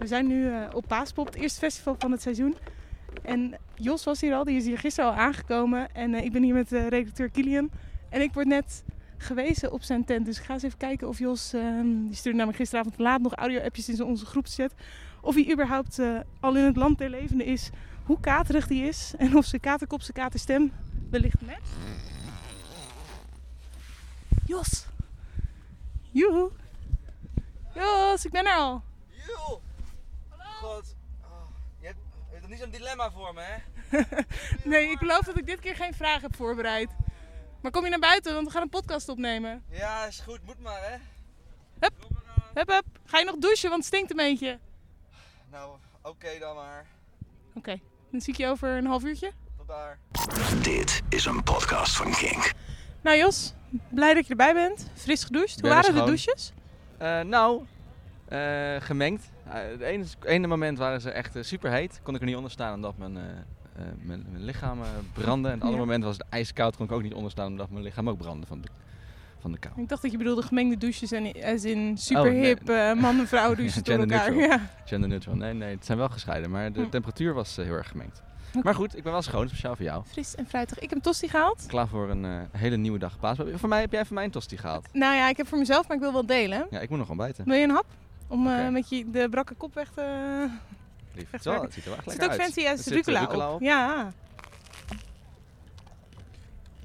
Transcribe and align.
We 0.00 0.06
zijn 0.06 0.26
nu 0.26 0.50
eh, 0.50 0.62
op 0.72 0.84
Paaspop, 0.86 1.26
het 1.26 1.34
eerste 1.34 1.58
festival 1.58 1.94
van 1.98 2.10
het 2.10 2.22
seizoen. 2.22 2.56
En 3.22 3.54
Jos 3.74 4.04
was 4.04 4.20
hier 4.20 4.34
al, 4.34 4.44
die 4.44 4.56
is 4.56 4.64
hier 4.64 4.78
gisteren 4.78 5.10
al 5.10 5.16
aangekomen. 5.16 5.94
En 5.94 6.14
eh, 6.14 6.24
ik 6.24 6.32
ben 6.32 6.42
hier 6.42 6.54
met 6.54 6.72
uh, 6.72 6.88
redacteur 6.88 7.30
Kilian. 7.30 7.70
En 8.08 8.20
ik 8.20 8.32
word 8.32 8.46
net 8.46 8.84
gewezen 9.16 9.72
op 9.72 9.82
zijn 9.82 10.04
tent. 10.04 10.26
Dus 10.26 10.38
ik 10.38 10.44
ga 10.44 10.52
eens 10.52 10.62
even 10.62 10.78
kijken 10.78 11.08
of 11.08 11.18
Jos, 11.18 11.52
ehm, 11.52 12.06
die 12.06 12.14
stuurde 12.14 12.38
namelijk 12.38 12.58
gisteravond 12.58 12.98
laat 12.98 13.20
nog 13.20 13.34
audio-appjes 13.34 13.88
in 13.88 14.02
onze 14.02 14.26
groepschat. 14.26 14.74
Of 15.20 15.34
hij 15.34 15.52
überhaupt 15.52 15.98
eh, 15.98 16.20
al 16.40 16.56
in 16.56 16.64
het 16.64 16.76
land 16.76 16.98
der 16.98 17.10
levenden 17.10 17.46
is. 17.46 17.70
Hoe 18.04 18.20
katerig 18.20 18.66
die 18.66 18.88
is. 18.88 19.12
En 19.18 19.36
of 19.36 19.44
zijn 19.44 19.60
katerkop, 19.60 20.00
zijn 20.00 20.16
katerstem 20.16 20.72
wellicht 21.10 21.40
met. 21.40 21.60
Jos! 24.46 24.86
Joehoe! 26.10 26.50
Jos, 27.74 28.24
ik 28.24 28.30
ben 28.30 28.46
er 28.46 28.56
al! 28.56 28.82
Joe! 29.26 29.69
God. 30.74 30.94
Oh, 31.22 31.48
je, 31.80 31.86
hebt, 31.86 31.98
je 32.12 32.32
hebt 32.32 32.44
er 32.44 32.50
niet 32.50 32.58
zo'n 32.58 32.70
dilemma 32.70 33.10
voor 33.10 33.34
me, 33.34 33.42
hè? 33.42 33.56
nee, 34.70 34.90
ik 34.90 34.98
beloof 34.98 35.20
dat 35.20 35.38
ik 35.38 35.46
dit 35.46 35.60
keer 35.60 35.74
geen 35.74 35.94
vragen 35.94 36.22
heb 36.22 36.36
voorbereid. 36.36 36.90
Maar 37.60 37.70
kom 37.70 37.84
je 37.84 37.90
naar 37.90 37.98
buiten, 37.98 38.34
want 38.34 38.46
we 38.46 38.52
gaan 38.52 38.62
een 38.62 38.68
podcast 38.68 39.08
opnemen. 39.08 39.64
Ja, 39.70 40.04
is 40.06 40.20
goed. 40.20 40.38
Moet 40.44 40.60
maar, 40.60 40.80
hè? 40.82 40.96
Hup, 41.78 41.92
hup, 42.54 42.68
hup. 42.68 42.84
Ga 43.04 43.18
je 43.18 43.24
nog 43.24 43.36
douchen, 43.36 43.70
want 43.70 43.84
het 43.84 43.94
stinkt 43.94 44.10
een 44.10 44.16
beetje. 44.16 44.58
Nou, 45.50 45.76
oké 46.02 46.38
dan 46.38 46.56
maar. 46.56 46.86
Oké, 47.48 47.58
okay. 47.58 47.82
dan 48.10 48.20
zie 48.20 48.32
ik 48.32 48.38
je 48.38 48.46
over 48.46 48.68
een 48.68 48.86
half 48.86 49.04
uurtje. 49.04 49.32
Tot 49.56 49.68
daar. 49.68 49.98
Dit 50.62 51.02
is 51.08 51.24
een 51.24 51.42
podcast 51.42 51.96
van 51.96 52.12
Kink. 52.12 52.52
Nou 53.00 53.16
Jos, 53.16 53.52
blij 53.88 54.14
dat 54.14 54.24
je 54.24 54.30
erbij 54.30 54.54
bent. 54.54 54.90
Fris 54.94 55.24
gedoucht. 55.24 55.60
Hoe 55.60 55.68
waren 55.70 55.94
de 55.94 56.04
douches? 56.04 56.52
Uh, 57.02 57.20
nou, 57.20 57.66
gemengd. 58.78 59.30
Uh, 59.46 59.52
het 59.54 59.80
ene, 59.80 60.04
ene, 60.24 60.46
moment 60.46 60.78
waren 60.78 61.00
ze 61.00 61.10
echt 61.10 61.36
super 61.40 61.70
heet. 61.70 62.00
Kon 62.02 62.14
ik 62.14 62.20
er 62.20 62.26
niet 62.26 62.36
onder 62.36 62.50
staan 62.50 62.74
omdat 62.74 62.98
mijn, 62.98 63.12
mijn, 63.12 64.26
mijn, 64.30 64.44
lichaam 64.44 64.78
brandde. 65.12 65.48
En 65.48 65.54
het 65.54 65.62
andere 65.62 65.80
ja. 65.80 65.86
moment 65.86 66.04
was 66.04 66.16
het 66.16 66.26
ijskoud. 66.28 66.76
Kon 66.76 66.86
ik 66.86 66.92
ook 66.92 67.02
niet 67.02 67.14
onder 67.14 67.30
staan 67.30 67.46
omdat 67.46 67.70
mijn 67.70 67.84
lichaam 67.84 68.08
ook 68.08 68.18
brandde 68.18 68.46
van 68.46 68.60
de, 68.60 68.68
van 69.38 69.52
de 69.52 69.58
kou. 69.58 69.80
Ik 69.80 69.88
dacht 69.88 70.02
dat 70.02 70.10
je 70.10 70.18
bedoelde 70.18 70.42
gemengde 70.42 70.76
douches 70.76 71.12
en 71.12 71.32
als 71.44 71.64
in 71.64 71.98
super 71.98 72.30
hip 72.30 72.60
oh, 72.60 72.66
nee. 72.66 72.94
man 72.94 73.18
en 73.18 73.26
vrouw 73.26 73.54
douchen 73.60 73.84
door 73.84 73.98
elkaar. 73.98 74.34
Ja. 74.34 74.60
Gender 74.84 75.08
neutral. 75.08 75.34
Nee, 75.34 75.52
nee, 75.52 75.74
het 75.74 75.84
zijn 75.84 75.98
wel 75.98 76.08
gescheiden. 76.08 76.50
Maar 76.50 76.72
de 76.72 76.88
temperatuur 76.88 77.34
was 77.34 77.56
heel 77.56 77.74
erg 77.74 77.88
gemengd. 77.88 78.22
Okay. 78.50 78.62
Maar 78.62 78.74
goed, 78.74 78.96
ik 78.96 79.02
ben 79.02 79.12
wel 79.12 79.22
schoon, 79.22 79.48
speciaal 79.48 79.76
voor 79.76 79.84
jou. 79.84 80.02
Fris 80.06 80.34
en 80.34 80.46
fruitig. 80.46 80.78
Ik 80.78 80.88
heb 80.88 80.98
een 80.98 81.04
tosti 81.04 81.28
gehaald. 81.28 81.64
Klaar 81.66 81.88
voor 81.88 82.10
een 82.10 82.24
uh, 82.24 82.40
hele 82.52 82.76
nieuwe 82.76 82.98
dag 82.98 83.18
paas. 83.18 83.38
Voor 83.54 83.68
mij 83.68 83.80
heb 83.80 83.92
jij 83.92 84.04
voor 84.04 84.14
mij 84.14 84.24
een 84.24 84.30
tosti 84.30 84.56
gehaald? 84.56 84.88
Nou 84.92 85.16
ja, 85.16 85.28
ik 85.28 85.36
heb 85.36 85.46
voor 85.46 85.58
mezelf, 85.58 85.88
maar 85.88 85.96
ik 85.96 86.02
wil 86.02 86.12
wel 86.12 86.26
delen. 86.26 86.66
Ja, 86.70 86.80
ik 86.80 86.88
moet 86.88 86.98
nog 86.98 87.08
ontbijten. 87.08 87.44
Wil 87.44 87.54
je 87.54 87.64
een 87.64 87.70
hap? 87.70 87.86
Om 88.30 88.46
okay. 88.46 88.66
uh, 88.66 88.72
met 88.72 88.88
je 88.88 89.10
de 89.10 89.28
brakke 89.28 89.54
kop 89.54 89.74
weg 89.74 89.90
te... 89.94 90.48
Lief. 91.14 91.30
Het, 91.30 91.44
wel, 91.44 91.62
het 91.62 91.72
ziet 91.72 91.84
er 91.84 91.90
wel 91.90 91.98
echt 91.98 92.06
lekker 92.06 92.28
uit. 92.28 92.42
Het 92.42 92.52
zit 92.52 92.64
ook 92.64 92.72
fancy 92.72 92.80
als 92.80 92.96
rucola, 92.96 93.20
rucola 93.20 93.48
op. 93.48 93.54
op. 93.54 93.60
Ja. 93.60 94.12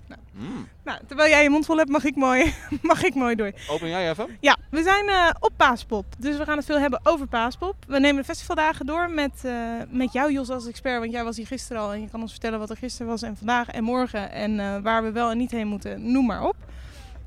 Nou. 0.08 0.22
Mm. 0.32 0.68
nou, 0.84 1.00
terwijl 1.08 1.30
jij 1.30 1.44
je 1.44 1.50
mond 1.50 1.66
vol 1.66 1.78
hebt, 1.78 1.90
mag 1.90 2.04
ik 2.04 2.16
mooi, 2.16 2.54
mag 2.82 3.04
ik 3.04 3.16
mooi 3.16 3.36
door. 3.36 3.52
Open 3.70 3.90
jij 3.90 4.10
even? 4.10 4.38
Ja, 4.40 4.58
we 4.70 4.84
zijn 4.84 5.06
uh, 5.06 5.30
op 5.40 5.52
Paaspop. 5.58 6.06
Dus 6.18 6.38
we 6.38 6.46
gaan 6.46 6.58
het 6.58 6.66
veel 6.66 6.80
hebben 6.80 7.00
over 7.04 7.28
Paaspop. 7.28 7.76
We 7.88 8.00
nemen 8.00 8.22
de 8.22 8.28
festivaldagen 8.28 8.86
door 8.86 9.10
met, 9.10 9.42
uh, 9.46 9.54
met 9.90 10.14
jou, 10.14 10.32
Jos, 10.32 10.50
als 10.50 10.68
expert. 10.68 11.00
Want 11.00 11.12
jij 11.12 11.24
was 11.24 11.38
hier 11.38 11.48
gisteren 11.48 11.82
al 11.82 11.94
en 11.94 12.02
je 12.02 12.10
kan 12.10 12.22
ons 12.22 12.32
vertellen 12.32 12.60
wat 12.60 12.70
er 12.70 12.78
gisteren 12.78 13.08
was 13.08 13.22
en 13.22 13.38
vandaag 13.38 13.68
en 13.68 13.84
morgen. 13.84 14.32
En 14.32 14.60
uh, 14.60 14.78
waar 14.78 15.04
we 15.04 15.12
wel 15.12 15.32
en 15.32 15.38
niet 15.38 15.52
heen 15.52 15.68
moeten, 15.68 16.12
noem 16.12 16.26
maar 16.26 16.44
op. 16.48 16.56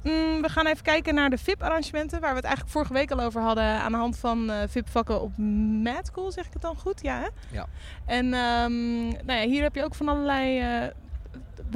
Mm, 0.02 0.42
we 0.42 0.48
gaan 0.48 0.66
even 0.66 0.82
kijken 0.82 1.14
naar 1.14 1.30
de 1.30 1.38
VIP-arrangementen, 1.38 2.20
waar 2.20 2.30
we 2.30 2.36
het 2.36 2.44
eigenlijk 2.44 2.74
vorige 2.74 2.92
week 2.92 3.10
al 3.10 3.20
over 3.20 3.40
hadden. 3.40 3.64
Aan 3.64 3.92
de 3.92 3.98
hand 3.98 4.18
van 4.18 4.50
VIP-vakken 4.68 5.20
op 5.20 5.38
Mad 5.82 6.10
Cool, 6.10 6.32
zeg 6.32 6.46
ik 6.46 6.52
het 6.52 6.62
dan 6.62 6.76
goed? 6.76 7.02
Ja, 7.02 7.18
hè? 7.18 7.28
Ja. 7.52 7.66
En 8.04 8.24
um, 8.24 9.08
nou 9.08 9.40
ja, 9.40 9.46
hier 9.46 9.62
heb 9.62 9.74
je 9.74 9.84
ook 9.84 9.94
van 9.94 10.08
allerlei 10.08 10.62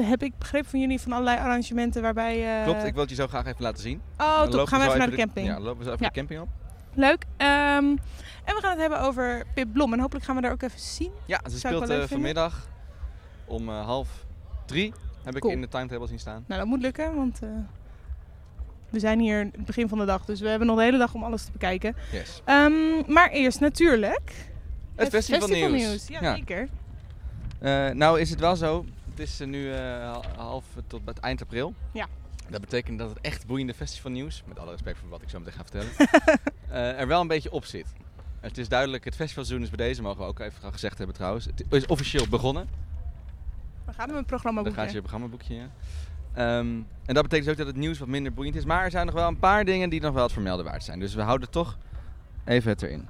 heb 0.01 0.23
ik 0.23 0.39
begrepen 0.39 0.71
van 0.71 0.81
jullie 0.81 1.01
van 1.01 1.13
allerlei 1.13 1.39
arrangementen 1.39 2.03
waarbij... 2.03 2.59
Uh... 2.59 2.65
Klopt, 2.65 2.85
ik 2.85 2.93
wil 2.93 3.01
het 3.01 3.11
je 3.11 3.17
zo 3.17 3.27
graag 3.27 3.47
even 3.47 3.63
laten 3.63 3.83
zien. 3.83 4.03
Oh, 4.19 4.43
top. 4.43 4.67
Gaan 4.67 4.81
we 4.81 4.87
even 4.87 4.99
naar 4.99 5.11
de, 5.11 5.17
camping. 5.17 5.47
Ja, 5.47 5.61
lopen 5.61 5.79
we 5.79 5.85
zo 5.85 5.91
even 5.93 6.05
ja. 6.05 6.09
de 6.09 6.15
camping 6.15 6.41
op. 6.41 6.49
Leuk. 6.95 7.25
Um, 7.25 7.99
en 8.45 8.55
we 8.55 8.59
gaan 8.61 8.71
het 8.71 8.81
hebben 8.81 9.01
over 9.01 9.45
Pip 9.55 9.73
Blom. 9.73 9.93
En 9.93 10.01
hopelijk 10.01 10.25
gaan 10.25 10.37
we 10.37 10.43
daar 10.43 10.53
ook 10.53 10.63
even 10.63 10.81
zien. 10.81 11.13
Ja, 11.27 11.41
ze 11.51 11.59
speelt 11.59 11.91
uh, 11.91 12.03
vanmiddag 12.03 12.69
om 13.45 13.69
uh, 13.69 13.85
half 13.85 14.27
drie. 14.67 14.93
Heb 15.23 15.39
cool. 15.39 15.53
ik 15.53 15.57
in 15.59 15.63
de 15.63 15.69
timetable 15.69 16.07
zien 16.07 16.19
staan. 16.19 16.45
Nou, 16.47 16.61
dat 16.61 16.69
moet 16.69 16.81
lukken, 16.81 17.15
want 17.15 17.41
we 18.93 18.99
zijn 18.99 19.21
hier 19.21 19.39
het 19.39 19.65
begin 19.65 19.89
van 19.89 19.99
de 19.99 20.05
dag. 20.05 20.25
Dus 20.25 20.41
we 20.41 20.49
hebben 20.49 20.67
nog 20.67 20.77
de 20.77 20.83
hele 20.83 20.99
dag 20.99 21.15
om 21.15 21.25
alles 21.25 21.45
te 21.45 21.53
bekijken. 21.53 21.97
Yes. 22.13 22.43
Um, 22.47 23.13
maar 23.13 23.31
eerst 23.31 23.61
natuurlijk... 23.61 24.33
Het, 24.95 25.05
het 25.05 25.09
festival, 25.09 25.49
festival 25.49 25.71
nieuws. 25.71 25.89
nieuws. 25.89 26.09
Ja, 26.09 26.19
ja. 26.23 26.37
zeker. 26.37 26.69
nou 27.95 28.21
is 28.21 28.31
het 28.31 28.41
wel 28.41 28.57
zo 28.57 28.85
het 29.13 29.21
is 29.21 29.39
nu 29.39 29.75
uh, 29.75 30.17
half 30.37 30.65
tot 30.87 31.01
het 31.05 31.19
eind 31.19 31.43
april. 31.43 31.75
Ja. 31.93 32.07
Dat 32.49 32.61
betekent 32.61 32.99
dat 32.99 33.09
het 33.09 33.21
echt 33.21 33.47
boeiende 33.47 33.75
festivalnieuws, 33.75 34.43
met 34.47 34.59
alle 34.59 34.71
respect 34.71 34.99
voor 34.99 35.09
wat 35.09 35.23
ik 35.23 35.29
zo 35.29 35.39
meteen 35.39 35.53
ga 35.53 35.65
vertellen, 35.65 35.91
uh, 36.69 36.99
er 37.01 37.07
wel 37.07 37.21
een 37.21 37.27
beetje 37.27 37.53
op 37.53 37.65
zit. 37.65 37.87
Het 38.41 38.59
is 38.59 38.69
duidelijk, 38.69 39.05
het 39.05 39.15
festivalseizoen 39.15 39.67
is 39.67 39.77
bij 39.77 39.87
deze, 39.87 40.03
mogen 40.03 40.21
we 40.21 40.27
ook 40.27 40.39
even 40.39 40.73
gezegd 40.73 40.99
hebben 40.99 41.17
trouwens. 41.17 41.45
Het 41.45 41.65
is 41.71 41.87
officieel 41.87 42.29
begonnen. 42.29 42.69
We 43.85 43.93
gaan 43.93 44.09
met 44.09 44.17
een 44.17 44.25
programmaboekje. 44.25 44.77
Dan 44.77 44.85
gaat 44.85 44.95
je 44.95 45.01
programmaboekje, 45.01 45.55
ja. 45.55 45.71
Um, 46.39 46.87
en 47.05 47.15
dat 47.15 47.23
betekent 47.23 47.45
dus 47.45 47.51
ook 47.51 47.57
dat 47.57 47.67
het 47.67 47.77
nieuws 47.77 47.99
wat 47.99 48.09
minder 48.09 48.33
boeiend 48.33 48.57
is. 48.57 48.65
Maar 48.65 48.85
er 48.85 48.91
zijn 48.91 49.07
nog 49.07 49.15
wel 49.15 49.29
een 49.29 49.39
paar 49.39 49.65
dingen 49.65 49.91
die 49.91 50.01
nog 50.01 50.15
wel 50.15 50.23
het 50.23 50.33
vermelden 50.33 50.65
waard 50.65 50.85
zijn. 50.85 50.99
Dus 50.99 51.15
we 51.15 51.23
houden 51.23 51.51
toch 51.51 51.79
even 52.45 52.71
het 52.71 52.83
erin. 52.83 53.09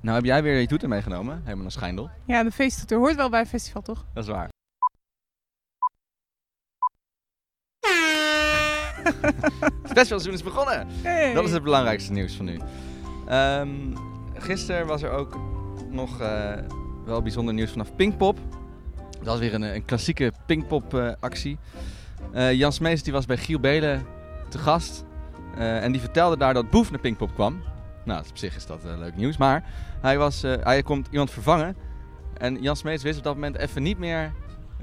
Nou 0.00 0.16
heb 0.16 0.24
jij 0.24 0.42
weer 0.42 0.60
je 0.60 0.66
toeter 0.66 0.88
meegenomen, 0.88 1.40
helemaal 1.44 1.64
een 1.64 1.70
schijndel. 1.70 2.10
Ja, 2.24 2.42
de 2.42 2.50
feesttoeter 2.50 2.98
hoort 2.98 3.16
wel 3.16 3.30
bij 3.30 3.40
een 3.40 3.46
festival, 3.46 3.82
toch? 3.82 4.04
Dat 4.12 4.24
is 4.24 4.30
waar. 4.30 4.48
het 9.82 9.92
festivalseizoen 9.92 10.32
is 10.32 10.42
begonnen. 10.42 10.86
Hey. 10.90 11.34
Dat 11.34 11.44
is 11.44 11.52
het 11.52 11.62
belangrijkste 11.62 12.12
nieuws 12.12 12.34
van 12.34 12.44
nu. 12.44 12.60
Um, 13.30 13.94
gisteren 14.34 14.86
was 14.86 15.02
er 15.02 15.10
ook 15.10 15.38
nog 15.90 16.20
uh, 16.20 16.52
wel 17.04 17.22
bijzonder 17.22 17.54
nieuws 17.54 17.70
vanaf 17.70 17.96
Pinkpop. 17.96 18.38
Dat 19.18 19.26
was 19.26 19.38
weer 19.38 19.54
een, 19.54 19.62
een 19.62 19.84
klassieke 19.84 20.32
Pinkpop 20.46 20.94
uh, 20.94 21.12
actie. 21.20 21.58
Uh, 22.34 22.52
Jan 22.52 22.72
Smees 22.72 23.02
die 23.02 23.12
was 23.12 23.26
bij 23.26 23.36
Giel 23.36 23.60
Belen 23.60 24.06
te 24.48 24.58
gast. 24.58 25.04
en 25.56 25.92
die 25.92 26.00
vertelde 26.00 26.36
daar 26.36 26.54
dat 26.54 26.70
Boef 26.70 26.90
naar 26.90 27.00
Pinkpop 27.00 27.34
kwam. 27.34 27.62
Nou, 28.04 28.20
op 28.30 28.36
zich 28.36 28.56
is 28.56 28.66
dat 28.66 28.80
leuk 28.98 29.16
nieuws. 29.16 29.36
Maar 29.36 29.64
hij, 30.00 30.18
was, 30.18 30.42
hij 30.42 30.82
komt 30.82 31.08
iemand 31.10 31.30
vervangen. 31.30 31.76
En 32.36 32.62
Jan 32.62 32.76
Smees 32.76 33.02
wist 33.02 33.18
op 33.18 33.24
dat 33.24 33.34
moment 33.34 33.56
even 33.56 33.82
niet 33.82 33.98
meer 33.98 34.32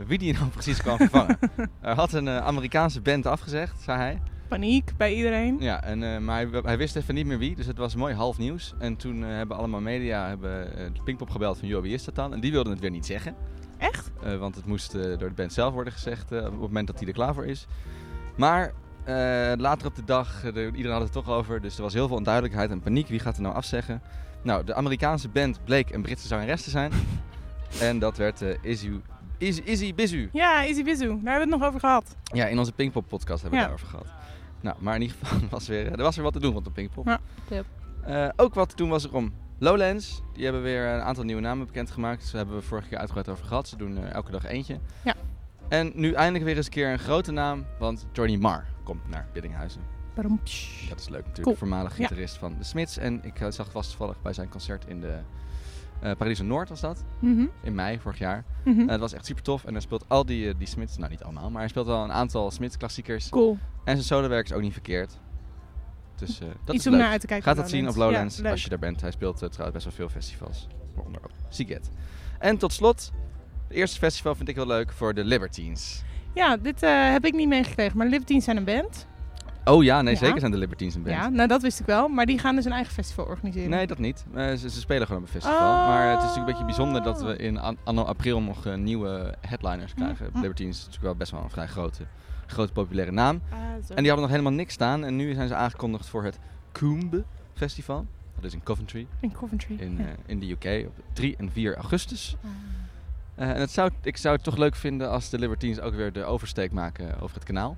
wie 0.05 0.17
die 0.17 0.33
nou 0.33 0.47
precies 0.57 0.81
kwam 0.81 0.97
vervangen. 0.97 1.37
er 1.81 1.95
had 1.95 2.13
een 2.13 2.29
Amerikaanse 2.29 3.01
band 3.01 3.25
afgezegd, 3.25 3.81
zei 3.81 3.97
hij. 3.97 4.21
Paniek 4.47 4.91
bij 4.97 5.13
iedereen. 5.13 5.57
Ja, 5.59 5.83
en, 5.83 6.23
maar 6.25 6.35
hij, 6.35 6.61
hij, 6.63 6.77
wist 6.77 6.95
even 6.95 7.13
niet 7.13 7.25
meer 7.25 7.37
wie, 7.37 7.55
dus 7.55 7.65
het 7.65 7.77
was 7.77 7.95
mooi 7.95 8.13
half 8.13 8.37
nieuws. 8.37 8.73
En 8.79 8.95
toen 8.95 9.21
hebben 9.21 9.57
allemaal 9.57 9.81
media 9.81 10.27
hebben, 10.27 10.69
de 10.93 11.03
Pinkpop 11.03 11.29
gebeld 11.29 11.57
van, 11.57 11.67
joh, 11.67 11.81
wie 11.81 11.93
is 11.93 12.03
dat 12.03 12.15
dan? 12.15 12.33
En 12.33 12.39
die 12.39 12.51
wilden 12.51 12.71
het 12.71 12.81
weer 12.81 12.91
niet 12.91 13.05
zeggen. 13.05 13.35
Echt? 13.77 14.11
want 14.39 14.55
het 14.55 14.65
moest 14.65 14.91
door 14.91 15.17
de 15.17 15.33
band 15.35 15.53
zelf 15.53 15.73
worden 15.73 15.93
gezegd 15.93 16.31
op 16.31 16.43
het 16.43 16.59
moment 16.59 16.87
dat 16.87 16.99
hij 16.99 17.07
er 17.07 17.13
klaar 17.13 17.33
voor 17.33 17.45
is. 17.45 17.67
Maar 18.35 18.73
later 19.57 19.87
op 19.87 19.95
de 19.95 20.03
dag, 20.05 20.45
iedereen 20.45 20.91
had 20.91 21.01
het 21.01 21.11
toch 21.11 21.29
over, 21.29 21.61
dus 21.61 21.77
er 21.77 21.81
was 21.83 21.93
heel 21.93 22.07
veel 22.07 22.17
onduidelijkheid 22.17 22.71
en 22.71 22.79
paniek. 22.79 23.07
Wie 23.07 23.19
gaat 23.19 23.35
er 23.35 23.41
nou 23.41 23.55
afzeggen? 23.55 24.01
Nou, 24.41 24.63
de 24.63 24.73
Amerikaanse 24.73 25.29
band 25.29 25.59
bleek 25.63 25.89
een 25.89 26.01
Britse 26.01 26.27
zangeres 26.27 26.63
te 26.63 26.69
zijn. 26.69 26.91
en 27.81 27.99
dat 27.99 28.17
werd 28.17 28.43
Izzy 28.61 28.99
Izzy, 29.37 29.61
Izzy 29.65 29.93
Bizu. 29.93 30.29
Ja, 30.33 30.63
Izzy 30.63 30.83
Bizu. 30.83 31.07
Daar 31.07 31.09
hebben 31.09 31.33
we 31.33 31.39
het 31.39 31.49
nog 31.49 31.63
over 31.63 31.79
gehad. 31.79 32.15
Ja, 32.23 32.45
in 32.45 32.59
onze 32.59 32.71
Pinkpop 32.71 33.07
podcast 33.07 33.41
hebben 33.41 33.59
we 33.59 33.65
ja. 33.65 33.71
het 33.71 33.81
daarover 33.81 33.99
gehad. 33.99 34.25
Nou, 34.61 34.75
maar 34.79 34.95
in 34.95 35.01
ieder 35.01 35.17
geval 35.17 35.39
was 35.57 35.67
weer, 35.67 35.91
er 35.91 36.03
was 36.03 36.15
weer 36.15 36.23
wat 36.23 36.33
te 36.33 36.39
doen 36.39 36.53
rond 36.53 36.65
de 36.65 36.71
Pinkpop. 36.71 37.05
Ja, 37.05 37.19
yep. 37.49 37.65
uh, 38.07 38.29
ook 38.35 38.53
wat 38.53 38.69
te 38.69 38.75
doen 38.75 38.89
was 38.89 39.03
er 39.03 39.13
om 39.13 39.33
Lowlands. 39.59 40.21
Die 40.33 40.43
hebben 40.43 40.61
weer 40.61 40.85
een 40.85 41.01
aantal 41.01 41.23
nieuwe 41.23 41.41
namen 41.41 41.65
bekendgemaakt. 41.65 42.23
Daar 42.23 42.35
hebben 42.35 42.55
we 42.55 42.61
vorige 42.61 42.87
keer 42.87 42.97
uitgebreid 42.97 43.29
over 43.29 43.45
gehad. 43.45 43.67
Ze 43.67 43.77
doen 43.77 43.97
uh, 43.97 44.13
elke 44.13 44.31
dag 44.31 44.45
eentje. 44.45 44.79
Ja. 45.03 45.15
En 45.69 45.91
nu 45.95 46.11
eindelijk 46.11 46.45
weer 46.45 46.55
eens 46.55 46.65
een 46.65 46.71
keer 46.71 46.91
een 46.91 46.99
grote 46.99 47.31
naam. 47.31 47.65
Want 47.79 48.05
Johnny 48.11 48.35
Marr 48.35 48.65
komt 48.83 49.09
naar 49.09 49.27
Biddinghuizen. 49.33 49.81
Waarom? 50.13 50.39
Dat 50.89 50.99
is 50.99 51.09
leuk 51.09 51.25
natuurlijk. 51.25 51.41
Cool. 51.41 51.55
Voormalig 51.55 51.95
gitarist 51.95 52.33
ja. 52.33 52.39
van 52.39 52.55
de 52.57 52.63
Smits. 52.63 52.97
En 52.97 53.23
ik 53.23 53.41
uh, 53.41 53.47
zag 53.49 53.71
vast 53.71 53.89
toevallig 53.89 54.21
bij 54.21 54.33
zijn 54.33 54.49
concert 54.49 54.85
in 54.87 55.01
de 55.01 55.19
uh, 56.03 56.11
Paradiso 56.11 56.43
Noord 56.43 56.69
was 56.69 56.81
dat. 56.81 57.03
Mm 57.19 57.37
-hmm. 57.37 57.51
In 57.61 57.75
mei 57.75 57.99
vorig 57.99 58.17
jaar. 58.17 58.43
Mm 58.63 58.73
-hmm. 58.73 58.81
uh, 58.81 58.87
dat 58.87 58.99
was 58.99 59.13
echt 59.13 59.25
super 59.25 59.43
tof. 59.43 59.65
En 59.65 59.71
hij 59.71 59.81
speelt 59.81 60.05
al 60.07 60.25
die, 60.25 60.47
uh, 60.47 60.53
die 60.57 60.67
Smits, 60.67 60.97
nou 60.97 61.11
niet 61.11 61.23
allemaal, 61.23 61.49
maar 61.49 61.59
hij 61.59 61.69
speelt 61.69 61.85
wel 61.85 62.03
een 62.03 62.11
aantal 62.11 62.51
Smits 62.51 62.77
klassiekers. 62.77 63.29
Cool. 63.29 63.57
En 63.83 63.93
zijn 63.95 64.07
solowerk 64.07 64.45
is 64.45 64.53
ook 64.53 64.61
niet 64.61 64.73
verkeerd. 64.73 65.19
Dus 66.19 66.37
dat 66.39 66.75
Iets 66.75 66.85
is 66.85 66.85
om 66.85 66.91
leuk. 66.91 67.01
naar 67.01 67.11
uit 67.11 67.21
te 67.21 67.27
kijken. 67.27 67.45
Gaat 67.45 67.55
dat 67.55 67.69
zien 67.69 67.87
op 67.89 67.95
Lowlands 67.95 68.37
ja, 68.37 68.49
als 68.51 68.63
je 68.63 68.69
daar 68.69 68.79
bent. 68.79 69.01
Hij 69.01 69.11
speelt 69.11 69.37
trouwens 69.37 69.71
best 69.71 69.83
wel 69.85 69.93
veel 69.93 70.09
festivals. 70.09 70.67
Waaronder 70.95 71.21
ook 71.23 71.31
Siget. 71.49 71.89
En 72.39 72.57
tot 72.57 72.73
slot, 72.73 73.11
het 73.67 73.77
eerste 73.77 73.97
festival 73.99 74.35
vind 74.35 74.49
ik 74.49 74.55
heel 74.55 74.67
leuk 74.67 74.91
voor 74.91 75.13
de 75.13 75.23
Libertines. 75.23 76.03
Ja, 76.33 76.57
dit 76.57 76.81
heb 77.11 77.25
ik 77.25 77.33
niet 77.33 77.47
meegekregen. 77.47 77.97
Maar 77.97 78.07
Libertines 78.07 78.43
zijn 78.43 78.57
een 78.57 78.63
band. 78.63 79.07
Oh 79.65 79.83
ja, 79.83 80.01
nee, 80.01 80.13
Ja. 80.13 80.19
zeker 80.19 80.39
zijn 80.39 80.51
de 80.51 80.57
Libertines 80.57 80.95
een 80.95 81.03
band. 81.03 81.15
Ja, 81.15 81.29
nou 81.29 81.47
dat 81.47 81.61
wist 81.61 81.79
ik 81.79 81.85
wel. 81.85 82.07
Maar 82.07 82.25
die 82.25 82.39
gaan 82.39 82.55
dus 82.55 82.65
een 82.65 82.71
eigen 82.71 82.93
festival 82.93 83.25
organiseren. 83.25 83.69
Nee, 83.69 83.87
dat 83.87 83.97
niet. 83.97 84.25
Eh, 84.33 84.53
ze, 84.53 84.69
ze 84.69 84.79
spelen 84.79 85.07
gewoon 85.07 85.21
op 85.21 85.27
een 85.27 85.33
festival. 85.33 85.57
Oh. 85.59 85.87
Maar 85.87 86.09
het 86.09 86.17
is 86.17 86.23
natuurlijk 86.27 86.37
een 86.59 86.65
beetje 86.65 86.65
bijzonder 86.65 87.03
dat 87.03 87.21
we 87.21 87.37
in 87.37 87.57
an- 87.59 87.77
anno 87.83 88.03
april 88.03 88.41
nog 88.41 88.65
eh, 88.65 88.75
nieuwe 88.75 89.35
headliners 89.47 89.93
krijgen. 89.93 90.29
Hm. 90.33 90.39
Libertines 90.39 90.75
is 90.75 90.79
natuurlijk 90.85 91.05
wel 91.05 91.15
best 91.15 91.31
wel 91.31 91.41
een 91.43 91.49
vrij 91.49 91.67
grote, 91.67 92.03
grote 92.47 92.71
populaire 92.71 93.11
naam. 93.11 93.41
Ah. 93.49 93.57
En 93.59 93.83
die 93.95 93.95
hadden 93.95 94.19
nog 94.21 94.29
helemaal 94.29 94.51
niks 94.51 94.73
staan. 94.73 95.03
En 95.03 95.15
nu 95.15 95.33
zijn 95.33 95.47
ze 95.47 95.55
aangekondigd 95.55 96.05
voor 96.05 96.23
het 96.23 96.39
Coombe 96.71 97.23
Festival. 97.53 98.05
Dat 98.35 98.43
is 98.45 98.53
in 98.53 98.63
Coventry, 98.63 99.07
In 99.19 99.31
Coventry. 99.31 99.75
in, 99.79 99.97
ja. 99.97 100.03
eh, 100.03 100.09
in 100.25 100.39
de 100.39 100.51
UK, 100.51 100.87
op 100.87 101.03
3 101.13 101.35
en 101.37 101.51
4 101.51 101.75
augustus. 101.75 102.35
Ah. 102.43 102.49
Eh, 103.35 103.49
en 103.55 103.59
het 103.59 103.71
zou, 103.71 103.91
ik 104.01 104.17
zou 104.17 104.35
het 104.35 104.43
toch 104.43 104.57
leuk 104.57 104.75
vinden 104.75 105.09
als 105.09 105.29
de 105.29 105.39
Libertines 105.39 105.79
ook 105.79 105.93
weer 105.95 106.11
de 106.13 106.23
oversteek 106.23 106.71
maken 106.71 107.19
over 107.19 107.35
het 107.35 107.45
kanaal. 107.45 107.77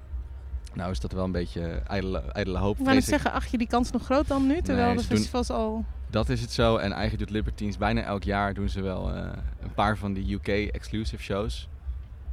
Nou 0.74 0.92
is 0.92 1.00
dat 1.00 1.12
wel 1.12 1.24
een 1.24 1.31
beetje 1.31 1.62
ijdele, 1.88 2.19
ijdele 2.19 2.57
hoop. 2.57 2.77
Vrees 2.83 2.98
ik. 2.98 3.04
zeggen, 3.04 3.31
acht 3.31 3.51
je 3.51 3.57
die 3.57 3.68
kans 3.68 3.92
nog 3.92 4.04
groot 4.04 4.27
dan 4.27 4.48
nu? 4.48 4.62
Terwijl 4.62 4.88
Nee, 4.88 4.95
de 4.95 5.01
ze 5.01 5.07
doen- 5.07 5.18
festivals 5.18 5.50
al... 5.50 5.86
Dat 6.10 6.30
is 6.30 6.42
het 6.42 6.51
zo. 6.51 6.77
En 6.77 6.92
eigenlijk 6.92 7.19
doet 7.19 7.30
Libertines 7.38 7.77
bijna 7.77 8.01
elk 8.01 8.24
jaar 8.24 8.54
doen 8.54 8.69
ze 8.69 8.81
wel 8.81 9.13
eh, 9.13 9.30
een 9.62 9.74
paar 9.74 9.98
van 9.98 10.13
die 10.13 10.33
UK 10.36 10.48
exclusive 10.48 11.22
shows. 11.24 11.68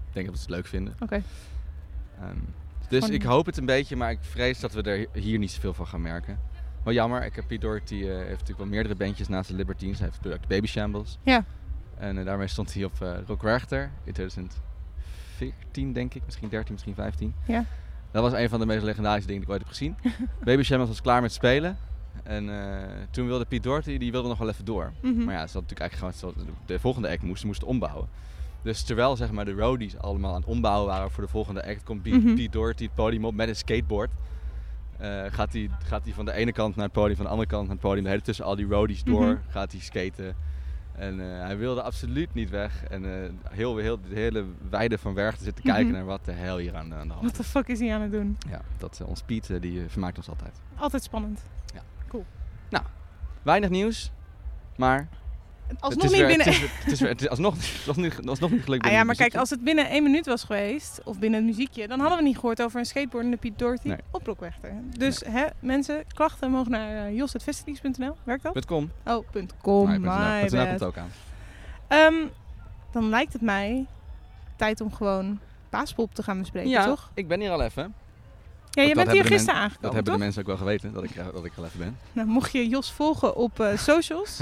Ik 0.09 0.13
denk 0.15 0.27
dat 0.27 0.35
we 0.35 0.41
het 0.41 0.51
leuk 0.51 0.67
vinden. 0.67 0.95
Oké. 1.01 1.23
Ehm, 2.21 2.37
dus 2.89 2.99
Gewoon- 3.05 3.15
ik 3.15 3.23
hoop 3.23 3.47
het 3.47 3.57
een 3.57 3.67
beetje, 3.67 3.97
maar 3.97 4.11
ik 4.11 4.19
vrees 4.21 4.61
dat 4.61 4.73
we 4.73 4.83
er 4.83 5.07
hier 5.21 5.39
niet 5.39 5.51
zoveel 5.51 5.75
van 5.75 5.87
gaan 5.87 6.03
merken. 6.03 6.39
Wel 6.83 6.95
jammer, 6.95 7.25
ik 7.25 7.35
heb 7.37 7.47
Pete 7.47 7.61
Doherty 7.67 7.95
eh, 8.03 8.09
heeft 8.17 8.31
natuurlijk 8.31 8.59
wel 8.59 8.67
meerdere 8.67 8.95
bandjes 8.95 9.29
naast 9.29 9.49
de 9.51 9.57
Libertines. 9.57 9.99
Hij 9.99 10.09
heeft 10.23 10.49
Baby 10.49 10.67
Shambles. 10.67 11.19
Ja. 11.23 11.45
En 11.99 12.19
eh, 12.19 12.25
daarmee 12.25 12.47
stond 12.47 12.75
hij 12.75 12.85
op 12.85 13.01
eh 13.01 13.13
Rock 13.27 13.43
Werchter 13.43 13.91
in 14.05 14.13
2014 14.13 15.93
denk 15.93 16.15
ik, 16.15 16.23
misschien 16.25 16.49
13, 16.49 16.73
misschien 16.73 16.95
15. 16.95 17.35
Ja. 17.47 17.65
Dat 18.11 18.23
was 18.23 18.33
een 18.33 18.49
van 18.49 18.61
de 18.61 18.67
meest 18.67 18.83
legendarische 18.83 19.27
dingen 19.29 19.43
die 19.47 19.51
ik 19.55 19.57
ooit 19.57 19.67
heb 19.69 19.77
gezien. 19.77 19.97
Baby 20.45 20.63
Shambles 20.63 20.89
was 20.89 21.01
klaar 21.01 21.23
met 21.23 21.33
spelen. 21.33 21.79
En 22.23 22.51
eh, 22.51 22.83
toen 23.11 23.27
wilde 23.27 23.45
Pete 23.45 23.63
Doherty, 23.63 23.99
die 23.99 24.11
wilde 24.13 24.29
nog 24.29 24.39
wel 24.39 24.49
even 24.49 24.65
door. 24.65 24.93
Mhm. 25.03 25.25
Maar 25.25 25.35
ja, 25.35 25.47
ze 25.47 25.53
had 25.59 25.63
natuurlijk 25.69 25.81
eigenlijk 25.81 26.19
gewoon, 26.19 26.47
de 26.67 26.79
volgende 26.79 27.09
act 27.09 27.23
moest, 27.23 27.41
ze 27.41 27.47
moest 27.47 27.65
ombouwen. 27.65 28.09
Dus 28.67 28.83
terwijl 28.83 29.17
zeg 29.17 29.31
maar, 29.31 29.45
de 29.45 29.53
roadies 29.53 29.99
allemaal 29.99 30.31
aan 30.35 30.41
het 30.41 30.49
ombouwen 30.49 30.87
waren 30.87 31.11
voor 31.11 31.25
de 31.25 31.31
volgende 31.31 31.67
act, 31.67 31.83
komt 31.83 32.03
Pete, 32.03 32.17
Mhm. 32.17 32.35
Pete 32.35 32.51
Doherty 32.51 32.85
het 32.85 32.95
podium 32.95 33.25
op 33.25 33.35
met 33.35 33.49
een 33.49 33.57
skateboard. 33.57 34.11
Eh, 34.99 35.23
gaat 35.29 35.53
hij 35.53 35.71
gaat 35.85 36.05
hij 36.05 36.13
van 36.13 36.25
de 36.25 36.33
ene 36.33 36.53
kant 36.53 36.77
naar 36.77 36.85
het 36.85 36.93
podium, 36.95 37.17
van 37.17 37.25
de 37.25 37.31
andere 37.31 37.49
kant 37.49 37.63
naar 37.63 37.73
het 37.73 37.81
podium, 37.81 38.03
de 38.05 38.11
hele 38.11 38.23
tussen 38.23 38.45
al 38.45 38.57
die 38.57 38.67
roadies 38.67 39.05
door, 39.05 39.25
Mhm. 39.27 39.37
gaat 39.49 39.73
hij 39.73 39.81
skaten. 39.81 40.37
En 40.93 41.21
eh, 41.21 41.41
hij 41.47 41.57
wilde 41.57 41.83
absoluut 41.83 42.35
niet 42.35 42.51
weg. 42.51 42.85
En 42.85 43.05
eh, 43.25 43.31
heel, 43.51 43.77
heel, 43.77 44.01
de 44.01 44.15
hele 44.15 44.45
weide 44.71 44.99
van 44.99 45.15
Werchter 45.15 45.45
zitten 45.45 45.65
kijken 45.65 45.85
Mhm. 45.87 45.95
naar 45.95 46.05
wat 46.05 46.25
de 46.25 46.33
hel 46.33 46.57
hier 46.59 46.77
aan, 46.77 46.89
de- 46.89 46.95
aan 46.95 47.09
de 47.09 47.15
hand 47.15 47.35
the 47.35 47.41
is. 47.43 47.47
fuck 47.49 47.69
is 47.69 47.79
hij 47.81 47.95
aan 47.95 48.01
het 48.01 48.13
doen? 48.13 48.37
Ja, 48.51 48.61
dat, 48.79 49.01
ons 49.07 49.23
Piet 49.23 49.51
die 49.61 49.83
vermaakt 49.89 50.17
ons 50.17 50.29
altijd. 50.29 50.61
Altijd 50.77 51.03
spannend. 51.03 51.41
Weinig 53.43 53.71
nieuws, 53.71 54.11
maar 54.77 55.09
Alsnog 55.81 56.03
het 56.03 56.13
is 56.13 56.19
niet 56.19 56.27
weer, 56.27 56.27
binnen... 56.37 56.47
Het 56.47 56.55
is, 56.63 56.71
het 56.85 56.93
is, 56.93 57.01
weer- 57.01 57.09
het 57.11 57.21
is 57.21 57.29
alsnog, 57.29 57.55
alsnog, 57.87 57.97
niet, 57.97 58.27
alsnog 58.29 58.51
niet 58.51 58.63
gelukt. 58.65 58.85
Ah 58.85 58.91
ja, 58.91 58.97
het 58.97 59.07
maar 59.07 59.15
kijk, 59.17 59.37
als 59.37 59.51
het 59.51 59.65
binnen 59.65 59.89
één 59.89 60.03
minuut 60.03 60.27
was 60.27 60.45
geweest, 60.45 61.01
of 61.05 61.19
binnen 61.19 61.41
het 61.47 61.49
muziekje, 61.57 61.89
dan 61.89 62.01
hadden 62.01 62.19
we 62.19 62.25
niet 62.25 62.35
gehoord 62.39 62.63
over 62.63 62.79
een 62.79 62.87
skateboardende 62.87 63.37
Piet 63.37 63.59
Doherty 63.59 63.89
Nee. 63.89 63.97
op 64.11 64.27
Rockwechter. 64.27 64.73
Dus 64.99 65.23
hè, 65.29 65.45
mensen, 65.61 66.05
klachten 66.15 66.51
mogen 66.51 66.71
naar 66.71 67.11
uh, 67.11 67.17
jos.festivals.nl. 67.17 68.17
Werkt 68.25 68.43
dat? 68.43 68.65
Kom. 68.65 68.91
Oh, 69.05 69.27
punt 69.31 69.53
com, 69.63 69.89
Nee, 69.89 69.99
my 69.99 70.49
.nl. 70.51 70.67
komt 70.67 70.83
ook 70.85 70.97
aan. 70.97 71.11
Ehm, 71.89 72.15
dan 72.93 73.09
lijkt 73.09 73.33
het 73.33 73.43
mij 73.43 73.87
tijd 74.57 74.81
om 74.81 74.93
gewoon 74.95 75.39
Paaspop 75.71 76.15
te 76.15 76.23
gaan 76.23 76.39
bespreken, 76.39 76.71
Ja, 76.71 76.85
toch? 76.85 77.11
ik 77.15 77.29
ben 77.29 77.41
hier 77.41 77.51
al 77.51 77.63
even. 77.63 77.95
Ja, 78.71 78.83
je 78.83 78.89
dat 78.89 78.97
bent 78.97 79.07
hier 79.11 79.17
hebben 79.17 79.33
gisteren 79.39 79.55
Dat 79.61 79.65
aangekomen, 79.71 79.95
hebben 79.95 80.05
toch? 80.05 80.15
de 80.15 80.21
mensen 80.21 80.41
ook 80.41 80.47
wel 80.47 80.57
geweten, 80.57 80.93
dat 80.93 81.05
ik, 81.05 81.11
eh, 81.17 81.25
dat 81.33 81.45
ik 81.45 81.53
al 81.57 81.65
even 81.65 81.79
ben. 81.79 81.99
Nou, 82.13 82.29
mocht 82.29 82.53
je 82.53 82.69
Jos 82.69 82.93
volgen 82.93 83.37
op 83.37 83.61
eh, 83.61 83.77
socials, 83.91 84.41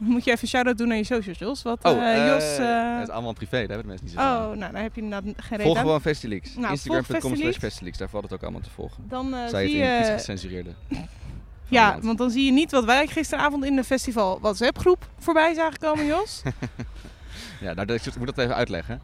moet 0.00 0.24
je 0.24 0.30
even 0.30 0.48
shout-out 0.48 0.78
doen 0.78 0.88
naar 0.88 0.96
je 0.96 1.04
socials, 1.04 1.38
Jos. 1.38 1.62
Wat 1.62 1.78
Oh, 1.84 1.92
eh, 1.92 2.26
Jos... 2.26 2.56
eh, 2.58 2.94
het 2.98 3.08
is 3.08 3.14
allemaal 3.14 3.32
privé, 3.32 3.66
daar 3.66 3.76
hebben 3.76 3.82
de 3.82 3.86
mensen 3.88 4.06
niet 4.06 4.14
zo 4.14 4.20
oh, 4.20 4.56
nou, 4.58 4.72
daar 4.72 4.82
heb 4.82 4.94
je 4.94 5.00
inderdaad 5.00 5.34
geen 5.36 5.56
reet 5.56 5.66
Volg 5.66 5.76
aan. 5.76 5.82
gewoon 5.82 6.00
Festileaks. 6.00 6.54
Nou, 6.56 6.70
Instagram.com 6.70 7.36
slash. 7.36 7.56
Festileaks, 7.56 7.98
daar 7.98 8.08
valt 8.08 8.22
het 8.24 8.32
ook 8.32 8.42
allemaal 8.42 8.60
te 8.60 8.70
volgen. 8.70 9.04
Dan 9.08 9.34
eh, 9.34 9.46
Zij 9.48 9.62
het 9.62 9.70
zie 9.70 9.80
in 9.80 9.98
iets 9.98 10.06
je... 10.08 10.12
gecensureerde. 10.12 10.70
Ja, 11.68 11.98
want 12.02 12.18
dan 12.18 12.30
zie 12.30 12.44
je 12.44 12.52
niet 12.52 12.70
wat 12.70 12.84
wij 12.84 13.06
gisteravond 13.06 13.64
in 13.64 13.76
de 13.76 13.84
festival 13.84 14.40
WhatsApp 14.40 14.78
groep 14.78 15.08
voorbij 15.18 15.54
zagen 15.54 15.78
komen, 15.78 16.06
Jos. 16.06 16.42
Ja, 17.60 17.74
nou, 17.74 17.86
dat- 17.86 18.06
ik 18.06 18.16
moet 18.16 18.26
dat 18.26 18.38
even 18.38 18.54
uitleggen. 18.54 19.00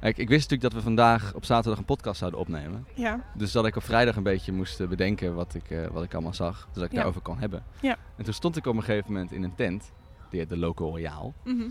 Kijk, 0.00 0.16
ik 0.18 0.28
wist 0.28 0.40
natuurlijk 0.50 0.62
dat 0.62 0.72
we 0.72 0.80
vandaag 0.86 1.32
op 1.34 1.44
zaterdag 1.44 1.78
een 1.78 1.84
podcast 1.84 2.18
zouden 2.18 2.40
opnemen. 2.40 2.86
ja. 2.94 3.20
Dus 3.34 3.52
dat 3.52 3.66
ik 3.66 3.76
op 3.76 3.82
vrijdag 3.82 4.16
een 4.16 4.22
beetje 4.22 4.52
moest 4.52 4.88
bedenken 4.88 5.34
wat 5.34 5.54
ik, 5.54 5.88
wat 5.92 6.02
ik 6.04 6.12
allemaal 6.14 6.34
zag. 6.34 6.68
Zodat 6.72 6.84
ik 6.84 6.90
Ja. 6.90 6.96
daarover 6.96 7.20
kan 7.20 7.38
hebben. 7.38 7.62
Ja. 7.80 7.96
En 8.16 8.24
toen 8.24 8.32
stond 8.34 8.56
ik 8.56 8.66
op 8.66 8.76
een 8.76 8.82
gegeven 8.82 9.12
moment 9.12 9.32
in 9.32 9.42
een 9.42 9.54
tent. 9.54 9.90
Heet 10.36 10.48
de 10.48 10.56
Local 10.56 10.88
Royale. 10.88 11.32
Mhm. 11.44 11.66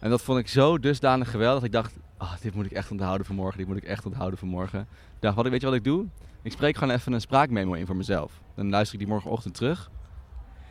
En 0.00 0.10
dat 0.10 0.22
vond 0.22 0.38
ik 0.38 0.48
zo 0.48 0.78
dusdanig 0.78 1.30
geweldig. 1.30 1.54
dat 1.54 1.64
Ik 1.64 1.72
dacht, 1.72 1.94
ah, 2.16 2.32
dit 2.40 2.54
moet 2.54 2.66
ik 2.66 2.72
echt 2.72 2.90
onthouden 2.90 3.26
vanmorgen. 3.26 3.58
Dit 3.58 3.66
moet 3.66 3.76
ik 3.76 3.84
echt 3.84 4.06
onthouden 4.06 4.38
vanmorgen. 4.38 4.80
Ik 4.80 5.20
dacht, 5.20 5.36
wat, 5.36 5.48
weet 5.48 5.60
je 5.60 5.66
wat 5.66 5.76
ik 5.76 5.84
doe? 5.84 6.06
Ik 6.42 6.52
spreek 6.52 6.76
gewoon 6.76 6.94
even 6.94 7.12
een 7.12 7.20
spraakmemo 7.20 7.72
in 7.72 7.86
voor 7.86 7.96
mezelf. 7.96 8.40
Dan 8.54 8.70
luister 8.70 8.94
ik 8.94 9.00
die 9.00 9.08
morgenochtend 9.08 9.54
terug. 9.54 9.90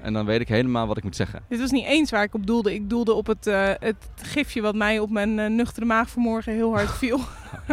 En 0.03 0.13
dan 0.13 0.25
weet 0.25 0.41
ik 0.41 0.47
helemaal 0.47 0.87
wat 0.87 0.97
ik 0.97 1.03
moet 1.03 1.15
zeggen. 1.15 1.43
Dit 1.47 1.59
was 1.59 1.71
niet 1.71 1.85
eens 1.85 2.11
waar 2.11 2.23
ik 2.23 2.33
op 2.33 2.47
doelde. 2.47 2.73
Ik 2.73 2.89
doelde 2.89 3.13
op 3.13 3.27
het, 3.27 3.47
eh, 3.47 3.71
het 3.79 4.09
gifje 4.15 4.61
wat 4.61 4.75
mij 4.75 4.99
op 4.99 5.09
mijn 5.09 5.39
eh, 5.39 5.49
nuchtere 5.49 5.85
maag 5.85 6.09
vanmorgen 6.09 6.53
heel 6.53 6.73
hard 6.73 6.91
viel. 7.01 7.19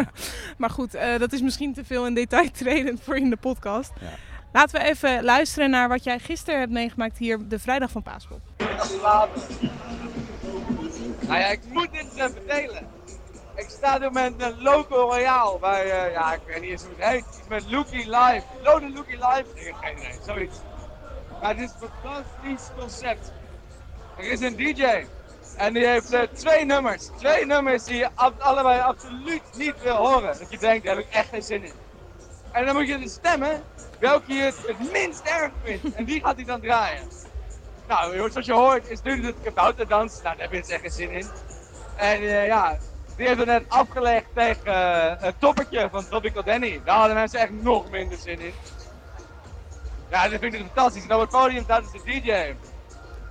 maar 0.58 0.70
goed, 0.70 0.94
eh, 0.94 1.18
dat 1.18 1.32
is 1.32 1.42
misschien 1.42 1.72
te 1.72 1.84
veel 1.84 2.06
in 2.06 2.14
detail 2.14 2.50
tredend 2.50 3.00
voor 3.00 3.16
in 3.16 3.30
de 3.30 3.36
podcast. 3.36 3.92
Ja. 4.00 4.08
Laten 4.52 4.80
we 4.80 4.86
even 4.86 5.24
luisteren 5.24 5.70
naar 5.70 5.88
wat 5.88 6.04
jij 6.04 6.18
gisteren 6.18 6.60
hebt 6.60 6.72
meegemaakt 6.72 7.18
hier 7.18 7.48
de 7.48 7.58
vrijdag 7.58 7.90
van 7.90 8.02
Paaspop. 8.02 8.40
Nou 11.20 11.38
ja, 11.38 11.46
ik 11.46 11.60
moet 11.68 11.92
dit 11.92 12.06
eens 12.16 12.32
delen. 12.46 12.88
Ik 13.54 13.68
sta 13.68 13.98
nu 13.98 14.10
met 14.10 14.32
een 14.38 14.62
local 14.62 14.98
royaal 14.98 15.58
bij, 15.58 15.90
eh, 15.90 16.12
ja, 16.12 16.34
ik 16.34 16.40
weet 16.46 16.60
niet 16.60 16.70
eens 16.70 16.82
hoe 16.82 16.92
het 16.96 17.08
heet. 17.08 17.42
Met 17.48 17.70
Lookie 17.70 18.10
Live. 18.10 18.42
Lode 18.62 18.90
Lookie 18.92 19.16
Live? 19.16 19.44
Heb 19.54 19.74
geen 19.80 19.98
idee, 19.98 20.18
zoiets. 20.26 20.56
Maar 21.40 21.56
het 21.56 21.58
is 21.58 21.70
een 21.80 21.88
fantastisch 22.02 22.70
concept. 22.78 23.32
Er 24.18 24.30
is 24.30 24.40
een 24.40 24.56
DJ. 24.56 25.06
En 25.56 25.72
die 25.72 25.86
heeft 25.86 26.12
eh, 26.12 26.22
twee 26.22 26.64
nummers. 26.64 27.08
Twee 27.18 27.46
nummers 27.46 27.84
die 27.84 27.96
je 27.96 28.08
allebei 28.38 28.80
absoluut 28.80 29.42
niet 29.56 29.82
wil 29.82 29.96
horen. 29.96 30.38
Dat 30.38 30.50
je 30.50 30.58
denkt, 30.58 30.84
daar 30.84 30.96
heb 30.96 31.04
ik 31.04 31.12
echt 31.12 31.28
geen 31.28 31.42
zin 31.42 31.64
in. 31.64 31.72
En 32.52 32.66
dan 32.66 32.74
moet 32.74 32.88
je 32.88 32.98
dus 32.98 33.12
stemmen 33.12 33.62
welke 33.98 34.32
je 34.32 34.42
het, 34.42 34.56
het 34.66 34.92
minst 34.92 35.20
erg 35.24 35.50
vindt. 35.64 35.94
En 35.94 36.04
die 36.04 36.20
gaat 36.20 36.36
hij 36.36 36.44
dan 36.44 36.60
draaien. 36.60 37.02
Nou, 37.88 38.30
zoals 38.30 38.46
je 38.46 38.52
hoort 38.52 38.88
is 38.88 39.02
nu 39.02 39.24
het 39.26 39.34
kabouterdans. 39.42 40.22
Nou, 40.22 40.36
daar 40.36 40.38
heb 40.38 40.52
je 40.52 40.60
dus 40.60 40.68
echt 40.68 40.80
geen 40.80 40.90
zin 40.90 41.10
in. 41.10 41.26
En 41.96 42.20
eh, 42.20 42.46
ja, 42.46 42.78
die 43.16 43.26
er 43.26 43.46
net 43.46 43.64
afgelegd 43.68 44.26
tegen 44.34 44.64
eh, 44.64 45.22
het 45.22 45.34
toppertje 45.38 45.88
van 45.90 46.08
Tropical 46.08 46.44
Danny. 46.44 46.80
Daar 46.84 46.96
hadden 46.96 47.14
mensen 47.14 47.40
echt 47.40 47.50
nog 47.50 47.90
minder 47.90 48.18
zin 48.18 48.40
in. 48.40 48.54
Ja, 50.10 50.28
dat 50.28 50.40
vind 50.40 50.54
ik 50.54 50.60
fantastisch. 50.60 51.06
En 51.06 51.14
op 51.14 51.20
het 51.20 51.30
podium 51.30 51.62
staat 51.62 51.92
dus 51.92 52.02
de 52.02 52.20
DJ. 52.20 52.54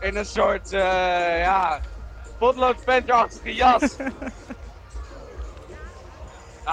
In 0.08 0.16
een 0.16 0.26
soort, 0.26 0.74
eh 0.74 1.40
ja, 1.40 1.80
potloodpenterachtige 2.38 3.56
jas. 3.56 3.96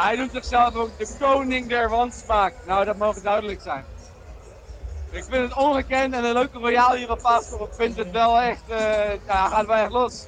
Hij 0.03 0.17
noemt 0.17 0.33
zichzelf 0.33 0.75
ook 0.75 0.99
de 0.99 1.17
koning 1.19 1.69
der 1.69 1.89
wansmaak. 1.89 2.55
Nou, 2.67 2.85
dat 2.85 2.97
mogen 2.97 3.23
duidelijk 3.23 3.61
zijn. 3.61 3.85
Ik 5.11 5.25
vind 5.25 5.49
het 5.49 5.57
ongekend 5.57 6.15
en 6.15 6.25
een 6.25 6.33
leuke 6.33 6.59
royaal 6.59 6.95
hier 6.95 7.11
op. 7.11 7.19
Ik 7.19 7.75
vind 7.75 7.97
het 7.97 8.11
wel 8.11 8.41
echt, 8.41 8.63
eh 8.69 9.27
ja, 9.27 9.49
gaat 9.49 9.67
wel 9.67 9.77
echt 9.77 9.91
los. 9.91 10.27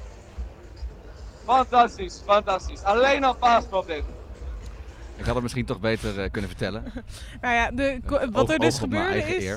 Fantastisch, 1.44 2.22
fantastisch. 2.26 2.82
Alleen 2.82 3.24
al 3.24 3.34
Paaspop 3.34 3.86
dit. 3.86 4.02
Ik 5.16 5.24
had 5.24 5.34
het 5.34 5.42
misschien 5.42 5.64
toch 5.64 5.80
beter 5.80 6.22
eh, 6.22 6.30
kunnen 6.30 6.50
vertellen. 6.50 6.84
Nou 7.40 7.54
ja, 7.54 7.70
de, 7.70 8.00
wat 8.32 8.50
er 8.50 8.58
dus 8.58 8.78
gebeurde 8.78 9.36
is. 9.36 9.56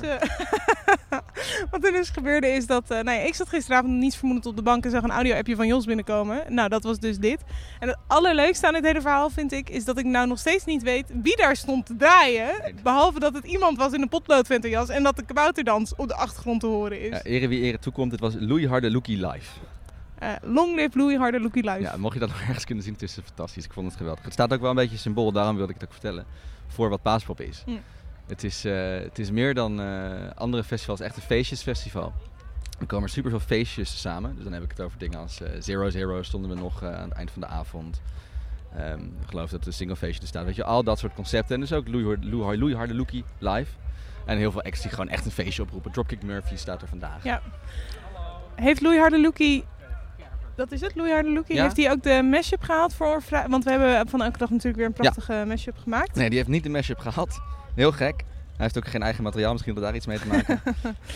wat 1.70 1.84
er 1.84 1.92
dus 1.92 2.08
gebeurde 2.10 2.46
is 2.46 2.66
dat. 2.66 2.90
eh, 2.90 3.00
nou 3.00 3.18
ja, 3.18 3.24
ik 3.24 3.34
zat 3.34 3.48
gisteravond 3.48 3.92
niets 3.92 4.16
vermoedend 4.16 4.46
op 4.46 4.56
de 4.56 4.62
bank 4.62 4.84
en 4.84 4.90
zag 4.90 5.02
een 5.02 5.10
audio-appje 5.10 5.56
van 5.56 5.66
Jos 5.66 5.84
binnenkomen. 5.84 6.42
Nou, 6.48 6.68
dat 6.68 6.82
was 6.82 6.98
dus 6.98 7.18
dit. 7.18 7.40
En 7.80 7.88
het 7.88 7.96
allerleukste 8.06 8.66
aan 8.66 8.72
dit 8.72 8.84
hele 8.84 9.00
verhaal 9.00 9.30
vind 9.30 9.52
ik. 9.52 9.70
is 9.70 9.84
dat 9.84 9.98
ik 9.98 10.04
nou 10.04 10.26
nog 10.26 10.38
steeds 10.38 10.64
niet 10.64 10.82
weet 10.82 11.10
wie 11.22 11.36
daar 11.36 11.56
stond 11.56 11.86
te 11.86 11.96
draaien. 11.96 12.74
Behalve 12.82 13.18
dat 13.18 13.34
het 13.34 13.44
iemand 13.44 13.76
was 13.78 13.92
in 13.92 14.02
een 14.02 14.08
potloodventerjas 14.08 14.88
en 14.88 15.02
dat 15.02 15.16
de 15.16 15.24
kabouterdans 15.24 15.94
op 15.96 16.08
de 16.08 16.14
achtergrond 16.14 16.60
te 16.60 16.66
horen 16.66 17.00
is. 17.00 17.08
Ja, 17.10 17.22
ere 17.22 17.48
wie 17.48 17.60
ere 17.60 17.78
toekomt, 17.78 18.12
het 18.12 18.20
was 18.20 18.34
Louis 18.38 18.66
Harde 18.66 18.90
Lookie 18.90 19.26
Live. 19.26 19.50
Eh, 20.18 20.28
long 20.42 20.76
live 20.76 20.98
Louis 20.98 21.16
Harder, 21.16 21.40
Lookie 21.40 21.62
Live. 21.70 21.80
Ja, 21.80 21.96
mocht 21.96 22.14
je 22.14 22.20
dat 22.20 22.28
nog 22.28 22.40
ergens 22.40 22.64
kunnen 22.64 22.84
zien, 22.84 22.92
het 22.92 23.02
is 23.02 23.18
fantastisch. 23.24 23.64
Ik 23.64 23.72
vond 23.72 23.86
het 23.86 23.96
geweldig. 23.96 24.24
Het 24.24 24.32
staat 24.32 24.52
ook 24.52 24.60
wel 24.60 24.70
een 24.70 24.76
beetje 24.76 24.96
symbool, 24.96 25.32
daarom 25.32 25.56
wilde 25.56 25.72
ik 25.72 25.80
het 25.80 25.88
ook 25.88 25.92
vertellen, 25.94 26.24
voor 26.66 26.88
wat 26.88 27.02
Paaspop 27.02 27.40
is. 27.40 27.62
Mm. 27.66 27.80
Het, 28.32 28.44
is 28.44 28.64
eh, 28.64 28.74
het 29.02 29.18
is 29.18 29.30
meer 29.30 29.54
dan 29.54 29.80
eh, 29.80 30.10
andere 30.34 30.64
festivals, 30.64 31.00
echt 31.00 31.16
een 31.16 31.22
feestjesfestival. 31.22 32.12
Er 32.80 32.86
komen 32.86 33.08
super 33.08 33.30
veel 33.30 33.40
feestjes 33.40 34.00
samen. 34.00 34.34
Dus 34.34 34.44
dan 34.44 34.52
heb 34.52 34.62
ik 34.62 34.70
het 34.70 34.80
over 34.80 34.98
dingen 34.98 35.18
als 35.18 35.40
eh, 35.40 35.50
Zero 35.58 35.90
Zero 35.90 36.22
stonden 36.22 36.50
we 36.50 36.56
nog 36.56 36.82
aan 36.84 37.08
het 37.08 37.12
eind 37.12 37.30
van 37.30 37.40
de 37.40 37.46
avond. 37.46 38.00
Ehm, 38.76 38.98
ik 38.98 39.28
geloof 39.28 39.50
dat 39.50 39.64
de 39.64 39.70
single 39.70 39.96
feestje 39.96 40.20
er 40.22 40.26
staat. 40.26 40.44
Weet 40.44 40.56
je, 40.56 40.64
al 40.64 40.82
dat 40.84 40.98
soort 40.98 41.14
concepten. 41.14 41.54
En 41.54 41.60
dus 41.60 41.72
ook 41.72 41.88
Loei- 41.88 42.16
Loei- 42.20 42.58
Loeiharde 42.58 42.94
Loekie 42.94 43.24
live. 43.38 43.70
En 44.26 44.36
heel 44.38 44.52
veel 44.52 44.62
acts 44.62 44.80
die 44.82 44.90
gewoon 44.90 45.08
echt 45.08 45.24
een 45.24 45.30
feestje 45.30 45.62
oproepen. 45.62 45.92
Dropkick 45.92 46.22
Murphy 46.22 46.56
staat 46.56 46.82
er 46.82 46.88
vandaag. 46.88 47.24
Ja. 47.24 47.42
Heeft 48.54 48.80
Louis 48.80 48.98
Hardeloekie... 48.98 49.64
Dat 50.56 50.72
is 50.72 50.80
het, 50.80 50.94
Louis 50.94 51.12
Hardeloekie? 51.12 51.54
Ja. 51.56 51.62
Heeft 51.62 51.76
hij 51.76 51.90
ook 51.90 52.02
de 52.02 52.22
mashup 52.30 52.62
gehaald 52.62 52.94
voor... 52.94 53.22
Want 53.48 53.64
we 53.64 53.70
hebben 53.70 54.08
van 54.08 54.22
elke 54.22 54.38
dag 54.38 54.50
natuurlijk 54.50 54.76
weer 54.76 54.86
een 54.86 54.92
prachtige 54.92 55.44
mashup 55.46 55.76
gemaakt. 55.78 56.14
Nee, 56.14 56.28
die 56.28 56.38
heeft 56.38 56.50
niet 56.50 56.62
de 56.62 56.68
mashup 56.68 56.98
gehad. 56.98 57.40
Heel 57.74 57.92
gek. 57.92 58.24
Hij 58.56 58.70
heeft 58.70 58.76
ook 58.76 58.88
geen 58.88 59.02
eigen 59.02 59.22
materiaal, 59.22 59.52
misschien 59.52 59.74
dat 59.74 59.82
daar 59.82 59.94
iets 59.94 60.06
mee 60.06 60.18
te 60.18 60.26
maken. 60.26 60.60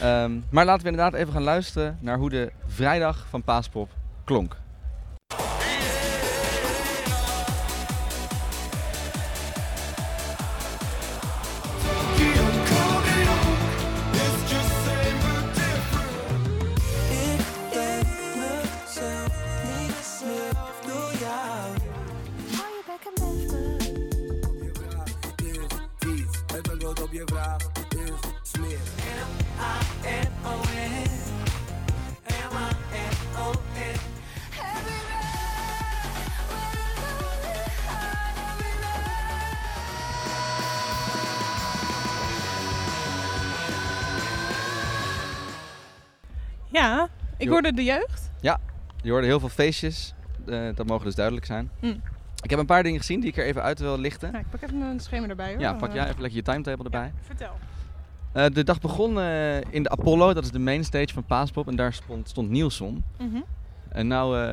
Ehm, 0.00 0.32
maar 0.50 0.64
laten 0.64 0.82
we 0.82 0.90
inderdaad 0.90 1.14
even 1.20 1.32
gaan 1.32 1.42
luisteren 1.42 1.98
naar 2.00 2.18
hoe 2.18 2.30
de 2.30 2.52
vrijdag 2.66 3.26
van 3.28 3.42
Paaspop 3.42 3.90
klonk. 4.24 4.56
Ja, 46.70 47.08
ik 47.38 47.48
hoorde 47.48 47.72
de 47.72 47.84
jeugd. 47.84 48.30
Je 49.02 49.10
hoorde 49.10 49.26
heel 49.26 49.40
veel 49.40 49.48
feestjes. 49.48 50.14
eh, 50.46 50.68
dat 50.74 50.86
mogen 50.86 51.04
dus 51.04 51.14
duidelijk 51.14 51.46
zijn. 51.46 51.70
Mm. 51.80 52.02
Ik 52.46 52.52
heb 52.52 52.60
een 52.60 52.66
paar 52.66 52.82
dingen 52.82 52.98
gezien 52.98 53.20
die 53.20 53.28
ik 53.28 53.36
er 53.36 53.44
even 53.44 53.62
uit 53.62 53.78
wil 53.78 53.98
lichten. 53.98 54.32
Ja, 54.32 54.38
ik 54.38 54.50
pak 54.50 54.62
even 54.62 54.80
een 54.80 55.00
schema 55.00 55.28
erbij 55.28 55.50
hoor. 55.50 55.60
Ja, 55.60 55.72
pak 55.72 55.88
eh, 55.88 55.94
jij 55.94 56.04
even 56.04 56.20
lekker 56.20 56.38
je 56.38 56.44
timetable 56.44 56.84
erbij. 56.84 57.12
vertel. 57.20 57.58
Eh, 58.32 58.46
de 58.52 58.64
dag 58.64 58.80
begon 58.80 59.20
eh, 59.20 59.60
in 59.60 59.82
de 59.82 59.88
Apollo, 59.88 60.32
dat 60.34 60.44
is 60.44 60.50
de 60.50 60.58
mainstage 60.58 61.12
van 61.12 61.24
Paaspop. 61.24 61.68
En 61.68 61.76
daar 61.76 61.92
stond, 61.92 62.28
stond 62.28 62.50
Nielsen. 62.50 63.04
Mhm. 63.18 63.40
En 63.88 64.06
nou 64.06 64.50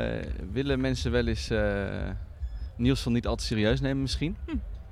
willen 0.51 0.81
mensen 0.81 1.11
wel 1.11 1.27
eens 1.27 1.51
Nielsen 2.75 3.11
niet 3.11 3.27
al 3.27 3.35
te 3.35 3.43
serieus 3.43 3.81
nemen 3.81 4.01
misschien. 4.01 4.37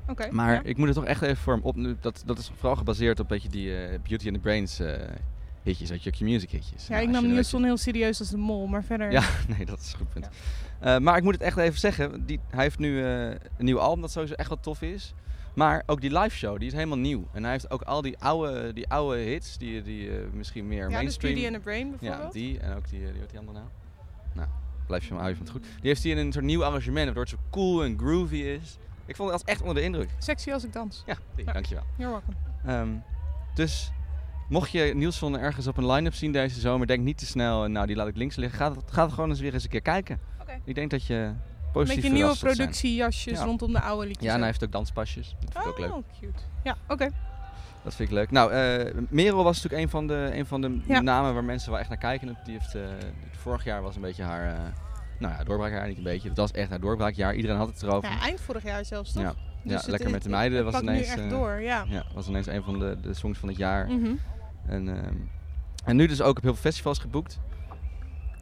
Oké. 0.07 0.27
Maar 0.31 0.53
ja. 0.53 0.61
ik 0.63 0.77
moet 0.77 0.87
het 0.87 0.95
toch 0.95 1.05
echt 1.05 1.21
even 1.21 1.37
voor 1.37 1.53
hem 1.53 1.63
op. 1.63 1.75
Dat, 2.01 2.23
dat 2.25 2.37
is 2.37 2.51
vooral 2.55 2.75
gebaseerd 2.75 3.19
op 3.19 3.27
beetje 3.27 3.49
die 3.49 3.71
Beauty 4.03 4.25
and 4.25 4.33
the 4.33 4.39
Brains 4.41 4.81
hitjes, 5.63 5.89
weet 5.89 6.03
je, 6.03 6.11
Q-music 6.11 6.49
hitjes. 6.49 6.87
Ja, 6.87 6.93
Nou, 6.93 7.03
ik 7.03 7.09
nam 7.09 7.27
Nielsen 7.27 7.63
heel 7.63 7.77
serieus 7.77 8.19
als 8.19 8.29
de 8.29 8.37
mol, 8.37 8.67
maar 8.67 8.83
verder... 8.83 9.11
Ja, 9.11 9.23
nee, 9.57 9.65
dat 9.65 9.79
is 9.79 9.91
een 9.91 9.97
goed 9.97 10.09
punt. 10.09 10.29
Eh, 10.79 10.97
maar 10.97 11.17
ik 11.17 11.23
moet 11.23 11.33
het 11.33 11.41
echt 11.41 11.57
even 11.57 11.79
zeggen. 11.79 12.25
Die, 12.25 12.39
hij 12.49 12.63
heeft 12.63 12.79
nu 12.79 13.03
eh, 13.03 13.27
een 13.29 13.39
nieuw 13.57 13.79
album 13.79 14.01
dat 14.01 14.11
sowieso 14.11 14.33
echt 14.33 14.49
wat 14.49 14.63
tof 14.63 14.81
is. 14.81 15.13
Maar 15.55 15.83
ook 15.85 16.01
die 16.01 16.19
live 16.19 16.35
show, 16.35 16.57
die 16.57 16.67
is 16.67 16.73
helemaal 16.73 16.97
nieuw. 16.97 17.27
En 17.33 17.43
hij 17.43 17.51
heeft 17.51 17.71
ook 17.71 17.81
al 17.81 18.01
die 18.01 18.17
oude, 18.17 18.73
die 18.73 18.89
oude 18.89 19.17
hits, 19.21 19.57
die, 19.57 19.81
die 19.81 20.09
eh, 20.09 20.15
misschien 20.33 20.67
meer 20.67 20.79
Ja, 20.81 20.87
dus 20.87 20.95
mainstream... 20.95 21.33
Beauty 21.33 21.53
and 21.53 21.63
the 21.63 21.69
Brain 21.69 21.89
bijvoorbeeld. 21.89 22.33
Ja, 22.33 22.39
die 22.39 22.59
en 22.59 22.75
ook 22.75 22.89
die, 22.89 22.99
die, 22.99 23.19
wat 23.19 23.29
die 23.29 23.39
andere 23.39 23.57
nou? 23.57 23.69
Nou, 24.33 24.47
blijf 24.87 25.07
je 25.07 25.13
maar 25.13 25.29
je 25.29 25.35
van 25.35 25.43
het 25.43 25.53
goed. 25.53 25.63
Die 25.63 25.71
heeft 25.89 26.03
hij 26.03 26.11
in 26.11 26.17
een 26.17 26.31
soort 26.31 26.45
nieuw 26.45 26.63
arrangement, 26.63 27.05
waardoor 27.05 27.23
het 27.23 27.31
zo 27.31 27.37
cool 27.49 27.83
en 27.83 27.97
groovy 27.97 28.35
is. 28.35 28.77
Ik 29.05 29.15
vond 29.15 29.31
het 29.31 29.41
als 29.41 29.49
echt 29.49 29.59
onder 29.61 29.75
de 29.75 29.81
indruk. 29.81 30.09
Sexy 30.17 30.51
als 30.51 30.63
ik 30.63 30.73
dans. 30.73 31.03
Ja, 31.05 31.17
die, 31.35 31.45
Ja. 31.45 31.51
dankjewel. 31.53 31.83
You're 31.97 32.11
welcome. 32.11 32.35
Ehm, 32.65 32.89
dus 33.53 33.91
mocht 34.51 34.71
je 34.71 34.91
Nielsen 34.95 35.39
ergens 35.39 35.67
op 35.67 35.77
een 35.77 35.91
line-up 35.91 36.13
zien 36.13 36.31
deze 36.31 36.59
zomer, 36.59 36.87
denk 36.87 37.03
niet 37.03 37.17
te 37.17 37.25
snel, 37.25 37.63
eh, 37.63 37.69
nou 37.69 37.87
die 37.87 37.95
laat 37.95 38.07
ik 38.07 38.15
links 38.15 38.35
liggen. 38.35 38.57
Ga, 38.59 38.73
ga 38.91 39.09
gewoon 39.09 39.29
eens 39.29 39.39
weer 39.39 39.53
eens 39.53 39.63
een 39.63 39.69
keer 39.69 39.81
kijken. 39.81 40.19
Oké. 40.41 40.59
Ik 40.63 40.75
denk 40.75 40.91
dat 40.91 41.05
je 41.05 41.13
Een 41.15 41.37
positief 41.73 41.95
beetje 41.95 42.11
nieuwe 42.11 42.35
verrast 42.35 42.39
zult 42.39 42.55
zijn. 42.55 42.67
productiejasjes 42.67 43.39
Ja. 43.39 43.45
rondom 43.45 43.71
de 43.73 43.81
oude 43.81 44.07
liedjes. 44.07 44.25
Ja, 44.25 44.31
en 44.33 44.37
hij 44.37 44.47
heeft 44.47 44.63
ook 44.63 44.71
danspasjes. 44.71 45.35
Dat 45.39 45.51
vind 45.51 45.65
ik 45.65 45.69
ook 45.71 45.79
leuk. 45.79 45.91
Oh, 45.91 46.03
cute. 46.19 46.39
Ja, 46.63 46.75
oké. 46.87 47.09
Dat 47.83 47.95
vind 47.95 48.09
ik 48.09 48.15
leuk. 48.15 48.31
Nou, 48.31 48.51
eh 48.51 48.93
Merel 49.09 49.43
was 49.43 49.55
natuurlijk 49.55 49.83
een 49.83 49.89
van 49.89 50.07
de, 50.07 50.29
een 50.33 50.45
van 50.45 50.61
de 50.61 50.79
Ja. 50.87 51.01
namen 51.01 51.33
waar 51.33 51.43
mensen 51.43 51.71
wel 51.71 51.79
echt 51.79 51.89
naar 51.89 51.97
kijken. 51.97 52.37
Die 52.45 52.53
heeft, 52.53 52.75
eh, 52.75 52.81
vorig 53.31 53.63
jaar 53.63 53.81
was 53.81 53.95
een 53.95 54.01
beetje 54.01 54.23
haar, 54.23 54.53
eh, 54.53 54.59
nou 55.19 55.33
ja, 55.37 55.43
doorbraakjaar 55.43 55.87
niet 55.87 55.97
een 55.97 56.03
beetje. 56.03 56.27
Het 56.29 56.37
was 56.37 56.51
echt 56.51 56.69
haar 56.69 56.79
doorbraakjaar. 56.79 57.35
Iedereen 57.35 57.57
had 57.57 57.67
het 57.67 57.81
erover. 57.83 58.09
Ja, 58.09 58.19
eind 58.21 58.41
vorig 58.41 58.63
jaar 58.63 58.85
zelfs, 58.85 59.11
toch? 59.11 59.23
Ja. 59.23 59.33
Dus 59.63 59.71
Ja, 59.71 59.77
het- 59.77 59.87
lekker 59.87 60.09
met 60.09 60.23
de 60.23 60.29
meiden 60.29 60.65
het 60.65 60.73
was 60.73 60.81
ineens, 60.81 61.15
nu 61.15 61.21
echt 61.21 61.29
door, 61.29 61.61
ja. 61.61 61.85
Ja, 61.87 62.03
was 62.13 62.27
ineens 62.27 62.47
een 62.47 62.63
van 62.63 62.79
de, 62.79 62.97
de 63.01 63.13
songs 63.13 63.39
van 63.39 63.49
het 63.49 63.57
jaar. 63.57 63.87
Mhm. 63.87 64.11
En, 64.65 64.87
ehm, 65.03 65.15
en 65.85 65.95
nu 65.95 66.07
dus 66.07 66.21
ook 66.21 66.37
op 66.37 66.43
heel 66.43 66.53
veel 66.53 66.61
festivals 66.61 66.99
geboekt. 66.99 67.39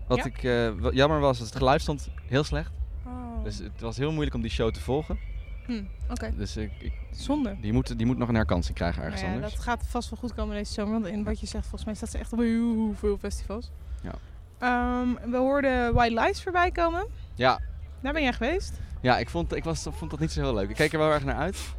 Wat 0.07 0.17
Ja? 0.17 0.23
ik 0.25 0.43
eh, 0.43 0.91
jammer 0.91 1.19
was, 1.19 1.37
dat 1.37 1.47
het 1.47 1.55
geluid 1.57 1.81
stond 1.81 2.09
heel 2.25 2.43
slecht. 2.43 2.71
Oh. 3.05 3.43
Dus 3.43 3.57
het 3.57 3.81
was 3.81 3.97
heel 3.97 4.11
moeilijk 4.11 4.35
om 4.35 4.41
die 4.41 4.51
show 4.51 4.71
te 4.73 4.79
volgen. 4.81 5.19
Hm, 5.65 5.83
Oké, 6.09 6.33
Dus 6.37 6.57
ik, 6.57 6.71
ik, 6.79 6.93
zonde. 7.11 7.57
die, 7.61 7.73
moet, 7.73 7.97
die 7.97 8.05
moet 8.07 8.17
nog 8.17 8.27
een 8.29 8.35
herkansing 8.35 8.75
krijgen 8.77 9.03
ergens 9.03 9.21
Nou 9.21 9.33
ja, 9.33 9.37
anders. 9.39 9.55
dat 9.55 9.63
gaat 9.63 9.87
vast 9.87 10.09
wel 10.09 10.19
goed 10.19 10.33
komen 10.33 10.55
deze 10.55 10.73
zomer. 10.73 10.93
Want 10.93 11.05
in 11.05 11.23
wat 11.23 11.39
je 11.39 11.45
zegt, 11.45 11.63
volgens 11.63 11.85
mij 11.85 11.93
staat 11.93 12.09
ze 12.09 12.17
echt 12.17 12.33
op 12.33 12.39
heel 12.39 12.93
veel 12.97 13.17
festivals. 13.17 13.71
Ja. 14.01 14.11
Ehm, 14.59 15.29
we 15.31 15.37
hoorden 15.37 15.93
White 15.93 16.21
Lies 16.21 16.43
voorbij 16.43 16.71
komen. 16.71 17.07
Ja, 17.35 17.59
Daar 18.01 18.13
ben 18.13 18.21
jij 18.21 18.33
geweest. 18.33 18.79
ja 19.01 19.17
ik, 19.17 19.29
vond, 19.29 19.55
ik 19.55 19.63
was, 19.63 19.85
vond 19.91 20.11
dat 20.11 20.19
niet 20.19 20.31
zo 20.31 20.41
heel 20.41 20.53
leuk. 20.53 20.69
Ik 20.69 20.75
keek 20.75 20.93
er 20.93 20.99
wel 20.99 21.11
erg 21.11 21.23
naar 21.25 21.35
uit. 21.35 21.73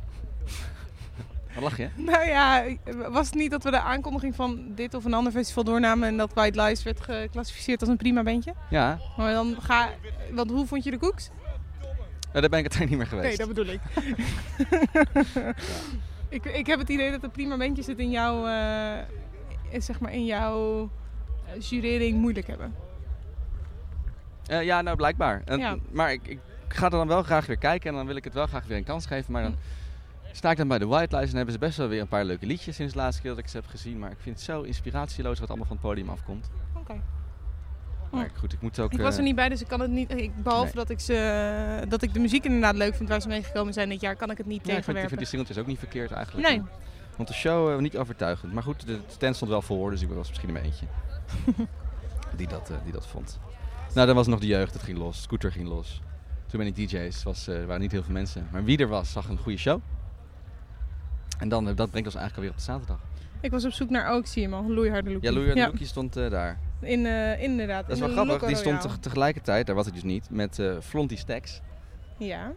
Wat 1.54 1.62
lach 1.62 1.76
je? 1.76 1.88
Nou 1.95 2.26
ja, 2.26 2.64
was 3.09 3.26
het 3.26 3.35
niet 3.35 3.50
dat 3.50 3.64
we 3.64 3.71
de 3.71 3.80
aankondiging 3.80 4.35
van 4.35 4.62
dit 4.75 4.95
of 4.95 5.04
een 5.04 5.14
ander 5.14 5.33
festival 5.33 5.64
doornamen 5.64 6.09
en 6.09 6.16
dat 6.16 6.33
White 6.35 6.62
Lies 6.62 6.83
werd 6.83 7.00
geclassificeerd 7.00 7.80
als 7.80 7.88
een 7.88 7.97
prima 7.97 8.23
bandje? 8.23 8.54
Ja, 8.71 8.99
Maar 9.16 9.33
dan 9.33 9.57
ga... 9.61 9.90
Want 10.33 10.50
hoe 10.50 10.66
vond 10.66 10.85
je 10.85 10.90
de 10.90 10.99
koeks? 10.99 11.30
eh, 12.33 12.40
daar 12.40 12.49
ben 12.50 12.59
ik 12.59 12.71
uiteindelijk 12.73 12.90
niet 12.90 12.99
meer 12.99 13.09
Nee, 13.23 13.37
geweest. 13.37 13.38
dat 13.38 13.49
bedoel 13.49 13.66
ik. 13.66 13.80
ik. 16.45 16.45
Ik 16.45 16.66
heb 16.66 16.78
het 16.78 16.88
idee 16.88 17.11
dat 17.11 17.23
een 17.23 17.30
prima 17.30 17.57
bandje 17.57 17.83
zit 17.83 17.99
in 17.99 18.11
jouw, 18.11 18.47
eh, 18.47 18.99
zeg 19.78 20.00
maar 20.00 20.12
in 20.12 20.25
jouw 20.25 20.90
jurering 21.59 22.19
moeilijk 22.19 22.47
hebben. 22.47 22.75
Ja, 24.42 24.83
nou 24.83 24.97
blijkbaar. 24.97 25.42
En- 25.45 25.59
Ja. 25.59 25.76
Maar 25.92 26.12
ik, 26.12 26.26
ik 26.26 26.38
ga 26.69 26.85
er 26.85 26.90
dan 26.90 27.09
wel 27.09 27.23
graag 27.23 27.47
weer 27.47 27.57
kijken 27.59 27.90
en 27.90 27.97
dan 27.97 28.07
wil 28.07 28.16
ik 28.16 28.25
het 28.25 28.35
wel 28.35 28.47
graag 28.47 28.66
weer 28.66 28.76
een 28.76 28.85
kans 28.85 29.07
geven. 29.07 29.33
Maar 29.33 29.42
dan 29.42 29.57
sta 30.32 30.50
ik 30.50 30.56
dan 30.56 30.68
bij 30.68 30.78
de 30.78 30.87
White 30.87 31.16
Lies 31.16 31.30
en 31.30 31.37
hebben 31.37 31.54
ze 31.54 31.60
best 31.60 31.76
wel 31.76 31.88
weer 31.88 32.00
een 32.00 32.08
paar 32.08 32.25
leuke 32.25 32.46
liedjes 32.46 32.76
sinds 32.76 32.92
de 32.92 32.99
laatste 32.99 33.22
keer 33.22 33.30
dat 33.30 33.38
ik 33.38 33.49
ze 33.49 33.56
heb 33.56 33.66
gezien. 33.66 33.99
Maar 33.99 34.10
ik 34.10 34.18
vind 34.20 34.37
het 34.37 34.44
zo 34.44 34.62
inspiratieloos 34.62 35.38
wat 35.40 35.49
allemaal 35.49 35.66
van 35.66 35.76
het 35.76 35.87
podium 35.87 36.08
afkomt. 36.08 36.50
Oké. 36.76 37.00
Maar 38.10 38.30
goed, 38.37 38.52
ik 38.52 38.60
moet 38.60 38.78
ook... 38.78 38.92
Ik 38.92 39.00
was 39.00 39.12
eh, 39.12 39.18
er 39.18 39.25
niet 39.25 39.34
bij, 39.34 39.49
dus 39.49 39.60
ik 39.60 39.68
kan 39.68 39.80
het 39.80 39.90
niet. 39.90 40.14
Ik, 40.14 40.42
behalve 40.42 40.64
Nee. 40.64 40.75
dat 40.75 40.90
ik 40.90 41.00
ze, 41.00 41.84
dat 41.88 42.02
ik 42.02 42.12
de 42.12 42.20
muziek 42.20 42.44
inderdaad 42.44 42.75
leuk 42.75 42.94
vind 42.94 43.08
waar 43.08 43.20
ze 43.20 43.28
meegekomen 43.28 43.72
zijn 43.72 43.88
dit 43.88 44.00
jaar, 44.00 44.16
kan 44.16 44.30
ik 44.30 44.38
het 44.38 44.46
niet 44.46 44.66
Ja, 44.66 44.76
ik 44.76 44.84
vind, 44.84 44.96
ik 44.96 45.06
vind 45.06 45.18
die 45.18 45.28
singeltjes 45.28 45.58
ook 45.58 45.66
niet 45.66 45.78
verkeerd 45.78 46.10
eigenlijk. 46.10 46.49
Nee. 46.49 46.62
Want 47.16 47.28
de 47.28 47.34
show 47.34 47.72
eh, 47.72 47.78
niet 47.78 47.96
overtuigend. 47.96 48.52
Maar 48.52 48.62
goed, 48.62 48.87
de 48.87 49.00
stand 49.06 49.37
stond 49.37 49.50
wel 49.50 49.62
vol, 49.62 49.90
dus 49.90 50.02
ik 50.02 50.08
was 50.08 50.28
misschien 50.28 50.52
maar 50.52 50.62
eentje. 50.62 50.87
die, 52.37 52.49
dat, 52.49 52.70
eh, 52.70 52.76
die 52.84 52.92
dat 52.92 53.06
vond. 53.06 53.38
Nou, 53.94 54.06
dan 54.06 54.16
was 54.16 54.26
nog 54.26 54.40
de 54.40 54.46
jeugd, 54.46 54.72
het 54.72 54.82
ging 54.82 54.99
los. 54.99 55.22
Scooter 55.22 55.52
ging 55.52 55.68
los. 55.68 56.00
Too 56.46 56.60
many 56.60 56.72
DJ's, 56.72 57.22
was, 57.22 57.49
eh, 57.49 57.56
er 57.56 57.66
waren 57.66 57.80
niet 57.80 57.92
heel 57.92 58.02
veel 58.02 58.12
mensen. 58.12 58.49
Maar 58.52 58.64
wie 58.64 58.78
er 58.78 58.88
was, 58.88 59.12
zag 59.12 59.28
een 59.28 59.38
goede 59.38 59.58
show. 59.58 59.80
En 61.40 61.49
dan, 61.49 61.68
eh, 61.68 61.76
dat 61.76 61.90
brengt 61.90 62.06
ons 62.09 62.16
eigenlijk 62.16 62.35
alweer 62.37 62.50
op 62.50 62.56
de 62.56 62.62
zaterdag. 62.62 62.99
Ik 63.40 63.50
was 63.50 63.64
op 63.64 63.73
zoek 63.73 63.90
naar 63.90 64.11
ook, 64.11 64.26
zie 64.26 64.42
je 64.42 64.49
man, 64.49 64.73
Loeiharde 64.73 65.11
Loekie. 65.11 65.28
Ja, 65.32 65.35
Louis 65.38 65.54
ja. 65.54 65.66
Loekie 65.66 65.87
stond 65.87 66.16
eh, 66.16 66.30
daar. 66.30 66.59
In, 66.80 67.06
eh, 67.06 67.42
inderdaad. 67.42 67.87
Dat 67.87 67.94
is 67.97 68.02
wel 68.02 68.12
grappig, 68.12 68.47
die 68.49 68.56
stond 68.56 68.80
teg- 68.80 68.97
tegelijkertijd, 68.99 69.66
daar 69.66 69.75
was 69.76 69.87
ik 69.87 69.92
dus 69.94 70.02
niet, 70.02 70.30
met 70.30 70.59
eh 70.59 70.73
Flonty 70.80 71.16
Stacks. 71.16 71.61
Ja. 72.18 72.52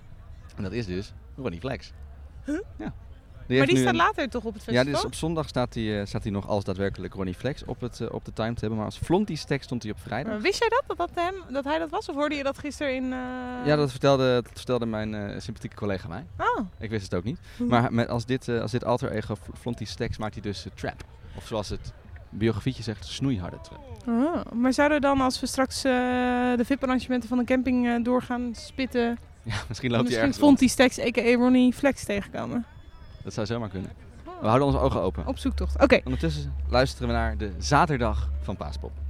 En 0.55 0.63
dat 0.63 0.71
is 0.71 0.85
dus 0.85 1.13
Ronnie 1.37 1.59
Flex. 1.59 1.93
Huh? 2.45 2.59
Ja. 2.77 2.93
Maar 3.47 3.65
die 3.67 3.77
staat 3.77 3.87
een- 3.89 3.95
later 3.95 4.29
toch 4.29 4.43
op 4.43 4.53
het 4.53 4.63
Ja, 4.65 4.71
festival? 4.71 4.93
dus 4.93 5.05
op 5.05 5.15
zondag 5.15 5.47
staat 5.47 5.73
hij, 5.73 5.99
eh, 5.99 6.05
staat 6.05 6.23
hij 6.23 6.31
nog 6.31 6.47
als 6.47 6.63
daadwerkelijk 6.63 7.13
Ronnie 7.13 7.33
Flex 7.33 7.65
op, 7.65 7.81
het, 7.81 7.99
eh, 8.01 8.07
op 8.11 8.25
de 8.25 8.33
time 8.33 8.53
hebben. 8.59 8.75
Maar 8.77 8.85
als 8.85 8.97
Flonty 8.97 9.35
Stack 9.35 9.61
stond 9.61 9.83
hij 9.83 9.91
op 9.91 9.99
vrijdag. 9.99 10.31
Maar 10.31 10.41
wist 10.41 10.59
jij 10.59 10.69
dat, 10.69 10.83
dat, 10.87 10.97
dat, 10.97 11.09
hem, 11.23 11.33
dat 11.53 11.63
hij 11.63 11.79
dat 11.79 11.89
was? 11.89 12.09
Of 12.09 12.15
hoorde 12.15 12.35
je 12.35 12.43
dat 12.43 12.57
gisteren 12.57 12.95
in... 12.95 13.03
eh, 13.03 13.19
Ja, 13.65 13.75
dat 13.75 13.91
vertelde, 13.91 14.33
dat 14.33 14.51
vertelde 14.53 14.85
mijn 14.85 15.41
sympathieke 15.41 15.75
collega 15.75 16.07
mij. 16.07 16.25
Oh. 16.37 16.65
Ik 16.79 16.89
wist 16.89 17.03
het 17.03 17.13
ook 17.15 17.23
niet. 17.23 17.39
Maar 17.69 17.93
met, 17.93 18.07
als, 18.09 18.25
dit, 18.25 18.49
als 18.49 18.71
dit 18.71 18.85
alter 18.85 19.11
ego 19.11 19.35
Fl- 19.35 19.51
Flonty 19.59 19.85
Stacks 19.85 20.17
maakt 20.17 20.33
hij 20.33 20.43
dus 20.43 20.65
trap. 20.73 21.03
Of 21.37 21.47
zoals 21.47 21.69
het 21.69 21.93
biografietje 22.29 22.83
zegt, 22.83 23.05
snoeiharde 23.05 23.57
trap. 23.61 23.79
Oh, 24.07 24.35
maar 24.53 24.73
zouden 24.73 24.97
we 25.01 25.05
dan, 25.05 25.21
als 25.21 25.39
we 25.39 25.45
straks 25.47 25.81
de 25.81 26.61
VIP-arrangementen 26.65 27.29
van 27.29 27.37
de 27.37 27.43
camping 27.43 28.03
doorgaan 28.05 28.51
spitten... 28.55 29.17
Ja, 29.43 29.55
misschien 29.67 29.91
loopt 29.91 30.07
hij 30.09 30.17
misschien 30.17 30.17
ergens 30.17 30.37
Fonty 30.37 30.67
Stacks, 30.67 30.99
a.k.a. 30.99 31.33
Ronnie 31.35 31.73
Flex, 31.73 32.03
tegenkomen? 32.03 32.65
Dat 33.23 33.33
zou 33.33 33.47
zomaar 33.47 33.69
kunnen. 33.69 33.91
We 34.41 34.47
houden 34.47 34.67
onze 34.67 34.79
ogen 34.79 35.01
open. 35.01 35.27
Op 35.27 35.37
zoektocht. 35.37 35.81
Oké. 35.81 36.01
Ondertussen 36.03 36.53
luisteren 36.69 37.07
we 37.07 37.13
naar 37.13 37.37
de 37.37 37.51
zaterdag 37.57 38.29
van 38.41 38.57
Paaspop. 38.57 39.02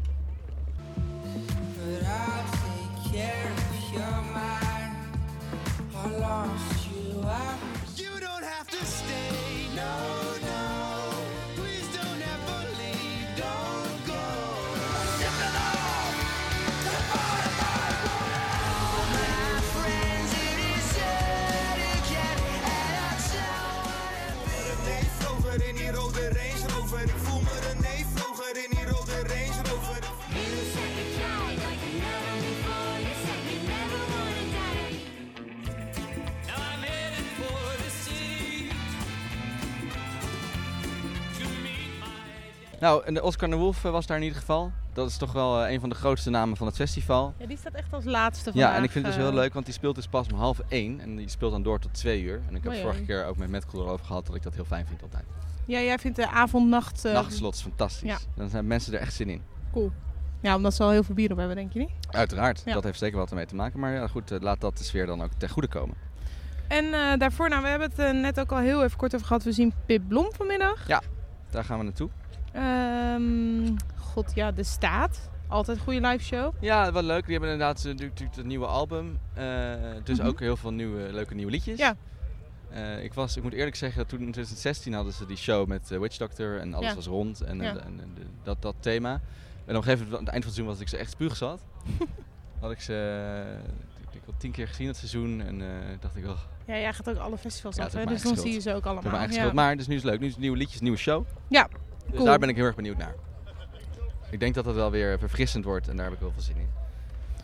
Nou, 42.84 43.04
en 43.06 43.14
de 43.14 43.24
Oscar 43.24 43.50
de 43.50 43.56
Wolf 43.56 43.86
eh, 43.86 43.92
was 43.92 44.06
daar 44.06 44.18
in 44.18 44.24
ieder 44.24 44.38
geval. 44.40 44.72
Dat 44.94 45.10
is 45.10 45.18
toch 45.18 45.32
wel 45.32 45.64
eh, 45.64 45.72
een 45.72 45.80
van 45.80 45.90
de 45.90 45.96
grootste 45.96 46.30
namen 46.30 46.58
van 46.58 46.68
het 46.68 46.76
festival. 46.76 47.34
Ja, 47.38 47.46
die 47.46 47.58
staat 47.58 47.74
echt 47.74 47.94
als 47.94 48.06
laatste 48.06 48.52
vandaag. 48.52 48.70
Ja, 48.72 48.78
en 48.78 48.84
ik 48.84 48.92
vind 48.92 49.06
het 49.06 49.14
dus 49.14 49.24
heel 49.24 49.32
eh, 49.34 49.40
leuk, 49.40 49.54
want 49.54 49.66
die 49.66 49.74
speelt 49.74 49.96
dus 49.96 50.08
pas 50.08 50.28
om 50.32 50.38
half 50.38 50.60
één. 50.68 51.00
En 51.00 51.16
die 51.16 51.30
speelt 51.30 51.52
dan 51.52 51.64
door 51.64 51.80
tot 51.80 51.94
twee 51.94 52.22
uur. 52.22 52.42
En 52.48 52.56
ik 52.56 52.64
heb 52.64 52.72
Oei, 52.72 52.82
vorige 52.82 53.02
keer 53.04 53.26
ook 53.26 53.38
met 53.38 53.50
Matt 53.50 53.66
Cool 53.66 53.84
erover 53.86 54.06
gehad 54.06 54.26
dat 54.26 54.36
ik 54.36 54.44
dat 54.44 54.54
heel 54.54 54.66
fijn 54.66 54.86
vind 54.86 55.02
altijd. 55.02 55.24
Ja, 55.66 55.80
jij 55.80 56.00
vindt 56.00 56.18
de 56.18 56.30
avond-nacht... 56.30 57.06
eh, 57.06 57.14
Nachtslot 57.14 57.56
is 57.56 57.62
fantastisch. 57.62 58.10
ja. 58.10 58.18
Dan 58.36 58.50
zijn 58.50 58.68
mensen 58.68 58.94
er 58.94 59.00
echt 59.00 59.14
zin 59.14 59.30
in. 59.30 59.42
Cool. 59.72 59.92
Ja, 60.42 60.56
omdat 60.56 60.74
ze 60.74 60.84
al 60.84 60.90
heel 60.90 61.04
veel 61.04 61.16
bier 61.16 61.32
op 61.32 61.38
hebben, 61.38 61.56
denk 61.56 61.74
je 61.74 61.80
niet? 61.80 61.92
Uiteraard, 62.10 62.62
Ja. 62.66 62.74
dat 62.74 62.84
heeft 62.84 63.00
zeker 63.00 63.18
wat 63.18 63.30
ermee 63.30 63.46
te 63.46 63.56
maken. 63.56 63.80
Maar 63.80 63.94
ja, 63.94 64.08
goed, 64.08 64.32
laat 64.40 64.62
dat 64.62 64.78
de 64.78 64.84
sfeer 64.84 65.06
dan 65.06 65.22
ook 65.24 65.32
ten 65.38 65.50
goede 65.50 65.68
komen. 65.68 65.96
En 66.68 67.20
daarvoor, 67.20 67.50
nou, 67.50 67.62
we 67.62 67.68
hebben 67.68 67.92
het 67.96 68.16
net 68.16 68.40
ook 68.40 68.52
al 68.52 68.58
heel 68.58 68.84
even 68.84 68.98
kort 68.98 69.16
over 69.16 69.28
gehad. 69.28 69.44
We 69.44 69.52
zien 69.52 69.74
Pip 69.86 70.02
Blom 70.08 70.28
vanmiddag. 70.34 70.86
Daar 71.50 71.64
gaan 71.64 71.78
we 71.78 71.84
naartoe. 71.84 72.10
Ehm, 72.54 73.76
God, 73.98 74.32
ja, 74.36 74.52
De 74.52 74.64
Staat. 74.64 75.30
Altijd 75.48 75.78
een 75.78 75.84
goede 75.84 76.08
live 76.08 76.24
show. 76.24 76.54
Ja, 76.60 76.92
wel 76.92 77.04
leuk. 77.04 77.24
Die 77.26 77.32
hebben 77.32 77.52
inderdaad 77.52 77.84
natuurlijk 77.84 78.20
het 78.36 78.46
nieuwe 78.46 78.66
album. 78.66 79.20
Eh, 79.34 79.44
dus 80.04 80.18
Mhm. 80.18 80.28
ook 80.28 80.40
heel 80.40 80.58
veel 80.58 80.72
nieuwe, 80.72 81.12
leuke 81.14 81.34
nieuwe 81.36 81.52
liedjes. 81.52 81.78
Ja. 81.78 81.96
Eh, 82.70 83.04
ik, 83.04 83.14
was, 83.14 83.38
ik 83.38 83.44
moet 83.44 83.54
eerlijk 83.54 83.76
zeggen, 83.76 83.98
dat 84.00 84.10
toen 84.10 84.20
in 84.20 84.32
2016 84.32 84.94
hadden 84.94 85.14
ze 85.14 85.26
die 85.26 85.38
show 85.38 85.68
met 85.68 85.92
eh, 85.92 86.00
Witch 86.00 86.18
Doctor 86.18 86.60
en 86.60 86.74
alles 86.74 86.90
Ja. 86.90 86.96
was 86.96 87.06
rond 87.06 87.42
en, 87.42 87.62
Ja. 87.62 87.70
en, 87.70 87.80
en- 87.82 88.14
dat, 88.44 88.62
dat 88.62 88.76
thema. 88.80 89.12
En 89.12 89.20
op 89.76 89.76
een 89.76 89.84
gegeven 89.84 89.98
moment, 90.00 90.14
aan 90.20 90.24
het 90.24 90.34
eind 90.34 90.44
van 90.44 90.54
het 90.54 90.54
seizoen, 90.54 90.66
was 90.66 90.80
ik 90.80 90.88
ze 90.88 90.98
echt 90.98 91.12
spuug 91.12 91.36
zat. 91.36 91.62
had 92.60 92.72
ik 92.72 92.82
ze 92.82 93.44
ik 94.12 94.22
wel 94.26 94.36
tien 94.38 94.52
keer 94.52 94.68
gezien 94.68 94.88
het 94.88 94.98
seizoen 94.98 95.42
en 95.42 95.62
dacht 96.00 96.16
ik, 96.16 96.26
oh, 96.26 96.38
Ja, 96.66 96.74
jij 96.76 96.94
gaat 96.94 97.10
ook 97.10 97.18
alle 97.18 97.38
festivals 97.38 97.76
Ja, 97.76 97.84
af, 97.84 97.94
hè? 97.94 98.06
Dus 98.06 98.22
dan 98.22 98.38
zie 98.38 98.54
je 98.54 98.60
ze 98.60 98.70
ook 98.74 98.84
dat 98.84 98.92
allemaal. 99.04 99.30
Ja. 99.30 99.54
Maar 99.54 99.78
dus 99.78 99.88
nu 99.88 99.96
is 99.96 100.02
het 100.02 100.12
leuk. 100.12 100.20
Nu 100.20 100.26
is 100.26 100.32
het 100.32 100.42
nieuwe 100.42 100.58
liedjes, 100.58 100.82
nieuwe 100.82 100.98
show. 100.98 101.26
Ja, 101.48 101.68
Dus 102.06 102.14
cool. 102.16 102.26
daar 102.26 102.40
ben 102.40 102.50
ik 102.50 102.56
heel 102.56 102.66
erg 102.66 102.76
benieuwd 102.76 102.98
naar. 102.98 103.14
Ik 104.30 104.40
denk 104.40 104.54
dat 104.56 104.66
het 104.66 104.76
wel 104.76 104.92
weer 104.92 105.20
verfrissend 105.20 105.66
wordt 105.66 105.88
en 105.88 105.96
daar 105.96 106.06
heb 106.06 106.14
ik 106.14 106.20
heel 106.20 106.32
veel 106.32 106.42
zin 106.42 106.56
in. 106.58 106.70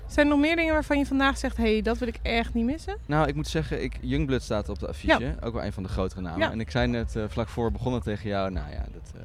Zijn 0.07 0.25
er 0.25 0.31
nog 0.31 0.41
meer 0.41 0.55
dingen 0.55 0.73
waarvan 0.73 0.97
je 0.97 1.05
vandaag 1.05 1.37
zegt... 1.37 1.57
hé, 1.57 1.71
hey, 1.73 1.81
dat 1.81 1.97
wil 1.97 2.07
ik 2.07 2.19
echt 2.21 2.53
niet 2.53 2.65
missen? 2.65 2.97
Nou, 3.05 3.27
ik 3.27 3.35
moet 3.35 3.47
zeggen, 3.47 3.83
ik, 3.83 3.97
Youngblood 4.01 4.41
staat 4.41 4.69
op 4.69 4.79
de 4.79 4.87
affiche. 4.87 5.35
Ook 5.41 5.53
wel 5.53 5.63
een 5.63 5.73
van 5.73 5.83
de 5.83 5.89
grotere 5.89 6.21
namen. 6.21 6.39
Ja. 6.39 6.51
En 6.51 6.59
ik 6.59 6.71
zei 6.71 6.87
net 6.87 7.15
eh, 7.15 7.23
vlak 7.27 7.47
voor 7.47 7.71
begonnen 7.71 8.01
tegen 8.01 8.29
jou, 8.29 8.51
nou 8.51 8.71
ja, 8.71 8.85
dat 8.93 9.11
eh, 9.15 9.21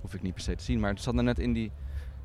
hoef 0.00 0.14
ik 0.14 0.22
niet 0.22 0.34
per 0.34 0.42
se 0.42 0.54
te 0.54 0.64
zien. 0.64 0.80
Maar 0.80 0.90
het 0.90 1.00
zat 1.02 1.14
nou 1.14 1.26
net 1.26 1.38
in 1.38 1.52
die, 1.52 1.70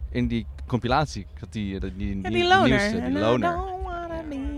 in 0.09 0.27
die 0.27 0.45
compilatie. 0.67 1.21
Ik 1.33 1.39
had 1.39 1.51
die, 1.51 1.75
eh, 1.75 1.81
die, 1.81 1.95
die, 1.95 2.15
Ja, 2.15 2.21
die 2.21 2.31
die 2.31 2.47
loner. 2.47 2.67
nieuwste, 2.67 3.01
die 3.01 3.19
loner. 3.19 3.59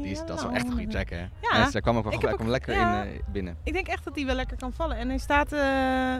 die 0.02 0.12
is, 0.12 0.20
dat 0.26 0.38
is 0.38 0.44
wel 0.44 0.52
echt 0.54 0.66
een 0.66 0.72
goede 0.72 0.88
track, 0.88 1.10
hè? 1.10 1.22
Ja. 1.42 1.70
daar 1.72 1.82
kwam 1.82 1.98
ook 1.98 2.04
wel 2.04 2.14
Ik 2.14 2.20
gelijk, 2.20 2.36
kwam 2.36 2.48
ook- 2.48 2.54
lekker 2.54 2.76
in 2.76 3.22
binnen. 3.32 3.58
Ik 3.64 3.74
denk 3.74 3.88
echt 3.88 4.04
dat 4.04 4.16
hij 4.16 4.26
wel 4.26 4.36
lekker 4.36 4.58
kan 4.58 4.74
vallen. 4.74 4.98
En 4.98 5.08
hij 5.08 5.18
staat 5.18 5.52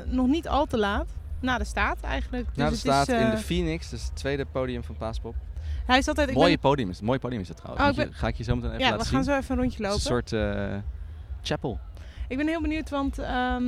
nog 0.06 0.28
niet 0.28 0.48
al 0.48 0.66
te 0.66 0.78
laat. 0.78 1.08
Na 1.44 1.58
de 1.58 1.64
staat 1.64 1.98
eigenlijk. 2.02 2.48
Dus 2.54 2.64
er 2.64 2.70
het 2.70 2.80
staat 2.80 3.08
is, 3.08 3.14
in 3.16 3.22
eh, 3.26 3.32
de 3.32 3.38
Phoenix, 3.38 3.90
dus 3.90 4.04
het 4.04 4.16
tweede 4.16 4.46
podium 4.46 4.84
van 4.84 4.98
Paaspop. 4.98 5.36
Hij 5.86 5.98
is 5.98 6.08
altijd... 6.08 6.34
Mooie 6.34 6.50
ben- 6.50 6.60
podium 6.60 6.90
is. 6.90 7.02
Mooi 7.02 7.20
podium 7.20 7.42
is 7.42 7.48
het 7.48 7.58
trouwens. 7.58 7.90
Oh, 7.90 7.96
ben- 7.96 8.14
Ga 8.14 8.28
ik 8.28 8.36
je 8.36 8.44
zo 8.44 8.56
meteen 8.56 8.70
even 8.70 8.82
ja, 8.84 8.92
we 8.92 8.98
laten 8.98 9.12
gaan 9.12 9.24
zien. 9.24 9.34
zo 9.34 9.40
even 9.40 9.56
een 9.56 9.62
rondje 9.62 9.82
lopen. 9.82 9.96
een 9.96 10.02
soort 10.02 10.32
eh, 10.34 10.76
chapel. 11.42 11.80
Ik 12.28 12.38
ben 12.38 12.48
heel 12.48 12.62
benieuwd, 12.62 12.90
want 12.90 13.20
ehm, 13.20 13.64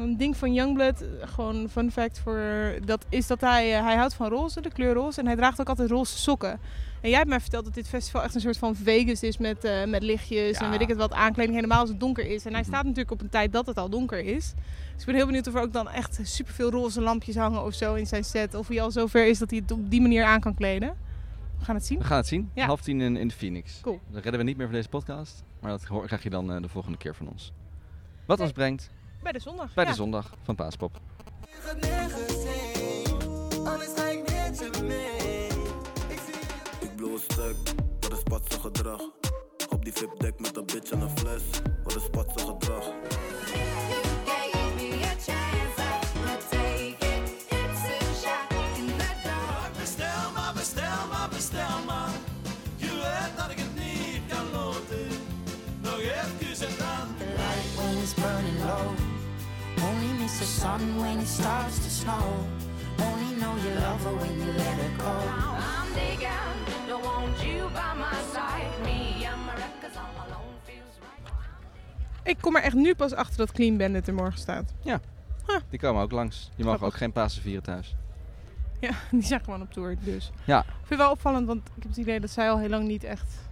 een 0.00 0.14
ding 0.16 0.36
van 0.36 0.52
Youngblood, 0.52 1.00
eh, 1.00 1.08
gewoon 1.28 1.68
fun 1.70 1.90
fact 1.92 2.18
voor, 2.18 2.72
dat 2.84 3.06
is 3.08 3.26
dat 3.26 3.40
hij, 3.40 3.76
eh, 3.76 3.84
hij 3.84 3.96
houdt 3.96 4.14
van 4.14 4.28
roze, 4.28 4.60
de 4.60 4.70
kleur 4.72 4.94
roze. 4.94 5.20
En 5.20 5.26
hij 5.26 5.36
draagt 5.36 5.60
ook 5.60 5.68
altijd 5.68 5.90
roze 5.90 6.18
sokken. 6.18 6.60
En 7.00 7.08
jij 7.08 7.18
hebt 7.18 7.28
mij 7.30 7.40
verteld 7.40 7.64
dat 7.64 7.74
dit 7.74 7.88
festival 7.88 8.22
echt 8.22 8.34
een 8.34 8.40
soort 8.40 8.56
van 8.58 8.76
Vegas 8.76 9.22
is 9.22 9.38
met, 9.38 9.64
eh, 9.64 9.84
met 9.84 10.02
lichtjes 10.02 10.58
en 10.58 10.70
weet 10.70 10.80
ik 10.80 10.88
het 10.88 10.96
wat, 10.98 11.12
aankleding 11.12 11.54
helemaal 11.56 11.80
als 11.80 11.88
het 11.88 12.00
donker 12.00 12.26
is. 12.26 12.44
En 12.46 12.52
hij 12.52 12.62
staat 12.62 12.82
natuurlijk 12.84 13.10
op 13.10 13.20
een 13.20 13.28
tijd 13.28 13.52
dat 13.52 13.66
het 13.66 13.76
al 13.76 13.88
donker 13.88 14.18
is. 14.24 14.52
Dus 14.92 15.00
ik 15.00 15.06
ben 15.06 15.14
heel 15.14 15.26
benieuwd 15.26 15.46
of 15.46 15.54
er 15.54 15.60
ook 15.60 15.72
dan 15.72 15.88
echt 15.88 16.20
superveel 16.22 16.70
roze 16.70 17.00
lampjes 17.00 17.36
hangen 17.36 17.64
of 17.64 17.74
zo 17.74 17.94
in 17.94 18.06
zijn 18.06 18.24
set. 18.24 18.54
Of 18.54 18.68
hij 18.68 18.80
al 18.82 18.90
zover 18.90 19.26
is 19.26 19.38
dat 19.38 19.50
hij 19.50 19.58
het 19.58 19.70
op 19.70 19.90
die 19.90 20.00
manier 20.00 20.24
aan 20.24 20.40
kan 20.40 20.54
kleden. 20.54 20.96
We 21.58 21.64
gaan 21.64 21.74
het 21.74 21.86
zien. 21.86 21.98
We 21.98 22.04
gaan 22.04 22.16
het 22.16 22.26
zien. 22.26 22.50
Ja. 22.54 22.66
Half 22.66 22.80
tien 22.80 23.00
in, 23.00 23.16
in 23.16 23.28
de 23.28 23.34
Phoenix. 23.34 23.80
Cool. 23.80 24.00
Dat 24.10 24.22
redden 24.22 24.40
we 24.40 24.46
niet 24.46 24.56
meer 24.56 24.66
voor 24.66 24.74
deze 24.76 24.88
podcast. 24.88 25.42
Maar 25.60 25.70
dat 25.70 25.84
hoor- 25.84 26.06
krijg 26.06 26.22
je 26.22 26.30
dan 26.30 26.52
eh, 26.52 26.62
de 26.62 26.68
volgende 26.68 26.98
keer 26.98 27.14
van 27.14 27.28
ons. 27.28 27.52
Wat 28.26 28.40
ons 28.40 28.52
brengt 28.52 28.90
Bij 29.22 29.32
de 29.32 29.38
zondag. 29.40 29.74
bij 29.74 29.84
ja. 29.84 29.90
de 29.90 29.96
zondag 29.96 30.34
van 30.42 30.54
Paaspop. 30.54 31.00
Blow 37.18 37.30
stuk, 37.30 37.74
wat 38.00 38.12
is 38.12 38.22
patse 38.22 38.60
gedrag? 38.60 39.00
Op 39.68 39.84
die 39.84 39.92
VIP 39.92 40.20
deck 40.20 40.40
met 40.40 40.56
een 40.56 40.66
bitch 40.66 40.90
en 40.90 41.00
een 41.00 41.18
fles, 41.18 41.42
wat 41.84 41.96
is 41.96 42.08
patse 42.10 42.46
gedrag? 42.46 42.84
Gave 44.24 44.74
me 44.76 44.88
a 45.02 45.14
chance, 45.26 45.78
I'ma 45.78 46.36
take 46.50 46.96
it. 46.98 47.24
It's 47.48 47.82
a 47.84 47.98
shot 48.20 48.78
in 48.78 48.86
the 48.86 49.10
dark. 49.24 49.72
Bestel 49.78 50.30
maar, 50.34 50.52
bestel 50.54 51.06
maar, 51.12 51.28
bestel 51.28 51.78
maar. 51.86 52.10
Je 52.76 52.86
weet 52.86 53.36
dat 53.36 53.50
ik 53.50 53.58
het 53.58 53.74
niet 53.74 54.22
kan 54.28 54.50
loten. 54.52 55.08
Nog 55.82 55.98
even 55.98 56.66
en 56.66 56.74
dan. 56.78 57.06
The 57.18 57.24
light 57.24 57.68
when 57.76 57.96
it's 58.02 58.14
burning 58.14 58.58
low. 58.58 58.88
Only 59.88 60.12
miss 60.20 60.38
the 60.38 60.44
sun 60.44 60.96
when 61.00 61.18
it 61.18 61.28
starts 61.28 61.76
to 61.84 61.90
snow. 61.90 62.26
Only 63.06 63.30
know 63.40 63.54
you 63.64 63.72
love 63.74 64.04
her 64.04 64.16
when 64.20 64.34
you 64.38 64.52
let 64.56 64.76
her 64.82 64.92
go. 64.98 65.77
I'm 65.98 66.06
digging, 66.06 66.88
don't 66.88 67.04
want 67.04 67.40
you 67.42 67.68
by 67.70 67.92
my 67.98 68.14
side. 68.32 68.70
Me 68.82 69.26
and 69.26 69.44
my 69.46 69.52
records 69.54 69.96
all 69.96 70.14
alone 70.26 70.54
feels 70.64 70.94
right. 71.00 72.28
Ik 72.28 72.36
kom 72.40 72.56
er 72.56 72.62
echt 72.62 72.74
nu 72.74 72.94
pas 72.94 73.14
achter 73.14 73.36
dat 73.36 73.52
Clean 73.52 73.76
Bandit 73.76 74.08
er 74.08 74.14
morgen 74.14 74.38
staat. 74.40 74.72
Die 75.70 75.78
komen 75.78 76.02
ook 76.02 76.10
langs. 76.12 76.36
Die 76.56 76.64
mogen 76.64 76.78
Grappig. 76.78 76.86
ook 76.86 76.94
geen 76.96 77.12
Pasen 77.12 77.42
vieren 77.42 77.62
thuis. 77.62 77.96
Ja, 78.80 78.90
die 79.10 79.22
zijn 79.22 79.40
gewoon 79.44 79.62
op 79.62 79.72
tour 79.72 79.96
dus. 80.00 80.30
Ja. 80.44 80.58
Ik 80.60 80.64
vind 80.74 80.88
het 80.88 80.98
wel 80.98 81.10
opvallend, 81.10 81.46
want 81.46 81.66
ik 81.66 81.82
heb 81.82 81.88
het 81.88 81.96
idee 81.96 82.20
dat 82.20 82.30
zij 82.30 82.50
al 82.50 82.58
heel 82.58 82.68
lang 82.68 82.86
niet 82.88 83.04
echt... 83.04 83.46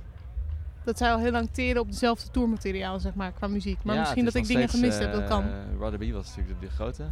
Dat 0.84 0.98
zij 0.98 1.12
al 1.12 1.18
heel 1.18 1.30
lang 1.30 1.48
teren 1.52 1.80
op 1.80 1.90
dezelfde 1.90 2.30
tourmateriaal, 2.30 3.00
zeg 3.00 3.14
maar, 3.14 3.32
qua 3.32 3.46
muziek. 3.46 3.78
Maar 3.84 3.94
Ja, 3.94 4.00
misschien 4.00 4.24
dat 4.24 4.34
ik 4.34 4.46
dingen 4.46 4.68
gemist 4.68 4.98
heb, 4.98 5.12
dat 5.12 5.24
kan. 5.28 5.42
eh, 5.44 5.50
Rudder 5.78 6.08
B 6.08 6.12
was 6.12 6.26
natuurlijk 6.28 6.60
de, 6.60 6.66
de 6.66 6.72
grote. 6.72 7.04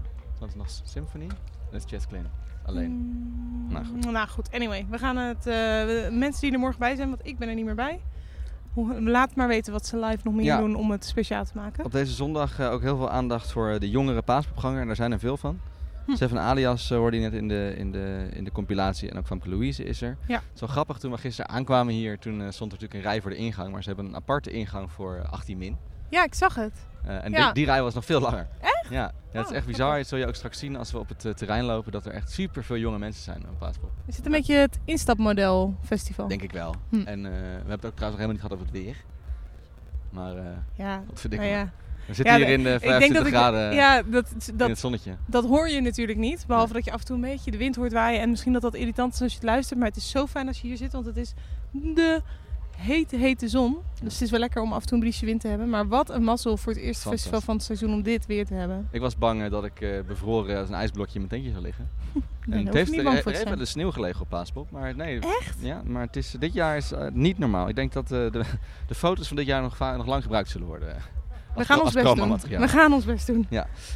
Is 0.46 0.54
nog 0.54 0.66
Symphony. 0.84 1.26
Dat 1.70 1.84
is 1.84 1.90
Jazz 1.90 2.06
Clean. 2.06 2.26
Alleen. 2.66 2.90
Mm, 2.90 3.72
Nou, 3.72 3.84
goed. 3.84 4.10
Nou 4.10 4.28
goed, 4.28 4.52
anyway. 4.52 4.86
We 4.90 4.98
gaan 4.98 5.16
het... 5.16 5.46
eh, 5.46 5.54
mensen 6.10 6.40
die 6.40 6.52
er 6.52 6.58
morgen 6.58 6.78
bij 6.78 6.96
zijn, 6.96 7.08
want 7.08 7.20
ik 7.26 7.38
ben 7.38 7.48
er 7.48 7.54
niet 7.54 7.64
meer 7.64 7.74
bij. 7.74 8.00
Laat 9.00 9.34
maar 9.34 9.48
weten 9.48 9.72
wat 9.72 9.86
ze 9.86 9.98
live 9.98 10.18
nog 10.24 10.34
meer 10.34 10.44
Ja. 10.44 10.58
doen 10.58 10.74
om 10.74 10.90
het 10.90 11.04
speciaal 11.04 11.44
te 11.44 11.52
maken. 11.54 11.84
Op 11.84 11.92
deze 11.92 12.12
zondag 12.12 12.58
eh, 12.58 12.70
ook 12.70 12.80
heel 12.80 12.96
veel 12.96 13.10
aandacht 13.10 13.52
voor 13.52 13.68
eh, 13.70 13.80
de 13.80 13.90
jongere 13.90 14.22
paaspopganger. 14.22 14.80
En 14.80 14.86
daar 14.86 14.96
zijn 14.96 15.12
er 15.12 15.18
veel 15.18 15.36
van. 15.36 15.58
Hm. 16.06 16.14
Stefan 16.14 16.38
Alias 16.38 16.90
uh, 16.90 16.98
hoorde 16.98 17.16
je 17.16 17.22
net 17.22 17.32
in 17.32 17.48
de, 17.48 17.74
in, 17.76 17.92
de, 17.92 18.28
in 18.32 18.44
de 18.44 18.52
compilatie. 18.52 19.10
En 19.10 19.18
ook 19.18 19.26
Famke 19.26 19.48
Louise 19.48 19.84
is 19.84 20.02
er. 20.02 20.16
Ja. 20.26 20.34
Het 20.34 20.44
is 20.54 20.60
wel 20.60 20.68
grappig, 20.68 20.98
toen 20.98 21.10
we 21.10 21.18
gisteren 21.18 21.50
aankwamen 21.50 21.94
hier, 21.94 22.18
toen 22.18 22.34
stond 22.34 22.72
er 22.72 22.78
natuurlijk 22.78 22.94
een 22.94 23.00
rij 23.10 23.20
voor 23.20 23.30
de 23.30 23.36
ingang. 23.36 23.72
Maar 23.72 23.82
ze 23.82 23.88
hebben 23.88 24.06
een 24.06 24.14
aparte 24.16 24.50
ingang 24.50 24.90
voor 24.90 25.16
eh, 25.16 25.32
18 25.32 25.58
min. 25.58 25.76
Ja, 26.08 26.24
ik 26.24 26.34
zag 26.34 26.54
het. 26.54 26.86
Eh, 27.06 27.24
en 27.24 27.30
Ja. 27.32 27.44
die, 27.44 27.52
die 27.54 27.64
rij 27.64 27.82
was 27.82 27.94
nog 27.94 28.04
veel 28.04 28.20
langer. 28.20 28.46
Echt? 28.60 28.86
Ja, 28.90 29.00
ja 29.00 29.12
het 29.32 29.44
is 29.44 29.50
Oh, 29.50 29.56
echt 29.56 29.66
bizar. 29.66 29.96
Dat 29.96 30.06
zul 30.06 30.18
je 30.18 30.26
ook 30.26 30.34
straks 30.34 30.58
zien 30.58 30.76
als 30.76 30.92
we 30.92 30.98
op 30.98 31.08
het 31.08 31.24
eh, 31.24 31.32
terrein 31.32 31.64
lopen. 31.64 31.92
Dat 31.92 32.06
er 32.06 32.12
echt 32.12 32.30
super 32.30 32.64
veel 32.64 32.76
jonge 32.76 32.98
mensen 32.98 33.22
zijn 33.22 33.42
op 33.50 33.58
Paaspop. 33.58 33.90
Is 34.06 34.16
het 34.16 34.26
een 34.26 34.32
beetje 34.32 34.54
het 34.54 34.78
instapmodel 34.84 35.74
festival? 35.84 36.28
Denk 36.28 36.42
ik 36.42 36.52
wel. 36.52 36.74
Hm. 36.88 36.96
En 37.04 37.26
eh, 37.26 37.32
we 37.32 37.38
hebben 37.38 37.70
het 37.70 37.84
ook 37.86 37.94
trouwens 37.96 38.00
nog 38.00 38.10
helemaal 38.10 38.28
niet 38.32 38.40
gehad 38.40 38.52
over 38.52 38.66
het 38.66 38.74
weer. 38.74 38.96
Maar 40.10 40.34
Ja. 40.74 41.02
wat 41.08 41.20
verdikken 41.20 41.48
Nou 41.48 41.60
we. 41.60 41.66
ja. 41.66 41.82
We 42.06 42.14
zitten 42.14 42.38
Ja, 42.38 42.40
hier 42.46 42.54
in 42.54 42.62
de 42.62 42.72
ik 42.74 42.80
denk 42.80 42.92
25 42.92 43.16
dat 43.18 43.26
ik, 43.26 43.32
graden 43.38 43.74
Ja, 43.74 44.02
dat, 44.02 44.30
in 44.48 44.56
dat, 44.56 44.68
het 44.68 44.78
zonnetje. 44.78 45.16
dat 45.26 45.44
hoor 45.44 45.68
je 45.68 45.80
natuurlijk 45.80 46.18
niet. 46.18 46.44
Behalve 46.46 46.72
dat 46.72 46.84
je 46.84 46.92
af 46.92 47.00
en 47.00 47.06
toe 47.06 47.14
een 47.16 47.22
beetje 47.22 47.50
de 47.50 47.56
wind 47.56 47.76
hoort 47.76 47.92
waaien. 47.92 48.20
En 48.20 48.30
misschien 48.30 48.52
dat 48.52 48.62
dat 48.62 48.74
irritant 48.74 49.14
is 49.14 49.20
als 49.20 49.30
je 49.32 49.38
het 49.38 49.46
luistert. 49.46 49.78
Maar 49.78 49.88
het 49.88 49.96
is 49.96 50.10
zo 50.10 50.26
fijn 50.26 50.48
als 50.48 50.60
je 50.60 50.66
hier 50.66 50.76
zit. 50.76 50.92
Want 50.92 51.06
het 51.06 51.16
is 51.16 51.34
de 51.70 52.22
hete, 52.76 53.16
hete 53.16 53.48
zon. 53.48 53.76
Dus 54.02 54.12
het 54.12 54.22
is 54.22 54.30
wel 54.30 54.40
lekker 54.40 54.62
om 54.62 54.72
af 54.72 54.80
en 54.80 54.86
toe 54.86 54.94
een 54.96 55.02
briesje 55.02 55.26
wind 55.26 55.40
te 55.40 55.48
hebben. 55.48 55.68
Maar 55.70 55.88
wat 55.88 56.10
een 56.10 56.22
mazzel 56.24 56.56
voor 56.56 56.72
het 56.72 56.80
eerste 56.82 57.08
festival 57.08 57.40
van 57.40 57.54
het 57.54 57.64
seizoen 57.64 57.92
om 57.92 58.02
dit 58.02 58.26
weer 58.26 58.46
te 58.46 58.54
hebben. 58.54 58.88
Ik 58.90 59.00
was 59.00 59.16
bang 59.16 59.42
eh, 59.42 59.50
dat 59.50 59.64
ik 59.64 59.80
eh, 59.80 60.00
bevroren 60.06 60.58
als 60.58 60.68
een 60.68 60.74
ijsblokje 60.74 61.14
in 61.14 61.26
mijn 61.28 61.30
tentje 61.30 61.50
zou 61.50 61.62
liggen. 61.62 61.88
Nee, 62.46 62.58
en 62.58 62.64
het 62.66 62.74
heeft 62.74 62.92
er, 62.98 63.06
er 63.06 63.12
heeft 63.24 63.44
wel 63.48 63.58
eens 63.58 63.70
sneeuw 63.70 63.90
gelegen 63.90 64.20
op 64.20 64.28
Paaspop. 64.28 64.70
Maar 64.70 64.96
nee. 64.96 65.18
Echt? 65.20 65.56
Ja, 65.60 65.82
maar 65.84 66.02
het 66.02 66.16
is, 66.16 66.30
dit 66.38 66.52
jaar 66.52 66.76
is 66.76 66.92
eh, 66.92 67.06
niet 67.12 67.38
normaal. 67.38 67.68
Ik 67.68 67.74
denk 67.74 67.92
dat 67.92 68.04
eh, 68.04 68.10
de, 68.10 68.42
de 68.88 68.94
foto's 68.94 69.26
van 69.28 69.36
dit 69.36 69.46
jaar 69.46 69.62
nog, 69.62 69.78
nog 69.78 70.06
lang 70.06 70.22
gebruikt 70.22 70.48
zullen 70.50 70.66
worden. 70.66 70.96
eh, 70.96 71.02
We 71.56 71.64
gaan 71.64 71.80
ons 71.80 71.92
best 71.92 72.16
doen. 72.16 72.38
We 72.60 72.68
gaan 72.68 72.92
ons 72.92 73.04
best 73.04 73.26
doen. 73.26 73.46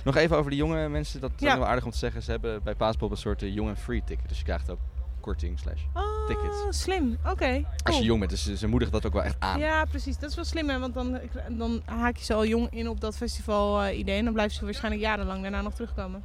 Nog 0.04 0.16
even 0.16 0.36
over 0.36 0.50
de 0.50 0.56
jonge 0.56 0.88
mensen. 0.88 1.20
Dat 1.20 1.30
is 1.36 1.40
Ja. 1.42 1.58
wel 1.58 1.66
aardig 1.66 1.84
om 1.84 1.90
te 1.90 1.98
zeggen. 1.98 2.22
Ze 2.22 2.30
hebben 2.30 2.62
bij 2.62 2.74
Paaspop 2.74 3.10
een 3.10 3.16
soort 3.16 3.42
eh, 3.42 3.54
jong 3.54 3.68
en 3.68 3.76
free 3.76 4.02
ticket. 4.04 4.28
Dus 4.28 4.38
je 4.38 4.44
krijgt 4.44 4.70
ook 4.70 4.78
korting 5.20 5.58
slash. 5.58 5.80
Oh, 5.94 6.26
Tickets. 6.26 6.82
slim. 6.82 7.18
Oké. 7.26 7.54
Als 7.54 7.82
cool. 7.84 7.98
je 7.98 8.04
jong 8.04 8.18
bent, 8.18 8.30
dus 8.30 8.54
ze, 8.54 8.66
moedigen 8.66 8.94
dat 8.94 9.06
ook 9.06 9.12
wel 9.12 9.22
echt 9.22 9.36
aan. 9.38 9.58
Ja, 9.58 9.84
precies. 9.84 10.18
Dat 10.18 10.30
is 10.30 10.36
wel 10.36 10.44
slim, 10.44 10.68
hè? 10.68 10.78
Want 10.78 10.94
dan, 10.94 11.18
dan 11.50 11.82
haak 11.84 12.16
je 12.16 12.24
ze 12.24 12.34
al 12.34 12.46
jong 12.46 12.70
in 12.70 12.88
op 12.88 13.00
dat 13.00 13.16
festival-idee. 13.16 14.18
en 14.18 14.24
dan 14.24 14.32
blijven 14.32 14.56
ze 14.56 14.64
waarschijnlijk 14.64 15.02
jarenlang 15.02 15.42
daarna 15.42 15.62
nog 15.62 15.74
terugkomen. 15.74 16.20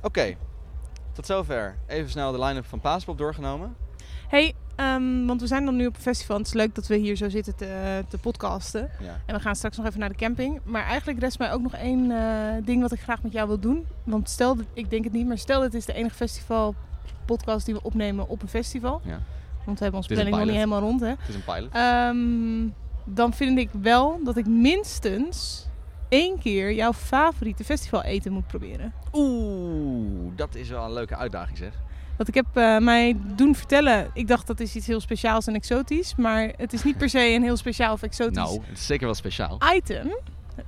Oké, 0.00 0.36
tot 1.12 1.26
zover. 1.26 1.76
Even 1.86 2.10
snel 2.10 2.32
de 2.32 2.38
line-up 2.38 2.66
van 2.66 2.80
Paaspop 2.80 3.18
doorgenomen. 3.18 3.76
hey, 4.28 4.54
ehm, 4.76 5.26
want 5.26 5.40
we 5.40 5.46
zijn 5.46 5.64
dan 5.64 5.76
nu 5.76 5.86
op 5.86 5.94
een 5.94 6.00
festival. 6.00 6.36
Het 6.36 6.46
is 6.46 6.52
leuk 6.52 6.74
dat 6.74 6.86
we 6.86 6.96
hier 6.96 7.16
zo 7.16 7.28
zitten 7.28 7.56
te, 7.56 8.04
te 8.08 8.18
podcasten. 8.18 8.90
Ja. 9.00 9.20
En 9.26 9.34
we 9.34 9.40
gaan 9.40 9.56
straks 9.56 9.76
nog 9.76 9.86
even 9.86 10.00
naar 10.00 10.08
de 10.08 10.14
camping. 10.14 10.60
Maar 10.64 10.84
eigenlijk 10.84 11.18
rest 11.20 11.38
mij 11.38 11.52
ook 11.52 11.62
nog 11.62 11.74
één 11.74 12.10
eh, 12.10 12.64
ding 12.64 12.82
wat 12.82 12.92
ik 12.92 13.00
graag 13.00 13.22
met 13.22 13.32
jou 13.32 13.48
wil 13.48 13.58
doen. 13.58 13.86
Want 14.04 14.30
stel, 14.30 14.56
dat, 14.56 14.66
ik 14.72 14.90
denk 14.90 15.04
het 15.04 15.12
niet, 15.12 15.26
maar 15.26 15.38
stel 15.38 15.60
dit 15.60 15.74
is 15.74 15.84
de 15.84 15.92
enige 15.92 16.14
festival 16.14 16.74
podcast 17.26 17.64
die 17.66 17.74
we 17.74 17.82
opnemen 17.82 18.28
op 18.28 18.42
een 18.42 18.48
festival. 18.48 19.00
Ja. 19.04 19.20
Want 19.64 19.78
we 19.78 19.84
hebben 19.84 20.02
onze 20.02 20.14
planning 20.14 20.36
nog 20.36 20.44
niet 20.46 20.54
helemaal 20.54 20.80
rond, 20.80 21.00
hè. 21.00 21.06
Het 21.08 21.28
is 21.28 21.34
een 21.34 21.44
pilot. 21.44 21.72
Ehm, 21.72 22.68
dan 23.04 23.32
vind 23.32 23.58
ik 23.58 23.68
wel 23.80 24.20
dat 24.24 24.36
ik 24.36 24.46
minstens 24.46 25.66
één 26.08 26.38
keer 26.38 26.72
jouw 26.74 26.92
favoriete 26.92 27.64
festival 27.64 28.02
eten 28.02 28.32
moet 28.32 28.46
proberen. 28.46 28.92
Oeh, 29.12 30.32
dat 30.36 30.54
is 30.54 30.68
wel 30.68 30.84
een 30.84 30.92
leuke 30.92 31.16
uitdaging 31.16 31.58
zeg. 31.58 31.72
Want 32.16 32.28
ik 32.28 32.34
heb 32.34 32.46
eh, 32.52 32.78
mij 32.78 33.16
doen 33.36 33.54
vertellen, 33.54 34.10
ik 34.14 34.28
dacht 34.28 34.46
dat 34.46 34.60
is 34.60 34.76
iets 34.76 34.86
heel 34.86 35.00
speciaals 35.00 35.46
en 35.46 35.54
exotisch. 35.54 36.14
Maar 36.14 36.52
het 36.56 36.72
is 36.72 36.84
niet 36.84 36.96
per 36.98 37.08
se 37.08 37.18
een 37.34 37.42
heel 37.42 37.56
speciaal 37.56 37.92
of 37.92 38.02
exotisch 38.02 38.36
Nou, 38.36 38.60
het 38.66 38.78
is 38.78 38.86
zeker 38.86 39.04
wel 39.06 39.14
speciaal. 39.14 39.58
item. 39.74 40.16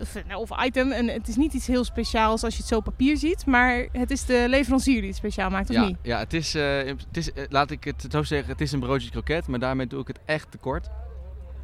Of, 0.01 0.15
nou, 0.29 0.41
of 0.41 0.65
item, 0.65 0.91
en 0.93 1.09
het 1.09 1.29
is 1.29 1.37
niet 1.37 1.53
iets 1.53 1.67
heel 1.67 1.85
speciaals 1.85 2.45
als 2.45 2.53
je 2.55 2.59
het 2.61 2.69
zo 2.69 2.77
op 2.77 2.85
papier 2.85 3.17
ziet. 3.17 3.47
Maar 3.47 3.87
het 3.93 4.11
is 4.11 4.25
de 4.25 4.45
leverancier 4.49 4.99
die 5.01 5.09
het 5.09 5.17
speciaal 5.17 5.51
maakt, 5.51 5.69
of 5.71 5.75
Ja, 5.77 5.85
niet? 5.87 5.97
ja 6.03 6.19
het 6.19 6.35
is, 6.35 6.55
eh, 6.55 6.77
het 6.87 7.07
is 7.17 7.33
eh, 7.33 7.45
laat 7.49 7.71
ik 7.71 7.85
het 7.85 8.07
zo 8.11 8.23
zeggen, 8.23 8.49
het 8.53 8.61
is 8.61 8.73
een 8.73 8.81
broodje 8.81 9.11
kroket, 9.11 9.47
maar 9.47 9.59
daarmee 9.59 9.87
doe 9.87 10.01
ik 10.01 10.07
het 10.09 10.19
echt 10.25 10.51
tekort. 10.51 10.89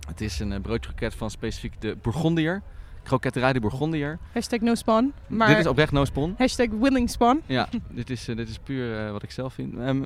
Het 0.08 0.20
is 0.20 0.38
een 0.40 0.52
eh, 0.52 0.60
broodje 0.60 0.88
kroket 0.94 1.14
van 1.14 1.30
specifiek 1.30 1.80
de 1.80 1.96
Bourgondier. 2.02 2.62
Kroketterij 3.02 3.52
de 3.52 3.60
Bourgondier. 3.60 4.18
Hashtag 4.32 4.60
no 4.60 4.74
spawn. 4.74 5.12
Maar 5.26 5.48
Dit 5.48 5.58
is 5.58 5.66
oprecht 5.66 5.92
no 5.92 6.04
spon. 6.04 6.34
hashtag 6.38 6.66
willing 6.80 7.10
spawn. 7.10 7.42
Ja, 7.46 7.68
dit 7.90 8.10
is, 8.10 8.28
eh, 8.28 8.36
dit 8.36 8.48
is 8.48 8.58
puur 8.58 9.04
eh, 9.06 9.10
wat 9.10 9.22
ik 9.22 9.30
zelf 9.30 9.54
vind. 9.54 9.74
Ehm, 9.78 10.02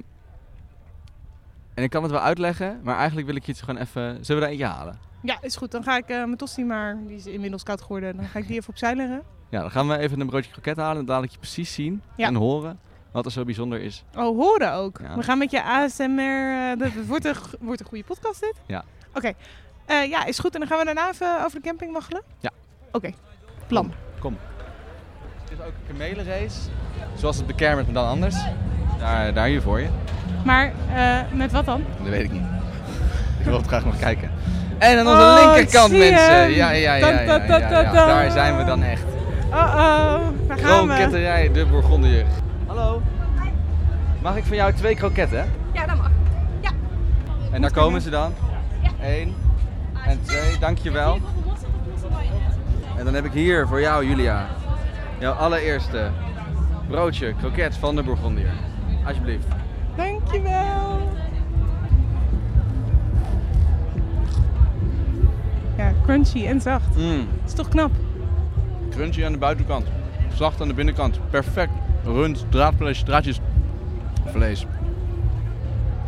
en 1.74 1.82
ik 1.84 1.90
kan 1.90 2.02
het 2.02 2.12
wel 2.12 2.20
uitleggen, 2.20 2.80
maar 2.82 2.96
eigenlijk 2.96 3.26
wil 3.26 3.36
ik 3.36 3.46
je 3.46 3.52
het 3.52 3.60
gewoon 3.62 3.80
even... 3.80 4.24
Zullen 4.24 4.40
we 4.42 4.46
er 4.48 4.52
eentje 4.52 4.66
halen? 4.66 4.98
Ja, 5.22 5.38
is 5.40 5.56
goed. 5.56 5.70
Dan 5.70 5.82
ga 5.82 5.96
ik 5.96 6.08
eh, 6.08 6.16
mijn 6.16 6.36
tosti 6.36 6.64
maar, 6.64 6.96
die 7.06 7.16
is 7.16 7.26
inmiddels 7.26 7.62
koud 7.62 7.80
geworden. 7.82 8.16
Dan 8.16 8.24
ga 8.26 8.38
ik 8.38 8.46
die 8.46 8.56
even 8.56 8.68
opzij 8.68 8.94
leggen. 8.94 9.22
Ja, 9.50 9.60
dan 9.60 9.70
gaan 9.70 9.88
we 9.88 9.98
even 9.98 10.20
een 10.20 10.26
broodje 10.26 10.50
kroket 10.50 10.76
halen 10.76 11.06
en 11.08 11.22
ik 11.22 11.30
je 11.30 11.38
precies 11.38 11.74
zien 11.74 12.02
Ja. 12.16 12.26
en 12.26 12.34
horen 12.34 12.78
wat 13.12 13.24
er 13.24 13.32
zo 13.32 13.44
bijzonder 13.44 13.80
is. 13.80 14.04
Oh, 14.16 14.36
horen 14.38 14.72
ook. 14.72 15.00
Ja. 15.02 15.16
We 15.16 15.22
gaan 15.22 15.38
met 15.38 15.50
je 15.50 15.62
ASMR. 15.62 16.70
eh, 16.70 16.78
dat 16.78 16.92
het 16.92 17.06
wordt, 17.06 17.24
een, 17.24 17.34
wordt 17.60 17.80
een 17.80 17.86
goede 17.86 18.04
podcast 18.04 18.40
dit? 18.40 18.54
Ja. 18.66 18.84
Oké. 19.14 19.32
Eh, 19.86 20.08
ja, 20.08 20.24
is 20.24 20.38
goed. 20.38 20.54
En 20.54 20.60
dan 20.60 20.68
gaan 20.68 20.78
we 20.78 20.84
daarna 20.84 21.08
even 21.10 21.44
over 21.44 21.60
de 21.60 21.66
camping 21.66 21.92
waggelen? 21.92 22.22
Ja. 22.38 22.50
Oké. 22.92 23.10
Plan. 23.66 23.92
Kom. 24.18 24.36
Het 25.42 25.58
is 25.58 25.64
ook 25.64 25.66
een 25.88 25.96
kamelenrace, 25.96 26.58
zoals 27.16 27.36
het 27.36 27.46
bekermert, 27.46 27.84
maar 27.86 27.94
dan 27.94 28.06
anders. 28.06 28.36
Daar, 28.98 29.34
daar 29.34 29.46
hier 29.46 29.62
voor 29.62 29.80
je. 29.80 29.88
Maar 30.44 30.72
eh, 30.94 31.32
met 31.32 31.52
wat 31.52 31.64
dan? 31.64 31.84
Dat 31.98 32.08
weet 32.08 32.24
ik 32.24 32.30
niet. 32.32 32.42
ik 33.38 33.44
wil 33.44 33.56
het 33.56 33.66
graag 33.66 33.84
nog 33.84 33.98
kijken. 33.98 34.30
En 34.78 34.98
aan 34.98 35.06
onze 35.06 35.22
Oh, 35.22 35.40
linkerkant, 35.54 35.90
mensen. 35.92 36.40
hem. 36.40 36.50
Ja, 36.50 36.70
ja, 36.70 36.70
ja, 36.70 36.94
ja, 36.94 37.08
ja, 37.08 37.20
ja, 37.20 37.80
ja. 37.82 37.92
Daar 37.92 38.30
zijn 38.30 38.56
we 38.56 38.64
dan 38.64 38.82
echt. 38.82 39.04
Oh-oh. 39.50 40.20
Daar 40.48 40.58
gaan 40.58 40.86
we. 40.88 40.94
Kroketterij 40.94 41.52
de 41.52 41.66
Bourgondier. 41.66 42.24
Hallo. 42.66 43.02
Mag 44.22 44.36
ik 44.36 44.44
van 44.44 44.56
jou 44.56 44.72
twee 44.72 44.94
kroketten? 44.94 45.50
Ja, 45.72 45.86
dat 45.86 45.96
mag. 45.96 46.10
Ja. 46.60 46.70
En 47.52 47.60
daar 47.60 47.72
komen 47.72 48.00
ze 48.00 48.10
dan. 48.10 48.34
Eén 49.02 49.34
en 50.06 50.20
twee, 50.22 50.58
dankjewel. 50.60 51.18
En 52.98 53.04
dan 53.04 53.14
heb 53.14 53.24
ik 53.24 53.32
hier 53.32 53.66
voor 53.66 53.80
jou, 53.80 54.06
Julia, 54.06 54.46
jouw 55.18 55.32
allereerste 55.32 56.10
broodje 56.88 57.34
kroket 57.40 57.76
van 57.76 57.96
de 57.96 58.02
Bourgondier. 58.02 58.50
Alsjeblieft. 59.06 59.46
Dankjewel. 59.96 61.00
Ja, 65.78 65.92
crunchy 66.04 66.46
en 66.46 66.60
zacht. 66.60 66.96
Mm. 66.96 67.26
Dat 67.40 67.48
is 67.48 67.52
toch 67.52 67.68
knap? 67.68 67.90
Crunchy 68.90 69.24
aan 69.24 69.32
de 69.32 69.38
buitenkant, 69.38 69.86
zacht 70.34 70.60
aan 70.60 70.68
de 70.68 70.74
binnenkant. 70.74 71.20
Perfect. 71.30 71.72
Rund, 72.04 72.44
draadvlees, 72.48 73.02
draadjes 73.02 73.40
vlees. 74.26 74.66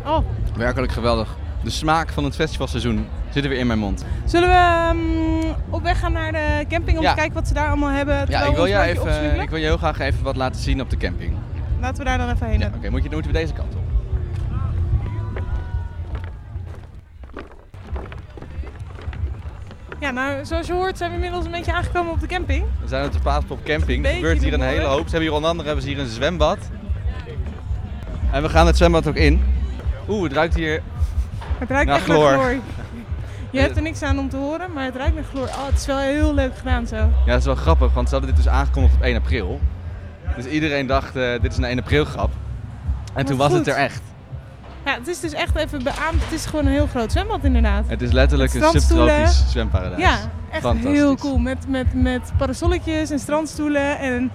Oh, 0.05 0.17
Werkelijk 0.57 0.91
geweldig. 0.91 1.37
De 1.63 1.69
smaak 1.69 2.09
van 2.09 2.23
het 2.23 2.35
festivalseizoen 2.35 3.05
zit 3.29 3.43
er 3.43 3.49
weer 3.49 3.59
in 3.59 3.67
mijn 3.67 3.79
mond. 3.79 4.05
zullen 4.25 4.49
we 4.49 4.55
ehm, 4.55 5.53
op 5.69 5.83
weg 5.83 5.99
gaan 5.99 6.11
naar 6.11 6.31
de 6.31 6.65
camping 6.69 6.97
om 6.97 7.03
Ja. 7.03 7.09
te 7.09 7.15
kijken 7.15 7.33
wat 7.33 7.47
ze 7.47 7.53
daar 7.53 7.67
allemaal 7.67 7.89
hebben? 7.89 8.15
Ja, 8.15 8.39
ik 8.39 8.45
wil, 8.45 8.53
broodje 8.53 8.81
even, 8.81 9.41
ik 9.41 9.49
wil 9.49 9.59
je 9.59 9.65
heel 9.65 9.77
graag 9.77 9.99
even 9.99 10.23
wat 10.23 10.35
laten 10.35 10.61
zien 10.61 10.81
op 10.81 10.89
de 10.89 10.97
camping. 10.97 11.33
Laten 11.79 11.97
we 11.97 12.03
daar 12.03 12.17
dan 12.17 12.29
even 12.29 12.47
heen. 12.47 12.59
Ja, 12.59 12.71
Oké, 12.75 12.89
moet 12.89 13.03
je, 13.03 13.09
dan 13.09 13.13
moeten 13.19 13.31
we 13.31 13.37
deze 13.37 13.53
kant 13.53 13.75
op. 13.75 13.80
Ja, 20.11 20.17
nou, 20.17 20.45
zoals 20.45 20.67
je 20.67 20.73
hoort 20.73 20.97
zijn 20.97 21.09
we 21.09 21.15
inmiddels 21.15 21.45
een 21.45 21.51
beetje 21.51 21.73
aangekomen 21.73 22.11
op 22.11 22.19
de 22.19 22.27
camping. 22.27 22.63
We 22.81 22.87
zijn 22.87 23.05
op 23.05 23.11
de 23.11 23.19
Paaspop 23.19 23.63
camping. 23.63 24.05
Er 24.05 24.13
gebeurt 24.13 24.43
hier 24.43 24.53
een 24.53 24.61
hele 24.61 24.85
hoop. 24.85 25.03
Ze 25.03 25.09
hebben 25.09 25.21
hier 25.21 25.33
onder 25.33 25.49
andere 25.49 25.67
hebben 25.67 25.85
ze 25.85 25.91
hier 25.91 26.01
een 26.01 26.09
zwembad. 26.09 26.57
En 28.31 28.41
we 28.41 28.49
gaan 28.49 28.65
het 28.65 28.77
zwembad 28.77 29.07
ook 29.07 29.15
in. 29.15 29.43
Oeh, 30.09 30.23
het 30.23 30.33
ruikt 30.33 30.55
hier... 30.55 30.81
Het 31.57 31.69
ruikt 31.69 31.87
Naar 31.87 31.95
echt 31.95 32.05
chloor. 32.05 32.31
naar 32.31 32.39
chloor. 32.39 32.61
Je 33.51 33.59
hebt 33.59 33.75
er 33.75 33.81
niks 33.81 34.01
aan 34.01 34.19
om 34.19 34.29
te 34.29 34.37
horen, 34.37 34.73
maar 34.73 34.85
het 34.85 34.95
ruikt 34.95 35.15
naar 35.15 35.23
chloor. 35.23 35.47
Oh, 35.47 35.65
het 35.65 35.79
is 35.79 35.85
wel 35.85 35.97
heel 35.97 36.33
leuk 36.33 36.57
gedaan 36.57 36.87
zo. 36.87 36.95
Ja, 36.95 37.25
dat 37.25 37.39
is 37.39 37.45
wel 37.45 37.55
grappig, 37.55 37.93
want 37.93 38.09
ze 38.09 38.15
hadden 38.15 38.35
dit 38.35 38.43
dus 38.43 38.53
aangekondigd 38.53 38.95
op 38.95 39.01
1 39.01 39.15
april. 39.15 39.59
Dus 40.35 40.45
iedereen 40.45 40.87
dacht, 40.87 41.15
eh, 41.15 41.41
dit 41.41 41.51
is 41.51 41.57
een 41.57 41.63
1 41.63 41.79
april 41.79 42.05
grap. 42.05 42.31
En 43.13 43.25
toen 43.25 43.37
was 43.37 43.47
goed. 43.47 43.57
het 43.57 43.67
er 43.67 43.75
echt. 43.75 44.01
Ja, 44.91 44.97
het 44.97 45.07
is 45.07 45.19
dus 45.19 45.33
echt 45.33 45.55
even 45.55 45.83
beaamd. 45.83 46.23
Het 46.23 46.31
is 46.31 46.45
gewoon 46.45 46.65
een 46.65 46.71
heel 46.71 46.87
groot 46.87 47.11
zwembad 47.11 47.43
inderdaad. 47.43 47.83
Het 47.87 48.01
is 48.01 48.11
letterlijk 48.11 48.53
een 48.53 48.79
subtropisch 48.81 49.43
zwemparadijs. 49.47 50.01
Ja, 50.01 50.17
echt 50.51 50.61
Fantastisch. 50.61 50.97
heel 50.97 51.15
cool. 51.15 51.37
Met, 51.37 51.67
met, 51.67 51.93
met 51.93 52.31
parasolletjes 52.37 53.09
en 53.09 53.19
strandstoelen 53.19 53.99
en 53.99 54.13
een 54.13 54.31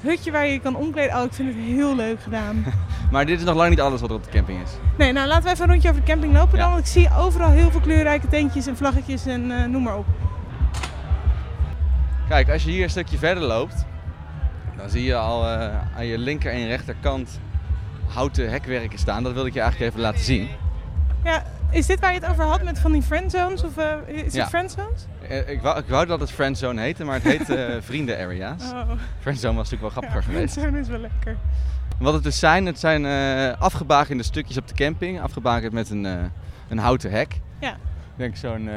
hutje 0.00 0.30
waar 0.30 0.46
je 0.46 0.58
kan 0.60 0.76
omkleden. 0.76 1.16
Oh, 1.16 1.24
ik 1.24 1.32
vind 1.32 1.48
het 1.54 1.64
heel 1.64 1.96
leuk 1.96 2.22
gedaan. 2.22 2.64
Maar 3.10 3.26
dit 3.26 3.38
is 3.38 3.44
nog 3.44 3.54
lang 3.54 3.70
niet 3.70 3.80
alles 3.80 4.00
wat 4.00 4.10
er 4.10 4.16
op 4.16 4.24
de 4.24 4.30
camping 4.30 4.62
is. 4.62 4.70
nee, 4.98 5.12
nou 5.12 5.28
laten 5.28 5.44
we 5.44 5.50
even 5.50 5.64
een 5.64 5.70
rondje 5.70 5.88
over 5.88 6.00
de 6.04 6.06
camping 6.10 6.32
lopen 6.32 6.58
Ja. 6.58 6.62
dan. 6.64 6.72
Want 6.72 6.84
ik 6.86 6.92
zie 6.92 7.08
overal 7.18 7.50
heel 7.50 7.70
veel 7.70 7.80
kleurrijke 7.80 8.28
tentjes 8.28 8.66
en 8.66 8.76
vlaggetjes 8.76 9.26
en 9.26 9.50
eh, 9.50 9.64
noem 9.64 9.82
maar 9.82 9.96
op. 9.96 10.06
Kijk, 12.28 12.50
als 12.50 12.64
je 12.64 12.70
hier 12.70 12.82
een 12.82 12.90
stukje 12.90 13.18
verder 13.18 13.42
loopt, 13.42 13.84
dan 14.76 14.88
zie 14.88 15.04
je 15.04 15.14
al 15.16 15.48
eh, 15.48 15.68
aan 15.96 16.06
je 16.06 16.18
linker 16.18 16.52
en 16.52 16.66
rechterkant 16.66 17.40
houten 18.08 18.50
hekwerken 18.50 18.98
staan. 18.98 19.22
Dat 19.22 19.32
wilde 19.32 19.48
ik 19.48 19.54
je 19.54 19.60
eigenlijk 19.60 19.90
even 19.90 20.02
laten 20.04 20.24
zien. 20.24 20.48
Ja, 21.24 21.42
is 21.70 21.86
dit 21.86 22.00
waar 22.00 22.12
je 22.12 22.20
het 22.20 22.28
over 22.30 22.44
had 22.44 22.62
met 22.62 22.78
van 22.78 22.92
die 22.92 23.02
friendzones? 23.02 23.62
Of 23.64 23.76
eh, 23.76 23.92
is 24.06 24.32
Ja. 24.32 24.40
het 24.40 24.48
friendzones? 24.48 25.06
Eh, 25.28 25.48
ik, 25.48 25.60
wou, 25.62 25.78
ik 25.78 25.84
wou 25.88 26.06
dat 26.06 26.20
het 26.20 26.30
Friendzone 26.30 26.80
heette, 26.80 27.04
maar 27.04 27.14
het 27.14 27.24
heet 27.24 27.50
eh 27.50 27.74
vrienden 27.90 28.18
areas. 28.18 28.62
Oh, 28.72 28.90
Friendzone 29.20 29.56
was 29.56 29.70
natuurlijk 29.70 29.80
wel 29.80 29.90
grappiger 29.90 30.20
ja, 30.20 30.26
geweest. 30.26 30.52
friendzone 30.52 30.80
is 30.80 30.88
wel 30.88 30.98
lekker. 31.00 31.36
Wat 31.98 32.14
het 32.14 32.22
dus 32.22 32.38
zijn, 32.38 32.66
het 32.66 32.78
zijn 32.78 33.06
afgebakende 33.58 34.22
stukjes 34.22 34.56
op 34.56 34.68
de 34.68 34.74
camping. 34.74 35.20
Afgebakend 35.20 35.72
met 35.72 35.90
een, 35.90 36.04
een 36.68 36.78
houten 36.78 37.10
hek. 37.10 37.40
Ja. 37.60 37.70
Ik 37.72 37.76
denk 38.16 38.36
zo'n, 38.36 38.68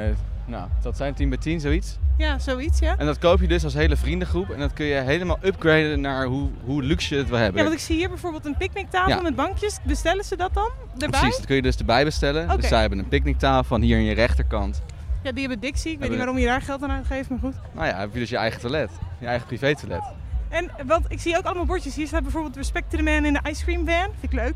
nou, 0.46 0.68
dat 0.82 0.98
zijn 0.98 1.14
10 1.14 1.30
bij 1.30 1.38
10, 1.38 1.60
zoiets. 1.60 1.98
Ja, 2.18 2.40
zoiets 2.40 2.80
ja. 2.80 2.98
En 2.98 3.06
dat 3.06 3.20
koop 3.20 3.42
je 3.42 3.48
dus 3.48 3.64
als 3.64 3.74
hele 3.74 3.98
vriendengroep. 3.98 4.50
En 4.50 4.60
dat 4.60 4.74
kun 4.74 4.86
je 4.86 4.96
helemaal 4.96 5.38
upgraden 5.44 6.02
naar 6.02 6.26
hoe, 6.26 6.50
hoe 6.64 6.84
luxe 6.84 7.14
je 7.14 7.20
het 7.20 7.30
wil 7.30 7.38
hebben. 7.38 7.58
Ja, 7.58 7.68
want 7.68 7.80
ik 7.80 7.86
zie 7.86 7.96
hier 7.96 8.10
bijvoorbeeld 8.10 8.46
een 8.46 8.58
picknicktafel 8.58 9.16
Ja. 9.16 9.22
met 9.22 9.36
bankjes. 9.36 9.78
Bestellen 9.84 10.24
ze 10.24 10.36
dat 10.36 10.54
dan 10.54 10.70
erbij? 10.94 11.20
Precies, 11.20 11.38
dat 11.38 11.46
kun 11.46 11.56
je 11.56 11.62
dus 11.62 11.78
erbij 11.78 12.04
bestellen. 12.04 12.58
Dus 12.58 12.68
zij 12.68 12.80
hebben 12.80 13.00
een 13.00 13.08
picknicktafel 13.08 13.64
van 13.64 13.82
hier 13.82 13.98
aan 13.98 14.04
je 14.04 14.14
rechterkant. 14.14 14.82
Ja, 15.24 15.32
die 15.32 15.40
hebben 15.40 15.60
Dixie. 15.60 15.92
Ik 15.92 16.00
weet 16.00 16.10
niet 16.10 16.18
waarom 16.18 16.38
je 16.38 16.46
daar 16.46 16.62
geld 16.62 16.84
aan 16.84 16.92
uitgeeft, 16.92 17.30
maar 17.30 17.40
goed. 17.40 17.56
Nou 17.72 17.88
ja, 17.88 18.00
heb 18.00 18.14
je 18.14 18.20
dus 18.20 18.30
je 18.30 18.38
eigen 18.38 18.62
toilet. 18.62 18.92
Je 19.20 19.26
eigen 19.26 19.48
privé 19.48 19.76
toilet. 19.76 20.02
En 20.50 20.72
want 20.86 21.06
ik 21.08 21.20
zie 21.20 21.38
ook 21.38 21.44
allemaal 21.44 21.66
bordjes. 21.66 21.96
Hier 21.96 22.08
staat 22.08 22.22
bijvoorbeeld 22.22 22.56
Respect 22.56 22.90
to 22.90 22.98
the 22.98 23.04
Man 23.04 23.26
in 23.26 23.34
de 23.34 23.40
ice 23.50 23.64
cream 23.64 23.86
van. 23.86 24.12
Vind 24.20 24.34
ik 24.34 24.34
leuk. 24.34 24.56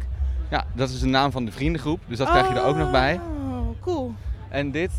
Ja, 0.50 0.66
dat 0.74 0.90
is 0.90 1.00
de 1.00 1.06
naam 1.06 1.32
van 1.32 1.46
de 1.46 1.52
vriendengroep. 1.52 2.00
Dus 2.08 2.18
dat 2.18 2.30
krijg 2.30 2.48
je 2.50 2.56
er 2.56 2.64
ook 2.64 2.76
nog 2.76 2.92
bij. 2.92 3.20
Oh, 3.50 3.82
cool. 3.82 4.14
En 4.50 4.72
dit 4.72 4.92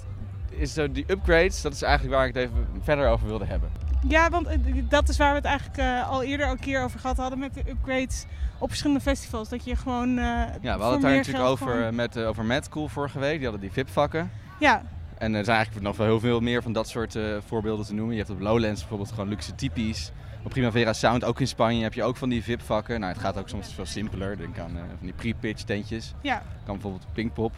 is 0.59 0.73
zo 0.75 0.93
die 0.93 1.05
upgrades. 1.09 1.63
Dat 1.63 1.73
is 1.73 1.83
eigenlijk 1.83 2.15
waar 2.17 2.27
ik 2.27 2.35
het 2.35 2.43
even 2.43 2.67
verder 2.83 3.09
over 3.09 3.27
wilde 3.27 3.45
hebben. 3.45 3.71
Ja, 4.09 4.31
want 4.31 4.47
eh, 4.47 4.59
dat 4.89 5.09
is 5.09 5.17
waar 5.17 5.31
we 5.31 5.37
het 5.37 5.45
eigenlijk 5.45 5.79
eh, 5.79 6.09
al 6.11 6.23
eerder 6.23 6.49
een 6.49 6.59
keer 6.59 6.83
over 6.83 7.01
gehad 7.01 7.17
hadden 7.17 7.39
met 7.39 7.55
de 7.55 7.63
upgrades 7.71 8.25
op 8.59 8.69
verschillende 8.69 9.03
festivals. 9.03 9.49
Dat 9.49 9.65
je 9.65 9.77
gewoon. 9.77 10.09
eh, 10.19 10.25
Ja, 10.25 10.49
we 10.61 10.69
hadden 10.69 10.91
het 10.93 11.01
daar 11.01 11.17
natuurlijk 11.17 11.45
over, 11.45 11.67
gewoon- 11.67 11.83
eh, 11.87 11.91
met, 11.93 12.17
eh, 12.17 12.29
over 12.29 12.45
Mad 12.45 12.69
Cool 12.69 12.89
vorige 12.89 13.19
week. 13.19 13.35
Die 13.35 13.43
hadden 13.43 13.61
die 13.61 13.73
VIP-vakken. 13.73 14.31
Ja, 14.61 14.83
En 15.19 15.35
er 15.35 15.45
zijn 15.45 15.57
eigenlijk 15.57 15.87
nog 15.87 15.97
wel 15.97 16.07
heel 16.07 16.21
veel 16.21 16.41
meer 16.41 16.63
van 16.63 16.73
dat 16.73 16.89
soort 16.89 17.15
eh, 17.15 17.23
voorbeelden 17.47 17.87
te 17.87 17.95
noemen. 17.95 18.15
Je 18.15 18.21
hebt 18.21 18.33
op 18.33 18.41
Lowlands 18.41 18.81
bijvoorbeeld 18.81 19.11
gewoon 19.13 19.29
luxe 19.29 19.55
typisch. 19.55 20.11
Op 20.45 20.51
Primavera 20.51 20.93
Sound, 20.93 21.25
ook 21.25 21.41
in 21.41 21.47
Spanje, 21.49 21.83
heb 21.83 21.95
je 21.95 22.03
ook 22.03 22.17
van 22.17 22.29
die 22.29 22.43
VIP-vakken. 22.43 23.01
Nou, 23.01 23.13
het 23.13 23.23
gaat 23.23 23.39
ook 23.39 23.49
soms 23.49 23.75
veel 23.75 23.87
simpeler. 23.87 24.37
Denk 24.37 24.59
aan 24.59 24.71
eh, 24.77 24.83
van 24.97 25.07
die 25.07 25.13
pre-pitch 25.13 25.63
tentjes. 25.63 26.15
ja. 26.23 26.43
kan 26.65 26.75
bijvoorbeeld 26.75 27.07
Pinkpop. 27.13 27.53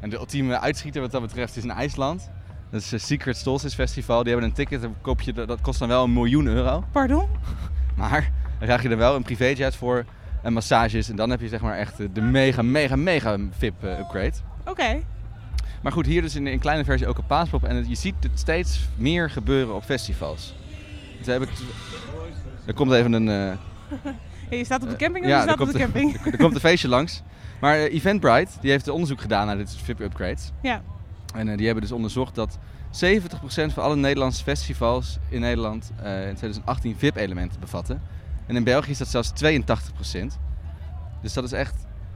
En 0.00 0.10
de 0.10 0.16
ultieme 0.16 0.60
uitschieter 0.60 1.00
wat 1.00 1.10
dat 1.10 1.20
betreft 1.20 1.56
is 1.56 1.62
in 1.62 1.70
IJsland. 1.70 2.30
Dat 2.70 2.80
is 2.80 2.90
het 2.90 3.02
Secret 3.02 3.36
Solstice 3.36 3.74
Festival. 3.74 4.22
Die 4.22 4.32
hebben 4.32 4.48
een 4.50 4.54
ticket, 4.56 4.82
dan 4.82 4.94
koop 5.00 5.20
je, 5.20 5.32
dat 5.32 5.60
kost 5.60 5.78
dan 5.78 5.88
wel 5.88 6.04
een 6.04 6.12
miljoen 6.12 6.46
euro. 6.46 6.84
Pardon? 6.92 7.28
Maar 7.96 8.30
dan 8.58 8.66
krijg 8.68 8.82
je 8.82 8.88
er 8.88 8.96
wel 8.96 9.14
een 9.16 9.22
privéjet 9.22 9.76
voor 9.76 10.04
en 10.42 10.52
massages. 10.52 11.08
En 11.10 11.16
dan 11.16 11.30
heb 11.30 11.40
je 11.40 11.48
zeg 11.48 11.60
maar 11.60 11.76
echt 11.76 11.96
de 12.14 12.20
mega, 12.20 12.62
mega, 12.62 12.96
mega 12.96 13.36
VIP-upgrade. 13.58 14.32
Oké. 14.66 15.00
Maar 15.82 15.92
goed, 15.92 16.06
hier 16.06 16.22
dus 16.22 16.34
in, 16.34 16.46
in 16.46 16.58
kleine 16.58 16.84
versie 16.84 17.06
ook 17.06 17.18
een 17.18 17.26
paaspop. 17.26 17.64
En 17.64 17.76
het- 17.76 17.88
je 17.88 17.94
ziet 17.94 18.14
het 18.20 18.38
steeds 18.38 18.88
meer 18.96 19.30
gebeuren 19.30 19.74
op 19.74 19.84
festivals. 19.84 20.54
Dus 21.18 21.26
heb 21.26 21.42
ik, 21.42 21.48
er 22.66 22.74
komt 22.74 22.92
even 22.92 23.12
een... 23.12 23.28
eh, 23.28 23.56
Hey, 24.48 24.58
je 24.58 24.64
staat 24.64 24.82
op 24.82 24.88
de 24.90 24.96
camping 24.96 25.24
of 25.24 25.30
ja, 25.30 25.36
je 25.36 25.42
staat 25.42 25.60
op 25.60 25.72
de 25.72 25.78
camping? 25.78 26.14
er, 26.24 26.26
er 26.32 26.38
komt 26.38 26.54
een 26.54 26.60
feestje 26.60 26.88
langs. 26.88 27.22
Maar 27.60 27.74
eh, 27.76 27.94
Eventbrite, 27.94 28.50
die 28.60 28.70
heeft 28.70 28.86
een 28.86 28.92
onderzoek 28.92 29.20
gedaan 29.20 29.46
naar 29.46 29.56
dit 29.56 29.68
soort 29.70 29.82
VIP-upgrades. 29.84 30.50
Ja. 30.62 30.82
En 31.36 31.48
eh, 31.48 31.56
die 31.56 31.66
hebben 31.66 31.84
dus 31.84 31.92
onderzocht 31.92 32.34
dat 32.34 32.58
70% 32.58 32.58
van 33.48 33.82
alle 33.82 33.96
Nederlandse 33.96 34.42
festivals 34.42 35.18
in 35.28 35.40
Nederland 35.40 35.92
eh, 36.02 36.28
in 36.28 36.34
2018 36.34 36.96
VIP-elementen 36.96 37.60
bevatten. 37.60 38.02
En 38.46 38.56
in 38.56 38.64
België 38.64 38.90
is 38.90 38.98
dat 38.98 39.08
zelfs 39.08 39.32
82%. 39.44 40.26
Dus 41.22 41.32
dat 41.32 41.44
is 41.44 41.52
echt 41.52 41.74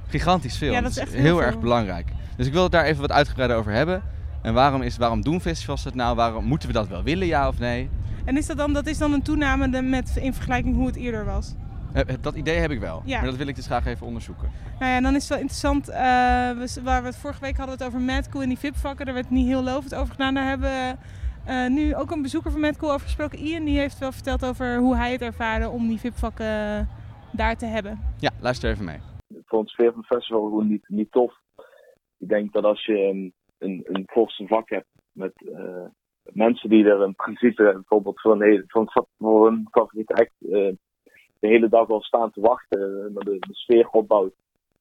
gigantisch 0.08 0.56
veel. 0.56 0.72
Ja, 0.72 0.80
dat 0.80 0.90
is 0.90 0.96
echt 0.96 1.14
heel 1.14 1.42
erg 1.42 1.60
belangrijk. 1.60 2.12
Dus 2.36 2.46
ik 2.46 2.52
wil 2.52 2.62
het 2.62 2.72
daar 2.72 2.84
even 2.84 3.00
wat 3.00 3.12
uitgebreider 3.12 3.56
over 3.56 3.72
hebben. 3.72 4.02
En 4.42 4.54
waarom, 4.54 4.82
is, 4.82 4.96
waarom 4.96 5.22
doen 5.22 5.40
festivals 5.40 5.82
dat 5.82 5.94
nou? 5.94 6.16
Waarom 6.16 6.44
moeten 6.44 6.68
we 6.68 6.74
dat 6.74 6.88
wel 6.88 7.02
willen, 7.02 7.26
ja 7.26 7.48
of 7.48 7.58
nee? 7.58 7.88
En 8.24 8.36
is 8.36 8.46
dat 8.46 8.56
dan, 8.56 8.72
dat 8.72 8.86
is 8.86 8.98
dan 8.98 9.12
een 9.12 9.22
toename 9.22 9.82
met, 9.82 10.16
in 10.16 10.34
vergelijking 10.34 10.74
hoe 10.74 10.86
het 10.86 10.96
eerder 10.96 11.24
was? 11.24 11.54
Eh, 11.94 12.14
Dat 12.20 12.34
idee 12.34 12.56
heb 12.56 12.70
ik 12.70 12.80
wel. 12.80 13.02
Ja. 13.04 13.16
Maar 13.16 13.26
dat 13.30 13.36
wil 13.36 13.46
ik 13.46 13.54
dus 13.56 13.66
graag 13.66 13.86
even 13.86 14.06
onderzoeken. 14.06 14.50
Nou 14.78 14.90
ja, 14.90 14.96
en 14.96 15.02
dan 15.02 15.14
is 15.14 15.20
het 15.20 15.28
wel 15.28 15.38
interessant. 15.38 15.88
eh, 15.88 15.96
we, 16.50 16.80
waar 16.82 17.00
we 17.00 17.06
het 17.08 17.16
vorige 17.16 17.40
week 17.40 17.56
hadden 17.56 17.76
we 17.78 17.84
het 17.84 17.92
over 17.94 18.06
Madcool 18.06 18.42
en 18.42 18.48
die 18.48 18.58
VIP-vakken. 18.58 19.04
Daar 19.06 19.14
werd 19.14 19.30
niet 19.30 19.46
heel 19.46 19.62
lovend 19.62 19.94
over 19.94 20.10
gedaan. 20.12 20.34
Daar 20.34 20.48
hebben 20.48 20.68
we 20.70 20.94
eh, 21.44 21.66
nu 21.70 21.94
ook 21.96 22.10
een 22.10 22.22
bezoeker 22.22 22.50
van 22.50 22.60
Madcool 22.60 22.90
over 22.92 23.06
gesproken. 23.06 23.38
Ian 23.38 23.64
die 23.64 23.78
heeft 23.78 23.98
wel 23.98 24.12
verteld 24.12 24.44
over 24.44 24.76
hoe 24.78 24.96
hij 24.96 25.12
het 25.12 25.20
ervaarde 25.22 25.68
om 25.68 25.88
die 25.88 25.98
VIP-vakken 25.98 26.88
daar 27.32 27.56
te 27.56 27.66
hebben. 27.66 28.00
Ja, 28.18 28.30
luister 28.40 28.70
even 28.70 28.84
mee. 28.84 28.98
ik 29.28 29.42
vond 29.46 29.62
het 29.62 29.70
sfeer 29.70 29.90
van 29.92 29.98
het 29.98 30.06
festival 30.16 30.42
gewoon 30.42 30.68
niet, 30.68 30.84
niet 30.88 31.12
tof. 31.12 31.32
Ik 32.18 32.28
denk 32.28 32.52
dat 32.52 32.64
als 32.64 32.84
je 32.84 32.98
een, 32.98 33.32
een, 33.58 33.86
een 33.88 34.46
vak 34.48 34.68
hebt 34.68 34.88
met 35.12 35.32
eh, 35.54 35.84
mensen 36.22 36.68
die 36.70 36.84
er 36.84 37.04
in 37.04 37.14
principe 37.14 37.62
bijvoorbeeld 37.72 38.20
voor 38.20 38.42
een, 38.42 38.64
voor 38.66 38.80
een, 38.80 39.04
voor 39.18 39.46
een 39.46 39.68
favoriete 39.70 40.14
act 40.14 40.52
eh, 40.52 40.72
de 41.40 41.48
hele 41.48 41.68
dag 41.68 41.88
al 41.88 42.02
staan 42.02 42.30
te 42.30 42.40
wachten, 42.40 42.80
eh, 42.80 43.24
de, 43.24 43.36
de 43.38 43.54
sfeer 43.54 43.88
opbouwt, 43.88 44.32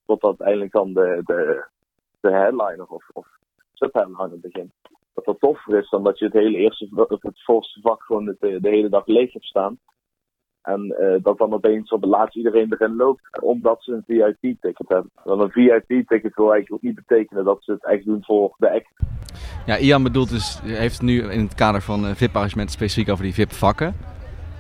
totdat 0.06 0.40
eigenlijk 0.40 0.72
dan 0.72 0.94
de, 0.94 1.22
de, 1.26 1.66
de 2.20 2.32
headliner 2.32 2.86
of, 2.88 3.10
of 3.14 3.28
subheadliner 3.74 4.40
begint. 4.40 4.72
Dat 5.14 5.26
dat 5.26 5.40
toffer 5.40 5.78
is 5.78 5.90
dan 5.90 6.04
dat 6.04 6.20
je 6.20 6.26
het 6.26 6.34
hele 6.34 6.58
eerste, 6.58 6.90
het 7.20 7.44
voorste 7.44 7.82
vak 7.82 8.04
gewoon 8.04 8.26
de, 8.26 8.36
de 8.62 8.70
hele 8.70 8.90
dag 8.90 9.06
leeg 9.06 9.34
hebt 9.34 9.46
staan. 9.46 9.80
En 10.62 10.96
eh, 10.98 11.24
dat 11.24 11.38
dan 11.38 11.54
opeens 11.54 11.92
op 11.92 12.02
het 12.02 12.10
laatst 12.10 12.36
iedereen 12.36 12.74
erin 12.74 12.96
loopt, 12.96 13.42
omdat 13.42 13.84
ze 13.84 13.92
een 13.92 14.04
VIP-ticket 14.06 14.90
hebben. 14.90 15.12
Want 15.24 15.42
een 15.42 15.52
VIP-ticket 15.52 16.36
wil 16.36 16.52
eigenlijk 16.54 16.72
ook 16.72 16.82
niet 16.82 17.06
betekenen 17.06 17.46
dat 17.46 17.64
ze 17.64 17.72
het 17.72 17.86
echt 17.86 18.06
doen 18.06 18.24
voor 18.24 18.56
de 18.58 18.72
act. 18.72 18.94
Ja, 19.66 19.78
Ian 19.78 20.04
bedoelt 20.04 20.30
dus, 20.30 20.62
heeft 20.64 21.02
nu 21.02 21.22
in 21.22 21.44
het 21.44 21.56
kader 21.56 21.82
van 21.82 22.06
eh, 22.06 22.16
VIP-arrangementen 22.16 22.76
specifiek 22.76 23.10
over 23.10 23.24
die 23.24 23.34
VIP-vakken. 23.34 23.96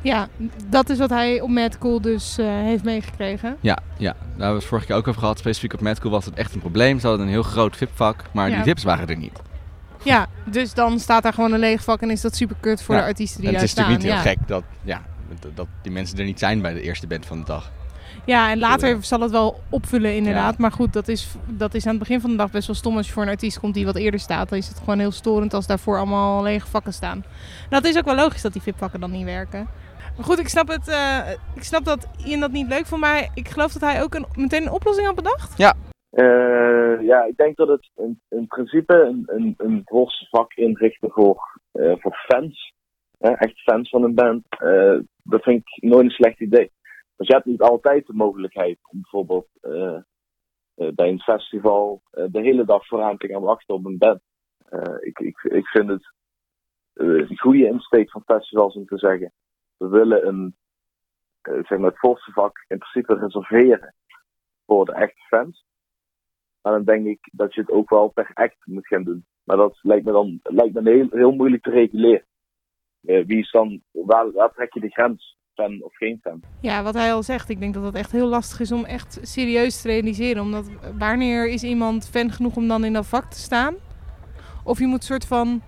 Ja, 0.02 0.28
dat 0.66 0.90
is 0.90 0.98
wat 0.98 1.10
hij 1.10 1.42
op 1.42 1.50
Madcool 1.50 2.02
dus 2.02 2.38
eh, 2.38 2.46
heeft 2.48 2.84
meegekregen. 2.84 3.58
Ja, 3.60 3.78
ja, 3.98 4.12
daar 4.14 4.26
hebben 4.30 4.48
we 4.50 4.54
het 4.56 4.64
vorige 4.66 4.88
keer 4.88 4.96
ook 4.96 5.08
over 5.08 5.20
gehad. 5.22 5.38
Specifiek 5.40 5.74
op 5.74 5.82
Madcool 5.82 6.12
was 6.12 6.26
het 6.26 6.34
echt 6.36 6.54
een 6.54 6.60
probleem. 6.60 7.00
Ze 7.00 7.08
hadden 7.08 7.26
een 7.26 7.32
heel 7.32 7.44
groot 7.44 7.76
VIP-vak, 7.76 8.24
maar 8.32 8.50
Ja. 8.50 8.56
die 8.56 8.64
VIP's 8.64 8.84
waren 8.84 9.08
er 9.08 9.18
niet. 9.18 9.40
Ja, 10.04 10.28
dus 10.46 10.74
dan 10.74 11.00
staat 11.00 11.24
daar 11.24 11.34
gewoon 11.34 11.54
een 11.54 11.60
leeg 11.60 11.84
vak 11.84 12.02
en 12.02 12.10
is 12.10 12.22
dat 12.22 12.36
super 12.36 12.56
kut 12.60 12.82
voor 12.82 12.96
Ja. 12.96 13.02
de 13.02 13.08
artiesten 13.08 13.42
die 13.42 13.46
daar 13.52 13.60
het 13.60 13.66
is 13.70 13.72
staan. 13.72 13.90
natuurlijk 13.92 14.16
niet 14.16 14.24
heel 14.24 14.34
gek 14.36 14.48
dat, 14.48 14.64
ja, 14.82 15.02
dat, 15.40 15.56
dat 15.56 15.68
die 15.82 15.92
mensen 15.92 16.18
er 16.18 16.26
niet 16.26 16.40
zijn 16.40 16.62
bij 16.62 16.74
de 16.74 16.82
eerste 16.82 17.08
band 17.08 17.26
van 17.26 17.40
de 17.40 17.46
dag. 17.46 17.72
Ja, 18.26 18.52
en 18.52 18.60
later 18.60 18.98
zal 19.02 19.20
het 19.22 19.32
wel 19.32 19.60
opvullen 19.70 20.16
inderdaad. 20.16 20.52
Ja. 20.52 20.56
Maar 20.58 20.72
goed, 20.72 20.94
dat 20.94 21.08
is, 21.08 21.28
dat 21.48 21.74
is 21.74 21.84
aan 21.86 21.90
het 21.90 22.00
begin 22.00 22.22
van 22.22 22.30
de 22.30 22.36
dag 22.36 22.52
best 22.52 22.68
wel 22.68 22.76
stom 22.76 22.98
als 22.98 23.08
je 23.08 23.14
voor 23.14 23.24
een 23.24 23.30
artiest 23.30 23.60
komt 23.60 23.74
die 23.74 23.86
wat 23.86 23.96
eerder 23.96 24.20
staat. 24.20 24.50
Dan 24.50 24.58
is 24.58 24.68
het 24.68 24.78
gewoon 24.80 25.00
heel 25.00 25.12
storend 25.12 25.54
als 25.54 25.68
daarvoor 25.68 25.98
allemaal 25.98 26.44
lege 26.44 26.68
vakken 26.68 26.94
staan. 26.94 27.24
Dat 27.70 27.86
is 27.86 27.98
ook 27.98 28.06
wel 28.06 28.16
logisch 28.16 28.42
dat 28.42 28.54
die 28.54 28.62
VIP-vakken 28.62 29.00
dan 29.00 29.12
niet 29.12 29.26
werken. 29.26 29.68
Maar 30.20 30.28
goed, 30.28 30.40
ik 30.40 30.48
snap, 30.48 30.68
het, 30.68 30.88
eh, 30.88 31.32
ik 31.56 31.64
snap 31.64 31.84
dat 31.84 32.08
Ian 32.26 32.40
dat 32.40 32.52
niet 32.52 32.68
leuk 32.68 32.86
vond, 32.86 33.02
maar 33.02 33.30
ik 33.34 33.48
geloof 33.48 33.72
dat 33.72 33.82
hij 33.92 34.04
ook 34.04 34.14
een, 34.14 34.26
meteen 34.36 34.62
een 34.62 34.72
oplossing 34.72 35.08
had 35.08 35.16
bedacht. 35.16 35.58
Eh, 36.10 37.02
ja, 37.02 37.24
ik 37.24 37.38
denk 37.38 37.56
dat 37.56 37.68
het 37.68 37.90
in, 37.96 38.22
in 38.30 38.48
principe 38.48 38.94
een, 38.94 39.24
een, 39.26 39.54
een 39.58 39.86
inrichten 40.56 41.12
voor, 41.12 41.60
eh, 41.72 41.94
voor 41.98 42.16
fans. 42.28 42.74
hè, 43.20 43.30
echt 43.30 43.62
fans 43.62 43.90
van 43.90 44.04
een 44.04 44.16
band. 44.16 44.46
eh, 44.50 45.00
dat 45.24 45.44
vind 45.44 45.62
ik 45.66 45.84
nooit 45.84 46.04
een 46.06 46.10
slecht 46.10 46.40
idee. 46.40 46.72
Dus 47.16 47.28
je 47.28 47.34
hebt 47.34 47.46
niet 47.46 47.62
altijd 47.62 48.08
de 48.08 48.14
mogelijkheid 48.14 48.78
om 48.92 49.02
bijvoorbeeld 49.02 49.48
eh, 49.62 49.96
eh, 50.76 50.94
bij 50.96 51.08
een 51.10 51.20
festival 51.20 52.02
de 52.12 52.42
hele 52.42 52.66
dag 52.66 52.88
vooraan 52.88 53.18
te 53.18 53.28
gaan 53.28 53.42
wachten 53.42 53.76
op 53.76 53.86
een 53.86 53.98
band. 53.98 54.22
Eh, 54.70 54.96
ik, 55.00 55.20
ik, 55.20 55.44
ik 55.44 55.68
vind 55.68 55.90
het 55.90 56.14
een 56.94 57.38
goede 57.38 57.66
insteek 57.66 58.12
van 58.12 58.24
festivals 58.26 58.76
om 58.76 58.86
te 58.86 58.98
zeggen: 58.98 59.32
we 59.80 59.88
willen 59.88 60.28
een, 60.28 60.56
eh, 61.42 61.54
zeg 61.54 61.78
maar 61.78 61.90
het 61.90 62.00
forse 62.00 62.32
vak 62.32 62.66
in 62.68 62.78
principe 62.78 63.14
reserveren 63.14 63.96
voor 64.66 64.86
de 64.86 64.94
echte 64.94 65.22
fans. 65.28 65.66
Maar 66.62 66.74
dan 66.74 66.84
denk 66.84 67.06
ik 67.06 67.30
dat 67.32 67.54
je 67.54 67.62
het 67.62 67.72
ook 67.72 67.90
wel 67.90 68.08
per 68.08 68.32
act 68.34 68.66
moet 68.66 68.88
gaan 68.88 69.04
doen. 69.04 69.26
Maar 69.44 69.58
dat 69.58 69.80
lijkt 69.82 70.06
me 70.06 70.12
dan 70.12 70.40
lijkt 70.44 70.74
me 70.74 71.08
heel, 71.12 71.32
moeilijk 71.32 71.64
te 71.64 71.70
reguleren. 71.70 72.26
Eh, 73.02 73.26
wie 73.26 73.38
is 73.38 73.52
dan, 73.52 73.82
waar, 73.92 74.52
trek 74.54 74.74
je 74.74 74.80
de 74.80 74.90
grens? 74.90 75.38
Fan 75.54 75.84
of 75.84 75.96
geen 75.96 76.20
fan? 76.22 76.42
Ja, 76.62 76.84
wat 76.84 76.94
hij 76.94 77.14
al 77.14 77.24
zegt, 77.24 77.50
ik 77.50 77.60
denk 77.60 77.74
dat 77.74 77.84
het 77.84 77.96
echt 77.96 78.12
heel 78.12 78.28
lastig 78.28 78.60
is 78.60 78.72
om 78.72 78.86
echt 78.86 79.20
serieus 79.22 79.82
te 79.82 79.88
realiseren. 79.88 80.44
Omdat 80.44 80.72
wanneer 80.98 81.48
is 81.48 81.64
iemand 81.64 82.10
fan 82.10 82.32
genoeg 82.32 82.56
om 82.56 82.68
dan 82.68 82.84
in 82.84 82.94
dat 82.94 83.08
vak 83.08 83.26
te 83.26 83.40
staan? 83.40 83.76
Of 84.64 84.80
je 84.80 84.86
moet 84.86 84.98
een 84.98 85.04
soort 85.04 85.28
van 85.28 85.62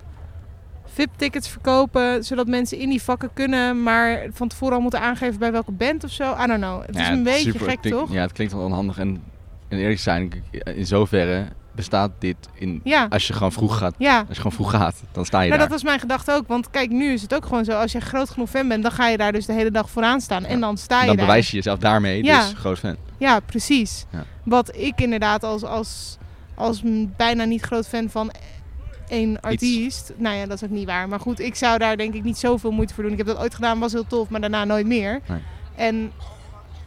VIP-tickets 0.93 1.49
verkopen, 1.49 2.23
zodat 2.23 2.47
mensen 2.47 2.77
in 2.77 2.89
die 2.89 3.01
vakken 3.01 3.30
kunnen, 3.34 3.84
maar 3.84 4.25
van 4.32 4.47
tevoren 4.47 4.75
al 4.75 4.82
moeten 4.82 4.99
aangeven 5.01 5.39
bij 5.39 5.51
welke 5.51 5.71
band 5.71 6.04
of 6.04 6.12
zo. 6.12 6.23
I 6.43 6.47
don't 6.47 6.62
know. 6.62 6.82
Het 6.86 6.95
is 6.95 7.08
een 7.08 7.23
beetje 7.23 7.51
super- 7.51 7.69
gek, 7.69 7.82
toch? 7.82 8.12
Ja, 8.13 8.21
het 8.21 8.32
klinkt 8.32 8.54
wel 8.54 8.63
onhandig. 8.63 8.97
En, 8.97 9.23
en 9.67 9.77
eerlijk 9.77 9.99
zijn, 9.99 10.43
in 10.75 10.86
zoverre 10.88 11.45
bestaat 11.75 12.12
dit 12.19 12.36
in, 12.54 12.82
Ja. 12.84 13.06
als 13.10 13.27
je 13.27 13.34
gewoon 13.34 13.51
vroeg 13.51 13.77
gaat. 13.77 13.95
Ja. 13.97 14.17
Als 14.17 14.27
je 14.27 14.36
gewoon 14.36 14.51
vroeg 14.51 14.69
gaat, 14.71 15.01
dan 15.12 15.25
sta 15.25 15.38
je 15.41 15.47
Nou, 15.47 15.60
daar. 15.60 15.67
dat 15.69 15.75
was 15.77 15.84
mijn 15.84 15.99
gedachte 15.99 16.32
ook. 16.32 16.47
Want 16.47 16.69
kijk, 16.69 16.89
nu 16.89 17.12
is 17.13 17.21
het 17.21 17.36
ook 17.36 17.45
gewoon 17.45 17.65
zo. 17.65 17.71
Als 17.71 17.91
je 17.91 17.99
groot 17.99 18.30
genoeg 18.30 18.49
fan 18.49 18.67
bent, 18.67 18.84
dan 18.84 18.91
ga 18.91 19.08
je 19.08 19.17
daar 19.17 19.32
dus 19.32 19.45
de 19.45 19.54
hele 19.54 19.71
dag 19.71 19.89
vooraan 19.89 20.21
staan. 20.21 20.45
En 20.45 20.60
dan 20.60 20.77
sta 20.77 20.99
je 21.01 21.08
dan 21.08 21.15
daar. 21.15 21.25
bewijs 21.25 21.49
je 21.49 21.56
jezelf 21.56 21.80
daarmee, 21.80 22.23
dus 22.23 22.54
groot 22.56 22.80
fan. 22.80 22.95
Ja, 23.17 23.39
precies. 23.39 24.06
Wat 24.43 24.75
ik 24.75 25.01
inderdaad 25.01 25.43
als, 25.43 25.63
als, 25.63 26.17
als 26.56 26.82
bijna 27.17 27.43
niet 27.43 27.62
groot 27.62 27.88
fan 27.88 28.10
van 28.10 28.32
één 29.12 29.41
artiest... 29.41 30.13
Nou 30.17 30.36
ja, 30.36 30.45
dat 30.45 30.56
is 30.56 30.63
ook 30.63 30.76
niet 30.76 30.86
waar. 30.86 31.08
Maar 31.08 31.19
goed, 31.19 31.39
ik 31.39 31.56
zou 31.56 31.78
daar 31.78 31.97
denk 31.97 32.13
ik 32.13 32.24
niet 32.24 32.38
zoveel 32.38 32.71
moeite 32.71 32.93
voor 32.93 33.04
doen. 33.04 33.12
Ik 33.12 33.17
heb 33.17 33.28
dat 33.28 33.38
ooit 33.38 33.56
gedaan, 33.56 33.80
was 33.80 33.91
heel 33.91 34.08
tof, 34.08 34.30
maar 34.30 34.41
daarna 34.41 34.65
nooit 34.65 34.88
meer. 34.88 35.19
Nee. 35.28 35.39
En 35.76 36.12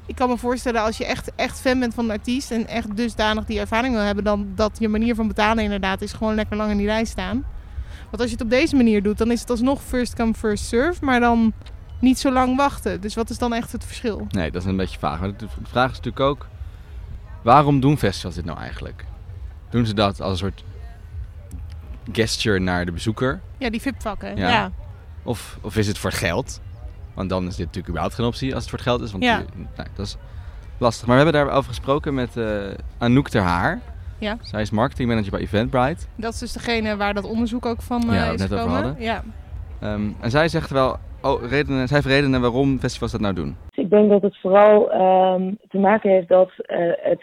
ik 0.07 0.15
kan 0.15 0.29
me 0.29 0.37
voorstellen 0.37 0.83
als 0.83 0.97
je 0.97 1.05
echt, 1.07 1.35
echt 1.35 1.61
fan 1.61 1.79
bent 1.81 1.95
van 1.95 2.05
een 2.05 2.11
artiest... 2.11 2.51
en 2.51 2.67
echt 2.67 2.97
dusdanig 2.97 3.45
die 3.45 3.61
ervaring 3.61 3.95
wil 3.95 4.03
hebben... 4.03 4.25
dan 4.25 4.49
dat 4.55 4.77
je 4.79 4.89
manier 4.89 5.15
van 5.15 5.29
betalen 5.29 5.65
inderdaad 5.65 6.03
is 6.03 6.13
gewoon 6.13 6.35
lekker 6.35 6.57
lang 6.57 6.71
in 6.71 6.77
die 6.77 6.87
rij 6.87 7.05
staan. 7.05 7.45
Want 8.11 8.23
als 8.23 8.27
je 8.27 8.37
het 8.37 8.45
op 8.45 8.51
deze 8.51 8.77
manier 8.77 9.03
doet, 9.03 9.19
dan 9.19 9.31
is 9.31 9.41
het 9.41 9.51
alsnog 9.51 9.83
first 9.83 10.15
come, 10.15 10.35
first 10.35 10.65
serve... 10.65 11.05
maar 11.05 11.21
dan 11.21 11.53
niet 12.01 12.19
zo 12.19 12.33
lang 12.33 12.57
wachten. 12.57 13.01
Dus 13.01 13.15
wat 13.15 13.31
is 13.31 13.39
dan 13.39 13.53
echt 13.53 13.73
het 13.73 13.85
verschil? 13.85 14.27
Nee, 14.31 14.51
dat 14.51 14.63
is 14.63 14.69
een 14.69 14.77
beetje 14.77 14.99
vaag. 14.99 15.21
Maar 15.21 15.37
de 15.37 15.47
vraag 15.63 15.91
is 15.91 15.97
natuurlijk 15.97 16.25
ook, 16.25 16.47
waarom 17.43 17.81
doen 17.81 17.99
festivals 17.99 18.35
dit 18.35 18.45
nou 18.45 18.59
eigenlijk? 18.59 19.05
Doen 19.71 19.87
ze 19.87 19.95
dat 19.95 20.21
als 20.21 20.31
een 20.31 20.39
soort 20.39 20.65
gesture 22.13 22.59
naar 22.59 22.85
de 22.85 22.93
bezoeker? 22.93 23.41
Ja, 23.59 23.71
die 23.71 23.81
VIP-vakken. 23.81 24.37
Ja. 24.37 24.49
ja. 24.49 24.71
Of, 25.23 25.59
of 25.63 25.77
is 25.77 25.87
het 25.87 25.99
voor 25.99 26.13
geld? 26.13 26.61
Want 27.15 27.29
dan 27.29 27.43
is 27.43 27.49
dit 27.57 27.59
natuurlijk 27.59 27.89
überhaupt 27.89 28.15
geen 28.15 28.27
optie 28.27 28.55
als 28.55 28.61
het 28.61 28.71
voor 28.71 28.79
het 28.79 28.89
geld 28.89 29.01
is. 29.01 29.11
Want 29.11 29.25
Ja. 29.25 29.43
nou, 29.77 29.89
dat 29.97 30.07
is 30.07 30.17
lastig. 30.79 31.07
Maar 31.07 31.17
we 31.17 31.23
hebben 31.23 31.45
daarover 31.45 31.69
gesproken 31.69 32.15
met 32.15 32.37
eh, 32.37 32.47
Anouk 32.99 33.29
ter 33.29 33.43
Haar. 33.43 33.81
Ja. 34.19 34.37
Zij 34.41 34.61
is 34.61 34.71
marketingmanager 34.71 35.31
bij 35.31 35.41
Eventbrite. 35.41 36.07
Dat 36.17 36.33
is 36.33 36.39
dus 36.39 36.53
degene 36.53 36.97
waar 36.97 37.15
dat 37.15 37.25
onderzoek 37.25 37.67
ook 37.67 37.83
van 37.83 38.03
Ja, 38.07 38.27
eh 38.27 38.33
is 38.33 38.41
net 38.41 38.53
over 38.53 38.69
hadden. 38.69 38.97
Ja. 38.99 39.23
Ehm, 39.81 40.03
en 40.21 40.31
zij 40.31 40.49
zegt 40.49 40.71
wel, 40.71 40.97
oh, 41.23 41.43
redenen, 41.49 41.89
zij 41.89 41.97
heeft 41.97 42.09
redenen 42.15 42.41
waarom 42.41 42.79
festivals 42.79 43.13
dat 43.13 43.21
nou 43.21 43.35
doen. 43.35 43.57
Ik 43.71 43.91
denk 43.91 44.11
dat 44.11 44.23
het 44.23 44.41
vooral 44.41 44.91
ehm, 44.93 45.53
te 45.69 45.79
maken 45.79 46.11
heeft 46.11 46.29
dat 46.29 46.51
eh, 46.57 46.79
het 46.97 47.23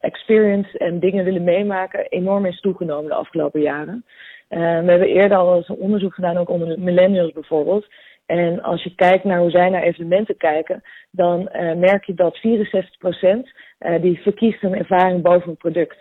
experience 0.00 0.78
en 0.78 1.00
dingen 1.00 1.24
willen 1.24 1.44
meemaken 1.44 2.06
enorm 2.08 2.46
is 2.46 2.60
toegenomen 2.60 3.08
de 3.10 3.14
afgelopen 3.14 3.60
jaren. 3.60 4.04
Eh, 4.48 4.58
we 4.58 4.90
hebben 4.90 5.08
eerder 5.08 5.38
al 5.38 5.56
eens 5.56 5.68
een 5.68 5.76
onderzoek 5.76 6.14
gedaan, 6.14 6.36
ook 6.36 6.48
onder 6.48 6.68
de 6.68 6.80
millennials 6.80 7.32
bijvoorbeeld. 7.32 7.86
En 8.26 8.62
als 8.62 8.82
je 8.82 8.94
kijkt 8.94 9.24
naar 9.24 9.38
hoe 9.38 9.50
zij 9.50 9.68
naar 9.68 9.82
evenementen 9.82 10.36
kijken, 10.36 10.82
dan 11.10 11.48
eh, 11.48 11.74
merk 11.74 12.04
je 12.04 12.14
dat 12.14 12.36
64% 12.36 13.52
eh, 13.78 14.02
die 14.02 14.20
verkiest 14.20 14.62
een 14.62 14.74
ervaring 14.74 15.22
boven 15.22 15.48
een 15.48 15.56
product. 15.56 15.96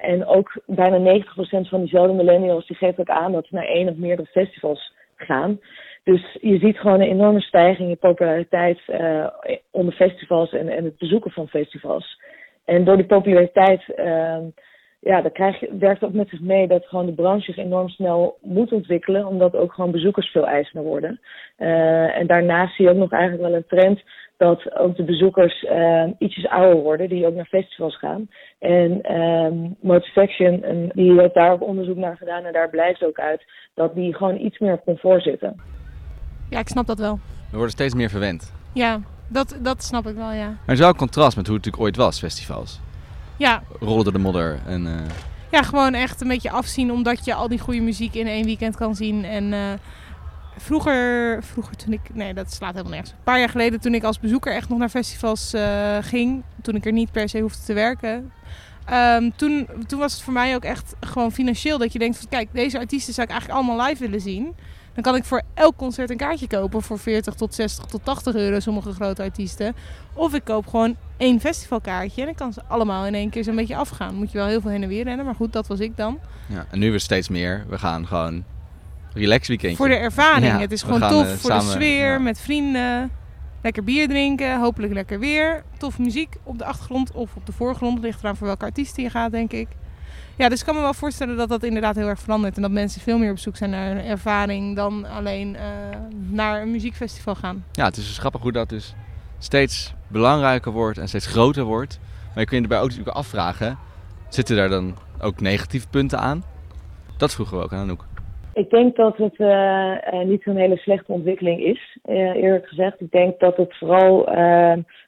En 0.00 0.26
ook 0.26 0.60
bijna 0.66 1.20
90% 1.20 1.68
van 1.68 1.80
diezelfde 1.80 2.12
millennials 2.12 2.66
die 2.66 2.76
geeft 2.76 2.98
ook 2.98 3.08
aan 3.08 3.32
dat 3.32 3.46
ze 3.46 3.54
naar 3.54 3.64
één 3.64 3.88
of 3.88 3.96
meerdere 3.96 4.28
festivals 4.28 4.94
gaan. 5.16 5.60
Dus 6.04 6.38
je 6.40 6.58
ziet 6.58 6.78
gewoon 6.78 7.00
een 7.00 7.08
enorme 7.08 7.40
stijging 7.40 7.88
in 7.88 7.98
populariteit 7.98 8.80
onder 9.70 9.94
festivals 9.94 10.52
en, 10.52 10.68
en 10.68 10.84
het 10.84 10.98
bezoeken 10.98 11.30
van 11.30 11.48
festivals. 11.48 12.20
En 12.64 12.84
door 12.84 12.96
die 12.96 13.06
populariteit 13.06 13.94
ehm, 13.94 14.44
ja, 15.04 15.20
dat 15.20 15.32
krijg 15.32 15.60
je, 15.60 15.76
werkt 15.78 16.04
ook 16.04 16.12
met 16.12 16.28
zich 16.28 16.40
mee 16.40 16.68
dat 16.68 16.86
gewoon 16.86 17.06
de 17.06 17.12
branche 17.12 17.52
zich 17.52 17.56
enorm 17.56 17.88
snel 17.88 18.38
moet 18.40 18.72
ontwikkelen, 18.72 19.26
omdat 19.26 19.56
ook 19.56 19.72
gewoon 19.72 19.90
bezoekers 19.90 20.30
veel 20.30 20.46
eisender 20.46 20.88
worden. 20.88 21.20
Eh, 21.56 22.16
en 22.16 22.26
daarnaast 22.26 22.76
zie 22.76 22.84
je 22.84 22.90
ook 22.90 22.96
nog 22.96 23.12
eigenlijk 23.12 23.42
wel 23.42 23.54
een 23.54 23.66
trend 23.66 24.02
dat 24.36 24.78
ook 24.78 24.96
de 24.96 25.04
bezoekers 25.04 25.64
eh, 25.64 26.04
ietsjes 26.18 26.48
ouder 26.48 26.82
worden, 26.82 27.08
die 27.08 27.26
ook 27.26 27.34
naar 27.34 27.46
festivals 27.46 27.98
gaan. 27.98 28.28
En 28.58 29.02
ehm 29.02 29.54
Motivation, 29.80 30.62
en 30.62 30.90
die 30.94 31.20
heeft 31.20 31.34
daar 31.34 31.52
ook 31.52 31.62
onderzoek 31.62 31.96
naar 31.96 32.16
gedaan 32.16 32.44
en 32.44 32.52
daar 32.52 32.70
blijkt 32.70 33.04
ook 33.04 33.18
uit 33.18 33.44
dat 33.74 33.94
die 33.94 34.14
gewoon 34.14 34.36
iets 34.36 34.58
meer 34.58 34.72
op 34.72 34.84
comfort 34.84 35.22
zitten. 35.22 35.60
Ja, 36.50 36.58
ik 36.58 36.68
snap 36.68 36.86
dat 36.86 36.98
wel. 36.98 37.18
We 37.50 37.56
worden 37.56 37.70
steeds 37.70 37.94
meer 37.94 38.10
verwend. 38.10 38.54
Ja, 38.74 39.00
dat, 39.32 39.54
dat 39.60 39.84
snap 39.84 40.06
ik 40.06 40.14
wel, 40.14 40.32
ja. 40.32 40.46
Maar 40.46 40.58
er 40.66 40.72
is 40.72 40.78
wel 40.78 40.88
een 40.88 40.96
contrast 40.96 41.36
met 41.36 41.46
hoe 41.46 41.56
het 41.56 41.64
natuurlijk 41.64 41.82
ooit 41.96 41.96
was, 42.06 42.18
festivals. 42.18 42.80
Ja, 43.36 43.62
Rollen 43.80 44.04
door 44.04 44.12
de 44.12 44.18
modder 44.18 44.58
en... 44.66 44.86
eh, 44.86 44.92
ja, 45.50 45.62
gewoon 45.62 45.94
echt 45.94 46.20
een 46.20 46.28
beetje 46.28 46.50
afzien 46.50 46.92
omdat 46.92 47.24
je 47.24 47.34
al 47.34 47.48
die 47.48 47.58
goede 47.58 47.80
muziek 47.80 48.14
in 48.14 48.26
één 48.26 48.44
weekend 48.44 48.76
kan 48.76 48.94
zien. 48.94 49.24
En 49.24 49.52
eh, 49.52 49.58
vroeger, 50.58 51.38
vroeger 51.44 51.76
toen 51.76 51.92
ik, 51.92 52.00
nee 52.12 52.34
dat 52.34 52.52
slaat 52.52 52.70
helemaal 52.70 52.92
nergens. 52.92 53.10
Een 53.12 53.24
paar 53.24 53.38
jaar 53.38 53.48
geleden 53.48 53.80
toen 53.80 53.94
ik 53.94 54.04
als 54.04 54.20
bezoeker 54.20 54.54
echt 54.54 54.68
nog 54.68 54.78
naar 54.78 54.88
festivals 54.88 55.52
eh, 55.52 55.96
ging, 56.00 56.42
toen 56.62 56.74
ik 56.74 56.86
er 56.86 56.92
niet 56.92 57.12
per 57.12 57.28
se 57.28 57.40
hoefde 57.40 57.62
te 57.64 57.72
werken. 57.72 58.32
ehm, 58.84 59.30
toen, 59.36 59.68
toen 59.86 59.98
was 59.98 60.12
het 60.12 60.22
voor 60.22 60.32
mij 60.32 60.54
ook 60.54 60.64
echt 60.64 60.94
gewoon 61.00 61.32
financieel 61.32 61.78
dat 61.78 61.92
je 61.92 61.98
denkt 61.98 62.18
van 62.18 62.28
kijk, 62.28 62.48
deze 62.52 62.78
artiesten 62.78 63.14
zou 63.14 63.26
ik 63.26 63.32
eigenlijk 63.32 63.60
allemaal 63.62 63.86
live 63.86 64.02
willen 64.02 64.20
zien. 64.20 64.54
Dan 64.94 65.02
kan 65.02 65.14
ik 65.14 65.24
voor 65.24 65.42
elk 65.54 65.76
concert 65.76 66.10
een 66.10 66.16
kaartje 66.16 66.46
kopen 66.46 66.82
voor 66.82 66.98
40 66.98 67.34
tot 67.34 67.54
60 67.54 67.84
tot 67.84 68.04
80 68.04 68.34
euro, 68.34 68.60
sommige 68.60 68.92
grote 68.92 69.22
artiesten. 69.22 69.74
Of 70.14 70.34
ik 70.34 70.44
koop 70.44 70.66
gewoon 70.66 70.96
één 71.16 71.40
festivalkaartje 71.40 72.20
en 72.20 72.26
dan 72.26 72.34
kan 72.36 72.52
ze 72.52 72.60
allemaal 72.68 73.06
in 73.06 73.14
één 73.14 73.30
keer 73.30 73.44
zo'n 73.44 73.56
beetje 73.56 73.76
afgaan. 73.76 74.14
Moet 74.14 74.32
je 74.32 74.38
wel 74.38 74.46
heel 74.46 74.60
veel 74.60 74.70
heen 74.70 74.82
en 74.82 74.88
weer 74.88 75.04
rennen, 75.04 75.24
maar 75.24 75.34
goed, 75.34 75.52
dat 75.52 75.66
was 75.66 75.80
ik 75.80 75.96
dan. 75.96 76.18
ja. 76.46 76.66
En 76.70 76.78
nu 76.78 76.90
weer 76.90 77.00
steeds 77.00 77.28
meer. 77.28 77.64
We 77.68 77.78
gaan 77.78 78.06
gewoon 78.06 78.44
relax 79.14 79.48
weekendje. 79.48 79.76
Voor 79.76 79.88
de 79.88 79.94
ervaring. 79.94 80.46
Ja, 80.46 80.58
het 80.58 80.72
is 80.72 80.82
gewoon 80.82 81.00
tof 81.00 81.26
eh, 81.26 81.32
voor 81.32 81.50
samen- 81.50 81.64
de 81.66 81.70
sfeer, 81.70 82.12
ja. 82.12 82.18
met 82.18 82.40
vrienden. 82.40 83.10
Lekker 83.62 83.84
bier 83.84 84.08
drinken, 84.08 84.60
hopelijk 84.60 84.92
lekker 84.92 85.18
weer. 85.18 85.62
Tof 85.78 85.98
muziek 85.98 86.36
op 86.42 86.58
de 86.58 86.64
achtergrond 86.64 87.12
of 87.12 87.30
op 87.36 87.46
de 87.46 87.52
voorgrond. 87.52 87.98
Ligt 87.98 88.20
eraan 88.22 88.36
voor 88.36 88.46
welke 88.46 88.64
artiesten 88.64 89.02
je 89.02 89.10
gaat, 89.10 89.30
denk 89.30 89.52
ik. 89.52 89.68
Ja, 90.36 90.48
dus 90.48 90.60
ik 90.60 90.66
kan 90.66 90.74
me 90.74 90.80
wel 90.80 90.94
voorstellen 90.94 91.36
dat 91.36 91.48
dat 91.48 91.62
inderdaad 91.62 91.96
heel 91.96 92.08
erg 92.08 92.20
verandert. 92.20 92.56
En 92.56 92.62
dat 92.62 92.70
mensen 92.70 93.00
veel 93.00 93.18
meer 93.18 93.30
op 93.30 93.38
zoek 93.38 93.56
zijn 93.56 93.70
naar 93.70 93.90
een 93.90 94.04
ervaring 94.04 94.76
dan 94.76 95.04
alleen 95.04 95.56
eh, 95.56 95.62
naar 96.30 96.62
een 96.62 96.70
muziekfestival 96.70 97.34
gaan. 97.34 97.64
Ja, 97.72 97.84
het 97.84 97.96
is 97.96 98.06
dus 98.06 98.18
grappig 98.18 98.42
hoe 98.42 98.52
dat 98.52 98.68
dus 98.68 98.94
steeds 99.38 99.94
belangrijker 100.08 100.72
wordt 100.72 100.98
en 100.98 101.08
steeds 101.08 101.26
groter 101.26 101.64
wordt. 101.64 102.00
Maar 102.02 102.42
je 102.42 102.46
kunt 102.46 102.56
je 102.56 102.62
erbij 102.62 102.78
ook 102.78 102.88
natuurlijk 102.88 103.16
afvragen, 103.16 103.78
zitten 104.28 104.56
daar 104.56 104.68
dan 104.68 104.94
ook 105.20 105.40
negatieve 105.40 105.88
punten 105.88 106.18
aan? 106.18 106.42
Dat 107.16 107.34
vroegen 107.34 107.58
we 107.58 107.64
ook 107.64 107.72
aan 107.72 107.82
Anouk. 107.82 108.04
Ik 108.54 108.70
denk 108.70 108.96
dat 108.96 109.16
het 109.16 109.36
eh, 109.36 110.06
eh, 110.06 110.26
niet 110.26 110.42
zo'n 110.42 110.56
hele 110.56 110.76
slechte 110.76 111.12
ontwikkeling 111.12 111.60
is, 111.60 111.98
eh, 112.02 112.34
eerlijk 112.34 112.66
gezegd. 112.66 113.00
Ik 113.00 113.10
denk 113.10 113.40
dat 113.40 113.56
het 113.56 113.76
vooral 113.78 114.26
eh, 114.26 114.34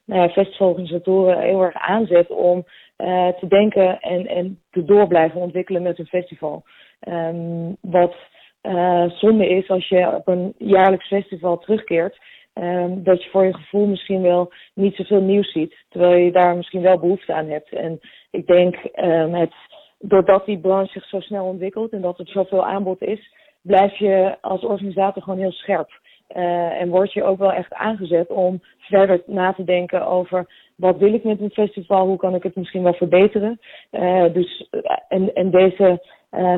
nou 0.05 0.21
ja, 0.21 0.29
festivalorganisatoren 0.29 1.39
heel 1.39 1.61
erg 1.61 1.75
aanzet 1.75 2.29
om 2.29 2.65
eh, 2.95 3.27
te 3.27 3.47
denken 3.47 3.99
en, 3.99 4.27
en 4.27 4.61
te 4.71 4.85
door 4.85 5.07
blijven 5.07 5.41
ontwikkelen 5.41 5.81
met 5.81 5.99
een 5.99 6.05
festival. 6.05 6.63
Ehm, 6.99 7.73
wat 7.81 8.15
eh, 8.61 9.09
zonde 9.09 9.47
is 9.47 9.69
als 9.69 9.87
je 9.87 10.15
op 10.15 10.27
een 10.27 10.53
jaarlijks 10.57 11.07
festival 11.07 11.57
terugkeert, 11.57 12.17
ehm, 12.53 13.03
dat 13.03 13.23
je 13.23 13.29
voor 13.29 13.45
je 13.45 13.53
gevoel 13.53 13.85
misschien 13.85 14.21
wel 14.21 14.53
niet 14.73 14.95
zoveel 14.95 15.21
nieuws 15.21 15.51
ziet, 15.51 15.75
terwijl 15.89 16.15
je 16.15 16.31
daar 16.31 16.55
misschien 16.55 16.81
wel 16.81 16.99
behoefte 16.99 17.33
aan 17.33 17.47
hebt. 17.47 17.73
En 17.73 17.99
ik 18.31 18.47
denk 18.47 18.75
ehm, 18.75 19.33
het 19.33 19.53
doordat 19.99 20.45
die 20.45 20.59
branche 20.59 20.91
zich 20.91 21.05
zo 21.05 21.19
snel 21.19 21.45
ontwikkelt 21.45 21.91
en 21.91 22.01
dat 22.01 22.19
er 22.19 22.27
zoveel 22.27 22.65
aanbod 22.65 23.01
is, 23.01 23.33
blijf 23.61 23.97
je 23.97 24.37
als 24.41 24.63
organisator 24.63 25.23
gewoon 25.23 25.39
heel 25.39 25.51
scherp. 25.51 25.89
Eh, 26.27 26.81
en 26.81 26.89
word 26.89 27.13
je 27.13 27.23
ook 27.23 27.37
wel 27.37 27.51
echt 27.51 27.73
aangezet 27.73 28.29
om 28.29 28.61
verder 28.77 29.21
na 29.25 29.53
te 29.53 29.63
denken 29.63 30.07
over 30.07 30.45
wat 30.75 30.97
wil 30.97 31.13
ik 31.13 31.23
met 31.23 31.39
een 31.39 31.49
festival, 31.49 32.07
hoe 32.07 32.17
kan 32.17 32.35
ik 32.35 32.43
het 32.43 32.55
misschien 32.55 32.83
wel 32.83 32.93
verbeteren. 32.93 33.59
Eh, 33.89 34.33
dus, 34.33 34.67
eh, 34.71 34.97
en, 35.07 35.33
en 35.33 35.51
deze 35.51 36.01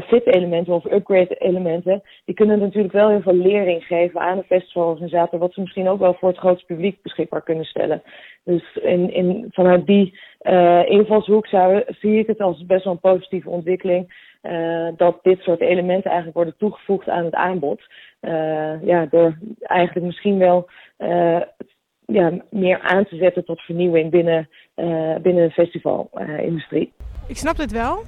fit-elementen 0.08 0.74
of 0.74 0.92
upgrade-elementen, 0.92 2.02
die 2.26 2.36
kunnen 2.36 2.60
natuurlijk 2.60 2.94
wel 2.94 3.10
heel 3.10 3.22
veel 3.22 3.36
lering 3.36 3.84
geven 3.84 4.20
aan 4.20 4.38
een 4.38 4.44
festivalorganisator, 4.44 5.40
wat 5.40 5.54
ze 5.54 5.62
misschien 5.62 5.88
ook 5.88 6.00
wel 6.00 6.14
voor 6.14 6.30
het 6.30 6.38
grootste 6.38 6.66
publiek 6.66 7.02
beschikbaar 7.02 7.44
kunnen 7.44 7.66
stellen. 7.66 8.02
Dus 8.44 8.76
in, 8.76 9.14
in, 9.14 9.46
vanuit 9.50 9.86
die 9.86 10.20
invalshoek 10.86 11.48
zou, 11.48 11.84
zie 11.88 12.20
ik 12.20 12.28
het 12.28 12.40
als 12.40 12.66
best 12.66 12.84
wel 12.84 12.94
een 12.94 13.00
positieve 13.00 13.50
ontwikkeling. 13.50 14.28
Eh, 14.42 14.88
dat 14.98 15.20
dit 15.24 15.40
soort 15.40 15.62
elementen 15.62 16.06
eigenlijk 16.06 16.36
worden 16.36 16.58
toegevoegd 16.58 17.10
aan 17.10 17.26
het 17.26 17.34
aanbod. 17.34 17.82
Eh, 18.20 18.84
ja, 18.84 19.06
door 19.06 19.38
eigenlijk 19.60 20.06
misschien 20.06 20.38
wel 20.38 20.70
eh, 20.98 21.42
ja, 22.06 22.32
meer 22.50 22.80
aan 22.80 23.06
te 23.06 23.16
zetten 23.16 23.46
tot 23.46 23.62
vernieuwing 23.62 24.12
binnen, 24.12 24.50
binnen 25.22 25.48
de 25.48 25.52
festivalindustrie. 25.52 26.94
Ik 27.28 27.38
snap 27.38 27.58
dit 27.58 27.72
wel. 27.72 28.04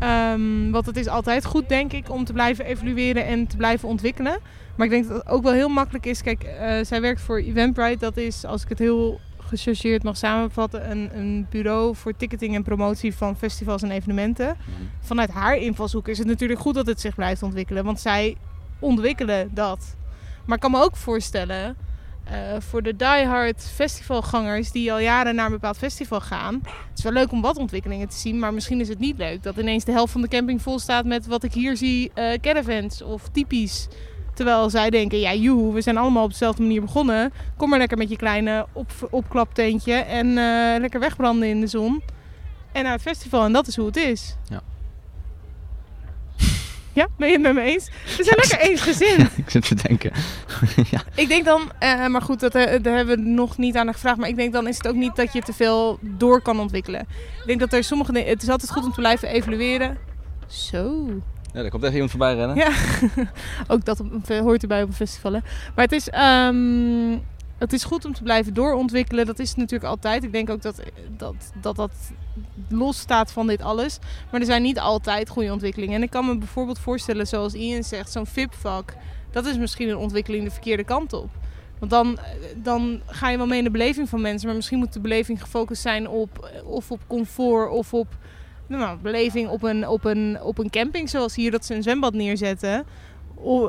Ehm, 0.00 0.70
want 0.70 0.86
het 0.86 0.96
is 0.96 1.08
altijd 1.08 1.44
goed, 1.44 1.68
denk 1.68 1.92
ik, 1.92 2.10
om 2.10 2.24
te 2.24 2.32
blijven 2.32 2.64
evalueren 2.64 3.26
en 3.26 3.46
te 3.46 3.56
blijven 3.56 3.88
ontwikkelen. 3.88 4.38
Maar 4.76 4.86
ik 4.86 4.92
denk 4.92 5.08
dat 5.08 5.16
het 5.16 5.28
ook 5.28 5.42
wel 5.42 5.52
heel 5.52 5.68
makkelijk 5.68 6.06
is. 6.06 6.22
Kijk, 6.22 6.42
zij 6.82 7.00
werkt 7.00 7.20
voor 7.20 7.38
Eventbrite. 7.38 7.98
Dat 7.98 8.16
is, 8.16 8.44
als 8.44 8.62
ik 8.62 8.68
het 8.68 8.78
heel 8.78 9.18
gechargeerd 9.48 10.02
mag 10.02 10.16
samenvatten, 10.16 10.90
een, 10.90 11.10
een 11.18 11.46
bureau 11.50 11.96
voor 11.96 12.16
ticketing 12.16 12.54
en 12.54 12.62
promotie 12.62 13.14
van 13.14 13.36
festivals 13.36 13.82
en 13.82 13.90
evenementen. 13.90 14.56
Vanuit 15.00 15.30
haar 15.30 15.56
invalshoek 15.56 16.08
is 16.08 16.18
het 16.18 16.26
natuurlijk 16.26 16.60
goed 16.60 16.74
dat 16.74 16.86
het 16.86 17.00
zich 17.00 17.14
blijft 17.14 17.42
ontwikkelen. 17.42 17.84
Want 17.84 18.00
zij 18.00 18.36
ontwikkelen 18.78 19.50
dat. 19.54 19.96
Maar 20.46 20.56
ik 20.56 20.62
kan 20.62 20.70
me 20.70 20.82
ook 20.82 20.96
voorstellen, 20.96 21.76
eh, 22.24 22.36
voor 22.58 22.82
de 22.82 22.96
diehard 22.96 23.70
festivalgangers 23.74 24.70
die 24.70 24.92
al 24.92 24.98
jaren 24.98 25.34
naar 25.34 25.46
een 25.46 25.52
bepaald 25.52 25.78
festival 25.78 26.20
gaan. 26.20 26.54
Het 26.64 26.98
is 26.98 27.02
wel 27.02 27.12
leuk 27.12 27.32
om 27.32 27.40
wat 27.40 27.56
ontwikkelingen 27.56 28.08
te 28.08 28.16
zien, 28.16 28.38
maar 28.38 28.54
misschien 28.54 28.80
is 28.80 28.88
het 28.88 28.98
niet 28.98 29.18
leuk 29.18 29.42
dat 29.42 29.56
ineens 29.56 29.84
de 29.84 29.92
helft 29.92 30.12
van 30.12 30.20
de 30.20 30.28
camping 30.28 30.62
vol 30.62 30.78
staat 30.78 31.04
met 31.04 31.26
wat 31.26 31.42
ik 31.42 31.52
hier 31.52 31.76
zie, 31.76 32.10
eh, 32.14 32.38
caravans 32.40 33.02
of 33.02 33.28
typisch. 33.28 33.88
Terwijl 34.38 34.70
zij 34.70 34.90
denken, 34.90 35.18
ja 35.18 35.34
joe, 35.34 35.72
we 35.72 35.80
zijn 35.80 35.96
allemaal 35.96 36.24
op 36.24 36.30
dezelfde 36.30 36.62
manier 36.62 36.80
begonnen. 36.80 37.32
Kom 37.56 37.68
maar 37.68 37.78
lekker 37.78 37.98
met 37.98 38.08
je 38.08 38.16
kleine 38.16 38.66
op, 38.72 38.90
opklaptentje 39.10 39.92
en 39.92 40.26
eh, 40.28 40.80
lekker 40.80 41.00
wegbranden 41.00 41.48
in 41.48 41.60
de 41.60 41.66
zon. 41.66 42.02
En 42.72 42.82
naar 42.82 42.92
het 42.92 43.02
festival 43.02 43.44
en 43.44 43.52
dat 43.52 43.66
is 43.66 43.76
hoe 43.76 43.86
het 43.86 43.96
is. 43.96 44.36
Ja. 44.48 44.60
Ja, 46.92 47.06
ben 47.16 47.26
je 47.26 47.32
het 47.32 47.42
met 47.42 47.54
me 47.54 47.60
eens? 47.60 47.90
We 48.16 48.24
zijn 48.24 48.36
lekker 48.36 48.60
eensgezind. 48.60 49.30
ik 49.44 49.50
zit 49.50 49.68
te 49.68 49.74
denken. 49.74 50.12
ja. 50.90 51.02
Ik 51.14 51.28
denk 51.28 51.44
dan, 51.44 51.72
eh, 51.78 52.06
maar 52.06 52.22
goed, 52.22 52.40
dat, 52.40 52.54
eh, 52.54 52.82
daar 52.82 52.96
hebben 52.96 53.16
we 53.16 53.22
nog 53.22 53.56
niet 53.56 53.76
aan 53.76 53.92
gevraagd. 53.92 54.18
Maar 54.18 54.28
ik 54.28 54.36
denk 54.36 54.52
dan 54.52 54.68
is 54.68 54.76
het 54.76 54.88
ook 54.88 54.94
niet 54.94 55.16
dat 55.16 55.32
je 55.32 55.40
te 55.40 55.52
veel 55.52 55.98
door 56.00 56.42
kan 56.42 56.60
ontwikkelen. 56.60 57.00
Ik 57.00 57.46
denk 57.46 57.60
dat 57.60 57.72
er 57.72 57.84
sommige 57.84 58.12
dingen. 58.12 58.28
Het 58.28 58.42
is 58.42 58.48
altijd 58.48 58.70
goed 58.70 58.84
om 58.84 58.92
te 58.92 59.00
blijven 59.00 59.28
evalueren. 59.28 59.98
Zo. 60.46 61.08
Ja, 61.64 61.68
komt 61.68 61.82
echt 61.82 61.92
iemand 61.92 62.10
voorbij 62.10 62.34
rennen. 62.34 62.56
Ja, 62.56 62.72
ook 63.74 63.84
dat 63.84 64.02
hoort 64.26 64.62
erbij 64.62 64.82
op 64.82 64.88
een 64.88 64.94
festival. 64.94 65.32
hè. 65.32 65.38
Maar 65.74 65.84
het 65.84 65.92
is, 65.92 66.08
ehm, 66.08 67.18
het 67.58 67.72
is 67.72 67.84
goed 67.84 68.04
om 68.04 68.14
te 68.14 68.22
blijven 68.22 68.54
doorontwikkelen. 68.54 69.26
Dat 69.26 69.38
is 69.38 69.54
natuurlijk 69.54 69.90
altijd. 69.90 70.24
Ik 70.24 70.32
denk 70.32 70.50
ook 70.50 70.62
dat 70.62 70.82
dat, 71.16 71.34
dat, 71.60 71.76
dat 71.76 71.90
los 72.68 72.98
staat 72.98 73.32
van 73.32 73.46
dit 73.46 73.62
alles. 73.62 73.98
Maar 74.30 74.40
er 74.40 74.46
zijn 74.46 74.62
niet 74.62 74.78
altijd 74.78 75.28
goede 75.28 75.52
ontwikkelingen. 75.52 75.94
En 75.94 76.02
ik 76.02 76.10
kan 76.10 76.26
me 76.26 76.38
bijvoorbeeld 76.38 76.78
voorstellen, 76.78 77.26
zoals 77.26 77.54
Ian 77.54 77.82
zegt, 77.82 78.12
zo'n 78.12 78.26
VIP-vak. 78.26 78.94
Dat 79.30 79.46
is 79.46 79.56
misschien 79.56 79.88
een 79.88 79.96
ontwikkeling 79.96 80.44
de 80.44 80.50
verkeerde 80.50 80.84
kant 80.84 81.12
op. 81.12 81.30
Want 81.78 81.90
dan, 81.90 82.18
dan 82.56 83.00
ga 83.06 83.30
je 83.30 83.36
wel 83.36 83.46
mee 83.46 83.58
in 83.58 83.64
de 83.64 83.70
beleving 83.70 84.08
van 84.08 84.20
mensen. 84.20 84.46
Maar 84.46 84.56
misschien 84.56 84.78
moet 84.78 84.92
de 84.92 85.00
beleving 85.00 85.42
gefocust 85.42 85.82
zijn 85.82 86.08
op 86.08 86.50
of 86.64 86.90
op 86.90 87.00
comfort 87.06 87.70
of 87.70 87.94
op 87.94 88.16
nou, 88.68 88.98
beleving 88.98 89.48
op 89.48 89.62
een, 89.62 89.88
op, 89.88 90.04
een, 90.04 90.42
op 90.42 90.58
een 90.58 90.70
camping. 90.70 91.10
Zoals 91.10 91.34
hier 91.34 91.50
dat 91.50 91.64
ze 91.64 91.74
een 91.74 91.82
zwembad 91.82 92.14
neerzetten. 92.14 92.86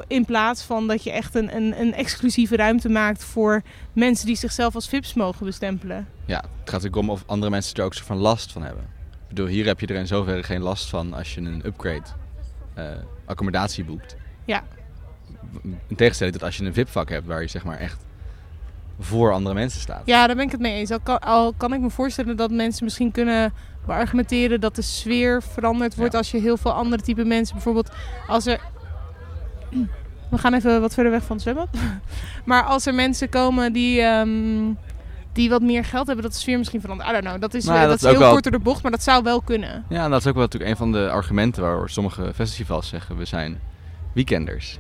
In 0.08 0.26
plaats 0.26 0.64
van 0.64 0.88
dat 0.88 1.04
je 1.04 1.12
echt 1.12 1.36
een, 1.36 1.56
een, 1.56 1.82
een 1.82 1.94
exclusieve 1.94 2.56
ruimte 2.56 2.90
maakt 2.90 3.24
voor 3.24 3.62
mensen 3.94 4.26
die 4.26 4.36
zichzelf 4.36 4.76
als 4.76 4.90
VIP's 4.90 5.14
mogen 5.14 5.46
bestempelen. 5.46 6.08
Ja, 6.26 6.38
het 6.38 6.70
gaat 6.70 6.82
natuurlijk 6.82 6.96
om 6.96 7.10
of 7.10 7.24
andere 7.26 7.52
mensen 7.52 7.76
er 7.76 7.84
ook 7.84 7.94
zo 7.94 8.04
van 8.06 8.18
last 8.18 8.52
van 8.52 8.64
hebben. 8.64 8.84
Ik 8.84 9.36
bedoel, 9.36 9.48
hier 9.48 9.66
heb 9.66 9.80
je 9.80 9.88
er 9.88 9.96
in 9.96 10.08
zoverre 10.08 10.44
geen 10.44 10.62
last 10.62 10.90
van 10.90 11.14
als 11.14 11.34
je 11.34 11.42
een 11.42 11.62
upgrade 11.66 12.08
eh, 12.74 12.86
accommodatie 13.26 13.84
boekt. 13.84 14.16
Ja. 14.46 14.64
In 15.88 15.96
tegenstelling 15.96 16.36
tot 16.36 16.46
als 16.46 16.58
je 16.58 16.66
een 16.66 16.74
VIP-vak 16.74 17.10
hebt 17.10 17.28
waar 17.28 17.42
je 17.42 17.48
zeg 17.48 17.64
maar 17.64 17.78
echt 17.78 18.06
voor 19.00 19.34
andere 19.34 19.56
mensen 19.56 19.82
staat. 19.82 20.02
Ja, 20.06 20.28
daar 20.28 20.36
ben 20.36 20.46
ik 20.46 20.52
het 20.52 20.62
mee 20.62 20.74
eens. 20.74 20.92
Al 20.92 21.00
kan, 21.00 21.20
al 21.20 21.54
kan 21.54 21.74
ik 21.74 21.80
me 21.80 21.90
voorstellen 21.90 22.38
dat 22.38 22.52
mensen 22.52 22.84
misschien 22.84 23.12
kunnen 23.12 23.54
beargumenteren 23.96 24.62
dat 24.62 24.76
de 24.76 24.82
sfeer 24.82 25.44
veranderd 25.44 25.96
wordt 25.96 26.14
als 26.16 26.32
je 26.32 26.40
heel 26.40 26.58
veel 26.58 26.72
andere 26.74 27.02
type 27.02 27.24
mensen, 27.26 27.54
bijvoorbeeld 27.56 27.90
als 28.28 28.46
er. 28.46 28.60
We 30.30 30.38
gaan 30.38 30.54
even 30.54 30.82
wat 30.82 30.94
verder 30.94 31.12
weg 31.12 31.24
van 31.24 31.32
het 31.36 31.42
zwembad. 31.42 31.68
Maar 32.46 32.64
als 32.64 32.86
er 32.86 32.94
mensen 32.94 33.30
komen 33.30 33.74
die, 33.74 34.02
ehm, 34.02 34.74
die 35.34 35.50
wat 35.50 35.62
meer 35.62 35.86
geld 35.86 36.06
hebben, 36.08 36.24
dat 36.26 36.34
de 36.34 36.40
sfeer 36.40 36.58
misschien 36.58 36.82
verandert. 36.82 37.10
I 37.10 37.12
don't 37.14 37.26
know. 37.26 37.42
Dat 37.42 37.54
is, 37.54 37.66
Nou 37.66 37.76
ja, 37.78 37.82
dat 37.82 37.92
dat 37.92 38.02
is 38.04 38.10
heel 38.10 38.20
wel- 38.20 38.32
kort 38.32 38.44
door 38.44 38.52
de 38.52 38.60
bocht, 38.60 38.82
maar 38.82 38.92
dat 38.92 39.04
zou 39.04 39.24
wel 39.24 39.42
kunnen. 39.42 39.86
Ja, 39.90 40.04
en 40.04 40.10
dat 40.12 40.20
is 40.20 40.28
ook 40.28 40.34
wel 40.34 40.44
natuurlijk 40.44 40.72
een 40.72 40.78
van 40.78 40.92
de 40.92 41.10
argumenten 41.10 41.62
waar 41.64 41.90
sommige 41.90 42.32
festivals 42.36 42.88
zeggen, 42.88 43.18
we 43.18 43.26
zijn 43.26 43.60
weekenders. 44.14 44.78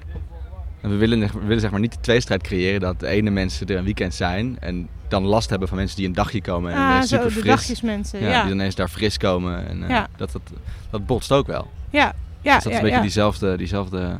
En 0.81 0.89
we 0.89 0.95
willen, 0.95 1.19
we 1.19 1.39
willen 1.45 1.59
zeg 1.59 1.71
maar 1.71 1.79
niet 1.79 1.91
de 1.93 1.99
tweestrijd 1.99 2.41
creëren 2.43 2.79
dat 2.79 2.99
de 2.99 3.07
ene 3.07 3.29
mensen 3.29 3.67
er 3.67 3.77
een 3.77 3.83
weekend 3.83 4.13
zijn 4.13 4.57
en 4.59 4.87
dan 5.09 5.23
last 5.23 5.49
hebben 5.49 5.67
van 5.67 5.77
mensen 5.77 5.97
die 5.97 6.07
een 6.07 6.13
dagje 6.13 6.41
komen 6.41 6.71
en 6.71 6.77
Ah, 6.77 6.89
ineens 6.89 7.09
zo, 7.09 7.15
super 7.15 7.27
de 7.27 7.33
fris. 7.39 7.45
dagjesmensen. 7.45 8.21
Ja, 8.21 8.29
Ja, 8.29 8.43
die 8.43 8.53
ineens 8.53 8.75
daar 8.75 8.87
fris 8.89 9.17
komen 9.17 9.67
en 9.67 9.83
eh, 9.83 9.89
Ja. 9.89 10.07
dat, 10.17 10.31
dat, 10.31 10.41
dat 10.89 11.05
botst 11.05 11.31
ook 11.31 11.47
wel. 11.47 11.67
ja, 11.89 12.13
ja. 12.41 12.53
dus 12.55 12.63
dat 12.63 12.71
is 12.73 12.77
een 12.79 12.83
beetje 12.85 13.01
diezelfde, 13.01 13.57
diezelfde 13.57 14.17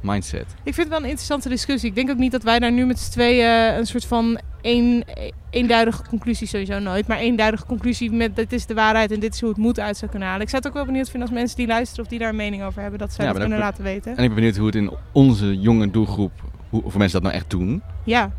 mindset. 0.00 0.46
Ik 0.62 0.74
vind 0.74 0.76
het 0.76 0.88
wel 0.88 0.98
een 0.98 1.04
interessante 1.04 1.48
discussie. 1.48 1.88
Ik 1.88 1.94
denk 1.94 2.10
ook 2.10 2.16
niet 2.16 2.32
dat 2.32 2.42
wij 2.42 2.58
daar 2.58 2.72
nu 2.72 2.86
met 2.86 2.98
z'n 2.98 3.10
tweeën 3.10 3.76
een 3.78 3.86
soort 3.86 4.04
van 4.04 4.38
één, 4.60 5.04
eenduidige 5.50 6.02
conclusie, 6.08 6.46
sowieso 6.46 6.78
nooit, 6.78 7.06
maar 7.06 7.18
eenduidige 7.18 7.66
conclusie 7.66 8.10
met 8.12 8.36
dit 8.36 8.52
is 8.52 8.66
de 8.66 8.74
waarheid 8.74 9.10
en 9.12 9.20
dit 9.20 9.34
is 9.34 9.40
hoe 9.40 9.48
het 9.48 9.58
moet 9.58 9.80
uit 9.80 9.96
zou 9.96 10.10
kunnen 10.10 10.28
halen. 10.28 10.42
Ik 10.42 10.48
zou 10.50 10.62
het 10.62 10.70
ook 10.70 10.76
wel 10.76 10.86
benieuwd 10.86 11.10
vinden 11.10 11.28
als 11.28 11.38
mensen 11.38 11.56
die 11.56 11.66
luisteren 11.66 12.04
of 12.04 12.10
die 12.10 12.18
daar 12.18 12.28
een 12.28 12.36
mening 12.36 12.62
over 12.62 12.80
hebben, 12.82 12.98
dat 12.98 13.12
zij 13.12 13.24
Ja, 13.24 13.30
dat 13.32 13.40
kunnen 13.40 13.58
laten 13.58 13.84
weten. 13.84 14.16
En 14.16 14.22
ik 14.22 14.26
ben 14.26 14.34
benieuwd 14.34 14.56
hoe 14.56 14.66
het 14.66 14.74
in 14.74 14.90
onze 15.12 15.60
jonge 15.60 15.90
doelgroep, 15.90 16.32
hoe, 16.68 16.82
hoeveel 16.82 16.98
mensen 17.00 17.22
dat 17.22 17.30
nou 17.30 17.42
echt 17.42 17.50
doen. 17.50 17.82
Ja, 18.04 18.30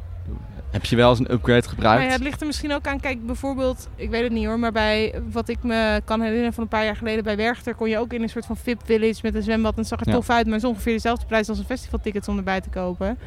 Heb 0.76 0.86
je 0.86 0.96
wel 0.96 1.10
eens 1.10 1.20
een 1.20 1.32
upgrade 1.32 1.68
gebruikt? 1.68 1.98
Nou 1.98 2.06
ja, 2.10 2.16
het 2.16 2.24
ligt 2.24 2.42
er 2.42 2.48
misschien 2.48 2.74
ook 2.74 2.88
aan. 2.88 3.00
Kijk, 3.00 3.26
bijvoorbeeld, 3.26 3.88
ik 3.96 4.10
weet 4.10 4.24
het 4.24 4.32
niet 4.32 4.46
hoor, 4.46 4.60
maar 4.60 4.72
bij 4.72 5.22
wat 5.32 5.50
ik 5.50 5.64
me 5.64 6.02
kan 6.06 6.22
herinneren 6.22 6.54
van 6.54 6.64
een 6.64 6.70
paar 6.70 6.86
jaar 6.86 6.96
geleden 6.96 7.24
bij 7.24 7.36
Werchter 7.36 7.76
kon 7.76 7.90
je 7.90 7.98
ook 7.98 8.14
in 8.14 8.22
een 8.22 8.30
soort 8.30 8.46
van 8.46 8.58
VIP 8.58 8.82
village 8.86 9.20
met 9.22 9.36
een 9.36 9.42
zwembad 9.44 9.74
en 9.74 9.80
het 9.80 9.88
zag 9.88 10.00
er 10.00 10.08
Ja. 10.08 10.14
tof 10.14 10.30
uit, 10.30 10.46
maar 10.46 10.54
het 10.54 10.64
is 10.64 10.70
ongeveer 10.70 10.94
dezelfde 10.94 11.26
prijs 11.26 11.50
als 11.50 11.58
een 11.58 11.66
festivalticket 11.66 12.28
om 12.28 12.38
erbij 12.38 12.62
te 12.62 12.70
kopen. 12.70 13.08
En 13.08 13.18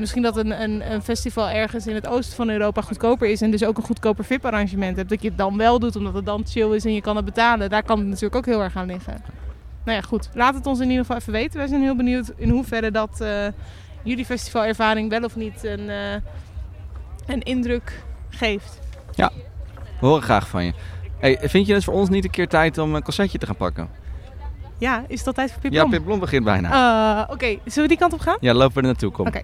misschien 0.00 0.22
dat 0.22 0.36
een, 0.36 0.62
een, 0.62 0.92
een 0.92 1.02
festival 1.02 1.48
ergens 1.50 1.86
in 1.86 1.94
het 1.94 2.06
oosten 2.06 2.36
van 2.36 2.50
Europa 2.50 2.80
goedkoper 2.80 3.28
is 3.28 3.40
en 3.40 3.50
dus 3.50 3.64
ook 3.64 3.76
een 3.76 3.82
goedkoper 3.82 4.24
VIP-arrangement 4.24 4.96
hebt, 4.96 5.08
dat 5.08 5.22
je 5.22 5.28
het 5.28 5.38
dan 5.38 5.56
wel 5.56 5.78
doet 5.78 5.96
omdat 5.96 6.14
het 6.14 6.26
dan 6.26 6.44
chill 6.46 6.74
is 6.74 6.84
en 6.84 6.94
je 6.94 7.00
kan 7.00 7.16
het 7.16 7.24
betalen. 7.24 7.70
Daar 7.70 7.82
kan 7.82 7.98
het 7.98 8.06
natuurlijk 8.06 8.36
ook 8.36 8.46
heel 8.46 8.62
erg 8.62 8.76
aan 8.76 8.86
liggen. 8.86 9.22
Nou 9.84 9.96
ja, 9.96 10.02
goed. 10.02 10.28
Laat 10.34 10.54
het 10.54 10.66
ons 10.66 10.78
in 10.80 10.88
ieder 10.90 11.04
geval 11.04 11.16
even 11.16 11.32
weten. 11.32 11.58
Wij 11.58 11.66
zijn 11.66 11.82
heel 11.82 11.96
benieuwd 11.96 12.32
in 12.36 12.48
hoeverre 12.48 12.90
dat 12.90 13.20
eh, 13.20 13.46
jullie 14.02 14.24
festivalervaring 14.24 15.10
wel 15.10 15.22
of 15.22 15.36
niet 15.36 15.64
een, 15.64 15.88
eh, 15.90 15.96
een 17.26 17.42
indruk 17.42 18.02
geeft. 18.30 18.80
We 20.00 20.08
horen 20.08 20.22
graag 20.22 20.48
van 20.48 20.64
je. 20.64 20.72
Hey, 21.18 21.38
vind 21.42 21.66
je 21.66 21.74
het 21.74 21.84
voor 21.84 21.94
ons 21.94 22.08
niet 22.08 22.24
een 22.24 22.30
keer 22.30 22.48
tijd 22.48 22.78
om 22.78 22.94
een 22.94 23.02
concertje 23.02 23.38
te 23.38 23.46
gaan 23.46 23.56
pakken? 23.56 23.88
Ja, 24.78 25.04
is 25.08 25.24
dat 25.24 25.34
tijd 25.34 25.52
voor 25.52 25.60
Pip 25.60 25.72
Ja, 25.72 25.78
Blom? 25.78 25.90
Pip 25.90 26.04
Blom 26.04 26.18
begint 26.20 26.44
bijna. 26.44 26.70
Eh, 27.26 27.32
Oké, 27.32 27.46
zullen 27.46 27.82
we 27.82 27.88
die 27.88 27.96
kant 27.98 28.12
op 28.12 28.20
gaan? 28.20 28.36
Ja, 28.40 28.52
lopen 28.54 28.74
we 28.74 28.80
er 28.80 28.86
naartoe, 28.86 29.10
kom. 29.10 29.26
Oké. 29.26 29.40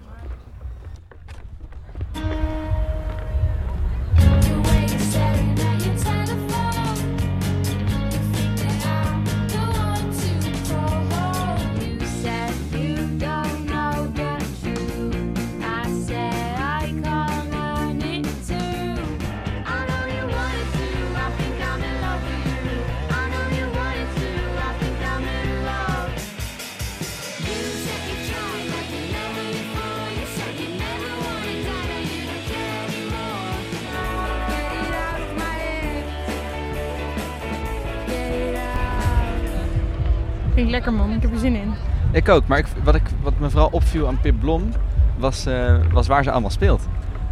Lekker 40.83 40.93
man, 40.97 41.15
ik 41.15 41.21
heb 41.21 41.31
er 41.31 41.39
zin 41.39 41.55
in. 41.55 41.73
Ik 42.11 42.29
ook, 42.29 42.47
maar 42.47 42.57
ik, 42.57 42.65
wat, 42.83 42.95
ik, 42.95 43.01
wat 43.21 43.39
me 43.39 43.49
vooral 43.49 43.69
opviel 43.71 44.07
aan 44.07 44.19
Pip 44.21 44.39
Blom 44.39 44.69
was, 45.17 45.45
eh, 45.45 45.75
was 45.91 46.07
waar 46.07 46.23
ze 46.23 46.31
allemaal 46.31 46.49
speelt. 46.49 46.87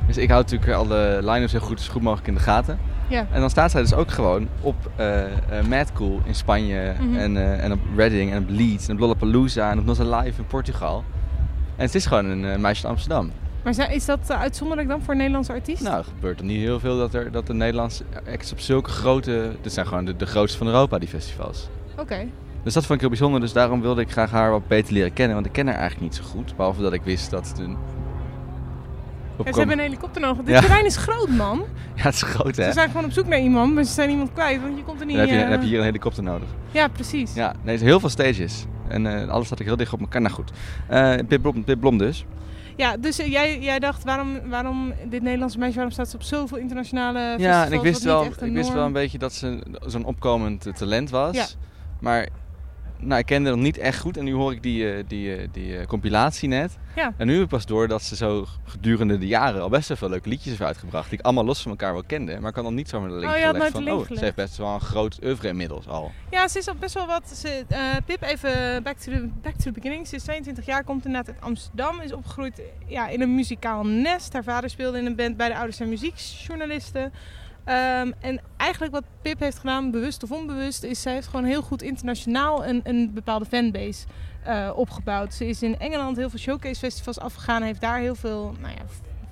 Dus 0.08 0.18
ik 0.18 0.30
hou 0.30 0.42
natuurlijk 0.42 0.72
alle 0.72 1.18
line-ups 1.22 1.52
heel 1.52 1.62
goed, 1.62 1.82
zo 1.82 1.92
goed 1.92 2.02
mogelijk 2.02 2.28
in 2.28 2.34
de 2.34 2.40
gaten. 2.40 2.80
Ja. 3.08 3.28
En 3.32 3.40
dan 3.40 3.50
staat 3.50 3.72
zij 3.72 3.82
dus 3.82 3.94
ook 3.94 4.12
gewoon 4.12 4.48
op 4.62 4.76
eh, 4.96 5.24
Mad 5.70 5.94
Cool 5.94 6.22
in 6.26 6.36
Spanje 6.36 6.94
Mhm. 7.00 7.16
en, 7.18 7.62
en 7.62 7.72
op 7.72 7.80
Reading 7.96 8.32
en 8.32 8.38
op 8.44 8.50
Leeds 8.50 8.88
en 8.88 8.94
op 8.94 9.00
Lollapalooza 9.00 9.72
en 9.72 9.80
op 9.80 9.86
Nossa 9.86 10.18
Live 10.20 10.40
in 10.42 10.48
Portugal. 10.48 11.04
En 11.76 11.86
het 11.86 11.96
is 11.96 12.06
gewoon 12.06 12.26
een 12.26 12.62
meisje 12.62 12.84
uit 12.84 12.92
Amsterdam. 12.94 13.32
Maar 13.64 13.94
is 13.94 14.06
dat 14.06 14.32
uitzonderlijk 14.32 14.88
dan 14.88 15.02
voor 15.02 15.12
een 15.12 15.18
Nederlandse 15.20 15.52
artiest? 15.54 15.84
Nou, 15.84 15.98
er 15.98 16.04
gebeurt 16.04 16.40
er 16.40 16.46
niet 16.46 16.60
heel 16.60 16.80
veel 16.80 16.98
dat, 16.98 17.14
er, 17.14 17.32
dat 17.32 17.48
de 17.48 17.54
Nederlandse 17.54 18.04
acts 18.32 18.52
op 18.52 18.60
zulke 18.60 18.90
grote... 18.90 19.52
Dit 19.62 19.74
zijn 19.74 19.88
gewoon 19.88 20.06
de, 20.06 20.16
de 20.16 20.26
grootste 20.26 20.58
van 20.58 20.68
Europa, 20.68 20.98
die 21.00 21.10
festivals. 21.10 21.68
Oké. 21.98 22.28
Dus 22.68 22.76
dat 22.76 22.86
vond 22.86 22.96
ik 22.96 23.00
heel 23.02 23.10
bijzonder. 23.18 23.42
Dus 23.42 23.54
daarom 23.54 23.82
wilde 23.82 24.02
ik 24.02 24.12
graag 24.12 24.32
haar 24.32 24.52
wat 24.52 24.68
beter 24.68 24.94
leren 24.94 25.14
kennen. 25.14 25.34
Want 25.36 25.46
ik 25.48 25.52
ken 25.52 25.68
haar 25.68 25.76
eigenlijk 25.76 26.04
niet 26.04 26.16
zo 26.16 26.24
goed. 26.24 26.56
Behalve 26.56 26.82
dat 26.82 26.94
ik 26.94 27.02
wist 27.04 27.30
dat 27.30 27.48
het 27.48 27.60
een... 27.60 27.78
Ja, 29.38 29.52
ze 29.52 29.58
hebben 29.58 29.78
een 29.78 29.84
helikopter 29.84 30.22
nodig. 30.22 30.38
Dit 30.38 30.48
Ja. 30.56 30.60
terrein 30.60 30.86
is 30.86 30.98
groot 30.98 31.30
man. 31.30 31.64
Ja, 31.96 32.04
het 32.04 32.14
is 32.14 32.22
groot 32.22 32.56
hè. 32.56 32.64
Ze 32.64 32.72
zijn 32.72 32.90
gewoon 32.90 33.06
op 33.06 33.12
zoek 33.12 33.28
naar 33.28 33.40
iemand, 33.40 33.74
maar 33.74 33.84
ze 33.84 33.94
zijn 33.94 34.10
iemand 34.10 34.34
kwijt, 34.34 34.62
want 34.62 34.78
je 34.78 34.84
komt 34.84 35.00
er 35.00 35.06
niet... 35.06 35.16
Dan 35.16 35.26
heb, 35.26 35.34
je, 35.34 35.40
dan 35.40 35.46
eh, 35.46 35.52
heb 35.52 35.62
je 35.62 35.68
hier 35.68 35.78
een 35.78 35.84
helikopter 35.84 36.24
nodig. 36.24 36.48
Ja, 36.72 36.88
precies. 36.88 37.34
Ja, 37.34 37.54
nee, 37.64 37.72
er 37.72 37.78
zijn 37.78 37.90
heel 37.90 38.00
veel 38.00 38.10
stages. 38.10 38.66
En 38.88 39.22
eh, 39.22 39.28
alles 39.30 39.46
staat 39.46 39.60
ook 39.60 39.68
heel 39.68 39.78
dicht 39.78 39.94
op 39.94 40.00
elkaar. 40.00 40.22
Nou 40.22 40.34
goed. 40.34 40.52
Eh 40.88 41.16
Pip, 41.28 41.42
Blom, 41.42 41.64
Pip 41.64 41.80
Blom 41.80 41.98
dus. 41.98 42.26
Ja, 42.76 42.98
dus 42.98 43.18
jij, 43.18 43.60
jij 43.60 43.80
dacht, 43.80 44.04
waarom, 44.04 44.50
waarom 44.50 44.94
dit 45.10 45.22
Nederlandse 45.22 45.58
meisje, 45.58 45.76
waarom 45.76 45.94
staat 45.94 46.10
ze 46.10 46.16
op 46.16 46.24
zoveel 46.24 46.58
internationale 46.58 47.20
festivals? 47.20 47.56
Ja, 47.56 47.66
en 47.66 47.72
ik 47.74 47.82
wist, 47.82 48.04
wel, 48.04 48.26
ik 48.26 48.54
wist 48.54 48.74
wel 48.74 48.86
een 48.86 48.94
beetje 48.94 49.18
dat 49.18 49.34
ze 49.34 49.64
zo'n 49.86 50.06
opkomend 50.06 50.68
talent 50.78 51.10
was. 51.10 51.36
Ja. 51.36 51.46
Maar 52.00 52.28
nou, 53.00 53.20
ik 53.20 53.26
kende 53.26 53.50
haar 53.50 53.58
niet 53.58 53.78
echt 53.78 54.00
goed. 54.00 54.18
En 54.18 54.24
nu 54.24 54.34
hoor 54.34 54.52
ik 54.52 54.64
die, 54.64 54.92
eh, 54.92 55.04
die, 55.08 55.36
eh, 55.36 55.48
die 55.52 55.78
eh, 55.78 55.86
compilatie 55.86 56.50
net. 56.50 56.78
Ja. 56.96 57.14
En 57.18 57.28
nu 57.28 57.34
heb 57.34 57.44
ik 57.44 57.50
pas 57.50 57.66
door 57.66 57.88
dat 57.88 58.04
ze 58.04 58.16
zo 58.16 58.46
gedurende 58.66 59.18
de 59.18 59.28
jaren 59.28 59.62
al 59.62 59.70
best 59.70 59.88
wel 59.88 59.98
veel 59.98 60.10
leuke 60.10 60.30
liedjes 60.30 60.50
heeft 60.50 60.62
uitgebracht. 60.62 61.10
Die 61.10 61.20
ik 61.20 61.26
allemaal 61.26 61.46
los 61.46 61.62
van 61.62 61.72
elkaar 61.72 61.94
wel 61.94 62.04
kende. 62.04 62.40
Maar 62.40 62.48
ik 62.48 62.54
kan 62.54 62.64
dan 62.64 62.74
niet 62.74 62.90
zomaar 62.90 63.10
de 63.10 63.16
link 63.16 63.32
Oh, 63.32 63.38
gelegd 63.38 63.72
van... 63.72 63.92
Oh, 63.92 64.08
ze 64.08 64.20
heeft 64.20 64.36
best 64.36 64.58
wel 64.58 64.74
een 64.74 64.82
groot 64.82 65.20
oeuvre 65.24 65.48
inmiddels 65.48 65.88
al. 65.88 66.12
Ja, 66.32 66.48
ze 66.48 66.58
is 66.58 66.68
al 66.68 66.76
best 66.76 66.94
wel 66.94 67.08
wat. 67.08 67.30
Ze, 67.30 67.66
Pip, 68.06 68.22
even 68.22 68.84
back 68.84 68.98
to, 68.98 69.12
the, 69.12 69.30
back 69.42 69.54
to 69.54 69.64
the 69.64 69.72
beginning. 69.72 70.08
Ze 70.08 70.16
is 70.16 70.24
22 70.24 70.66
jaar, 70.66 70.84
komt 70.84 71.06
inderdaad 71.06 71.36
uit 71.36 71.44
Amsterdam. 71.44 72.02
Is 72.02 72.14
opgegroeid 72.14 72.62
ja, 72.86 73.08
in 73.08 73.22
een 73.22 73.36
muzikaal 73.36 73.86
nest. 73.86 74.34
Haar 74.34 74.44
vader 74.44 74.70
speelde 74.70 74.98
in 74.98 75.06
een 75.06 75.16
band 75.16 75.38
bij 75.38 75.48
de 75.48 75.56
ouders 75.56 75.78
zijn 75.78 75.90
muziekjournalisten. 75.90 77.12
Ehm, 77.68 78.12
en 78.20 78.42
eigenlijk 78.58 78.94
wat 78.94 79.04
Pip 79.22 79.40
heeft 79.40 79.60
gedaan, 79.60 79.92
bewust 79.92 80.24
of 80.24 80.32
onbewust, 80.32 80.84
is 80.84 81.02
zij 81.02 81.14
heeft 81.14 81.28
gewoon 81.28 81.46
heel 81.46 81.62
goed 81.62 81.82
internationaal 81.82 82.66
een, 82.66 82.82
een 82.84 83.12
bepaalde 83.14 83.46
fanbase 83.46 84.06
eh, 84.44 84.72
opgebouwd. 84.76 85.34
Ze 85.34 85.48
is 85.48 85.62
in 85.64 85.80
Engeland 85.80 86.18
heel 86.18 86.30
veel 86.30 86.40
showcase 86.40 86.80
festivals 86.80 87.20
afgegaan. 87.20 87.62
Heeft 87.62 87.82
daar 87.82 88.00
heel 88.00 88.16
veel 88.16 88.56
nou 88.62 88.74
ja, 88.74 88.84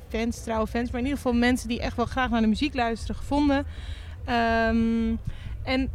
fans, 0.09 0.43
trouwe 0.43 0.67
fans, 0.67 0.91
maar 0.91 0.99
in 0.99 1.05
ieder 1.05 1.21
geval 1.21 1.39
mensen 1.39 1.67
die 1.67 1.81
echt 1.81 1.95
wel 1.95 2.05
graag 2.05 2.29
naar 2.29 2.41
de 2.41 2.47
muziek 2.47 2.73
luisteren 2.73 3.15
gevonden. 3.15 3.65
Ehm, 4.25 5.15
en 5.63 5.89